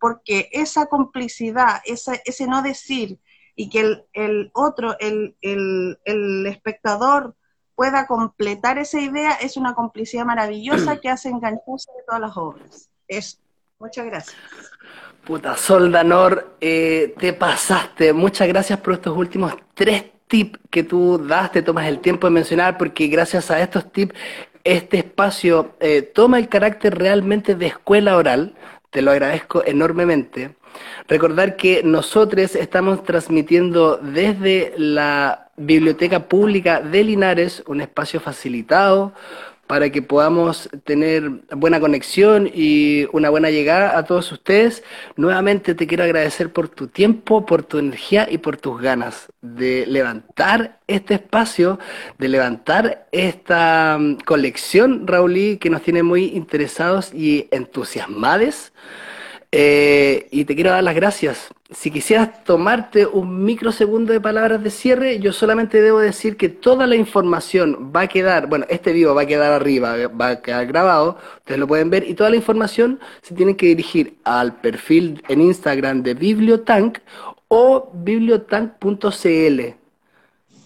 porque 0.02 0.48
esa 0.50 0.86
complicidad, 0.86 1.80
ese 1.84 2.46
no 2.48 2.60
decir 2.62 3.20
y 3.54 3.68
que 3.70 3.80
el, 3.82 4.04
el 4.14 4.50
otro, 4.52 4.96
el, 4.98 5.36
el, 5.40 5.96
el 6.04 6.44
espectador 6.48 7.36
pueda 7.76 8.08
completar 8.08 8.78
esa 8.78 8.98
idea, 9.00 9.30
es 9.34 9.56
una 9.56 9.74
complicidad 9.74 10.24
maravillosa 10.24 10.96
que 10.96 11.08
hace 11.08 11.28
engancharse 11.28 11.92
de 11.96 12.02
todas 12.04 12.20
las 12.20 12.36
obras. 12.36 12.90
Eso. 13.06 13.38
Muchas 13.78 14.06
gracias. 14.06 14.36
Puta, 15.24 15.56
Soldanor, 15.56 16.56
eh, 16.60 17.14
te 17.16 17.32
pasaste. 17.32 18.12
Muchas 18.12 18.48
gracias 18.48 18.80
por 18.80 18.94
estos 18.94 19.16
últimos 19.16 19.54
tres 19.72 20.06
tips 20.32 20.58
que 20.70 20.82
tú 20.82 21.18
das, 21.18 21.52
te 21.52 21.60
tomas 21.60 21.86
el 21.86 21.98
tiempo 21.98 22.26
de 22.26 22.32
mencionar, 22.32 22.78
porque 22.78 23.06
gracias 23.08 23.50
a 23.50 23.60
estos 23.60 23.92
tips, 23.92 24.14
este 24.64 24.96
espacio 24.96 25.76
eh, 25.78 26.00
toma 26.00 26.38
el 26.38 26.48
carácter 26.48 26.96
realmente 26.96 27.54
de 27.54 27.66
escuela 27.66 28.16
oral. 28.16 28.54
Te 28.88 29.02
lo 29.02 29.10
agradezco 29.10 29.62
enormemente. 29.66 30.56
Recordar 31.06 31.56
que 31.56 31.82
nosotros 31.84 32.56
estamos 32.56 33.04
transmitiendo 33.04 33.98
desde 33.98 34.72
la 34.78 35.50
Biblioteca 35.58 36.20
Pública 36.20 36.80
de 36.80 37.04
Linares, 37.04 37.62
un 37.66 37.82
espacio 37.82 38.18
facilitado 38.18 39.12
para 39.66 39.90
que 39.90 40.02
podamos 40.02 40.68
tener 40.84 41.30
buena 41.50 41.80
conexión 41.80 42.50
y 42.52 43.06
una 43.12 43.30
buena 43.30 43.50
llegada 43.50 43.96
a 43.96 44.04
todos 44.04 44.30
ustedes. 44.32 44.82
Nuevamente 45.16 45.74
te 45.74 45.86
quiero 45.86 46.04
agradecer 46.04 46.52
por 46.52 46.68
tu 46.68 46.88
tiempo, 46.88 47.46
por 47.46 47.62
tu 47.62 47.78
energía 47.78 48.28
y 48.30 48.38
por 48.38 48.56
tus 48.56 48.80
ganas 48.80 49.28
de 49.40 49.86
levantar 49.86 50.78
este 50.86 51.14
espacio, 51.14 51.78
de 52.18 52.28
levantar 52.28 53.08
esta 53.12 53.96
mm, 53.98 54.16
colección, 54.24 55.06
Raúl, 55.06 55.58
que 55.58 55.70
nos 55.70 55.82
tiene 55.82 56.02
muy 56.02 56.24
interesados 56.26 57.14
y 57.14 57.48
entusiasmados 57.50 58.72
eh, 59.54 60.28
y 60.30 60.46
te 60.46 60.54
quiero 60.54 60.70
dar 60.70 60.82
las 60.82 60.94
gracias. 60.94 61.48
Si 61.70 61.90
quisieras 61.90 62.42
tomarte 62.44 63.06
un 63.06 63.44
microsegundo 63.44 64.14
de 64.14 64.20
palabras 64.20 64.62
de 64.62 64.70
cierre, 64.70 65.18
yo 65.18 65.34
solamente 65.34 65.82
debo 65.82 65.98
decir 65.98 66.38
que 66.38 66.48
toda 66.48 66.86
la 66.86 66.96
información 66.96 67.92
va 67.94 68.02
a 68.02 68.06
quedar, 68.06 68.46
bueno, 68.46 68.64
este 68.70 68.92
video 68.92 69.14
va 69.14 69.22
a 69.22 69.26
quedar 69.26 69.52
arriba, 69.52 69.94
va 70.08 70.28
a 70.28 70.42
quedar 70.42 70.66
grabado, 70.66 71.18
ustedes 71.36 71.60
lo 71.60 71.66
pueden 71.66 71.90
ver, 71.90 72.08
y 72.08 72.14
toda 72.14 72.30
la 72.30 72.36
información 72.36 72.98
se 73.20 73.34
tiene 73.34 73.54
que 73.54 73.66
dirigir 73.66 74.16
al 74.24 74.56
perfil 74.56 75.22
en 75.28 75.42
Instagram 75.42 76.02
de 76.02 76.14
Bibliotank 76.14 76.98
o 77.48 77.90
bibliotank.cl, 77.92 79.60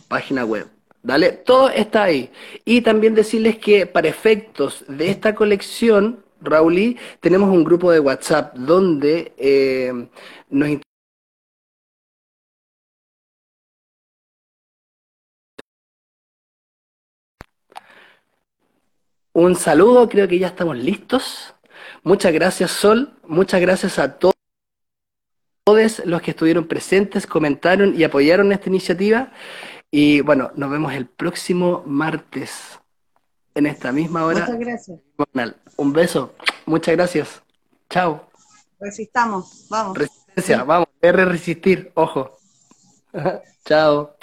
página 0.07 0.45
web. 0.45 0.69
¿Vale? 1.03 1.31
Todo 1.33 1.71
está 1.71 2.05
ahí. 2.05 2.31
Y 2.65 2.81
también 2.81 3.15
decirles 3.15 3.59
que 3.59 3.87
para 3.87 4.09
efectos 4.09 4.85
de 4.89 5.09
esta 5.09 5.37
colección, 5.37 6.26
Raúl, 6.41 6.97
tenemos 7.21 7.51
un 7.51 7.65
grupo 7.65 7.91
de 7.91 8.01
WhatsApp 8.01 8.55
donde 8.57 9.35
eh, 9.39 9.93
nos 10.51 10.69
Un 19.39 19.55
saludo, 19.55 20.09
creo 20.09 20.27
que 20.27 20.39
ya 20.39 20.47
estamos 20.47 20.79
listos. 20.79 21.55
Muchas 22.03 22.33
gracias, 22.33 22.71
Sol. 22.71 23.13
Muchas 23.27 23.61
gracias 23.61 23.99
a 23.99 24.19
todos 24.19 24.35
los 26.07 26.23
que 26.23 26.31
estuvieron 26.31 26.67
presentes, 26.67 27.27
comentaron 27.27 27.95
y 27.95 28.05
apoyaron 28.05 28.51
esta 28.53 28.71
iniciativa. 28.71 29.33
Y 29.91 30.23
bueno, 30.23 30.53
nos 30.57 30.71
vemos 30.71 30.95
el 30.95 31.07
próximo 31.07 31.83
martes 31.87 32.81
en 33.57 33.67
esta 33.67 33.91
misma 33.91 34.25
hora. 34.25 34.41
Muchas 34.41 34.59
gracias. 34.59 35.01
Un 35.77 35.93
beso. 35.93 36.35
Muchas 36.67 36.95
gracias. 36.95 37.43
Chao. 37.91 38.29
Resistamos. 38.79 39.67
Vamos. 39.71 39.99
Resistencia. 39.99 40.63
Vamos. 40.63 40.89
R 41.01 41.25
resistir. 41.25 41.91
Ojo. 41.95 42.37
Chao. 43.65 44.17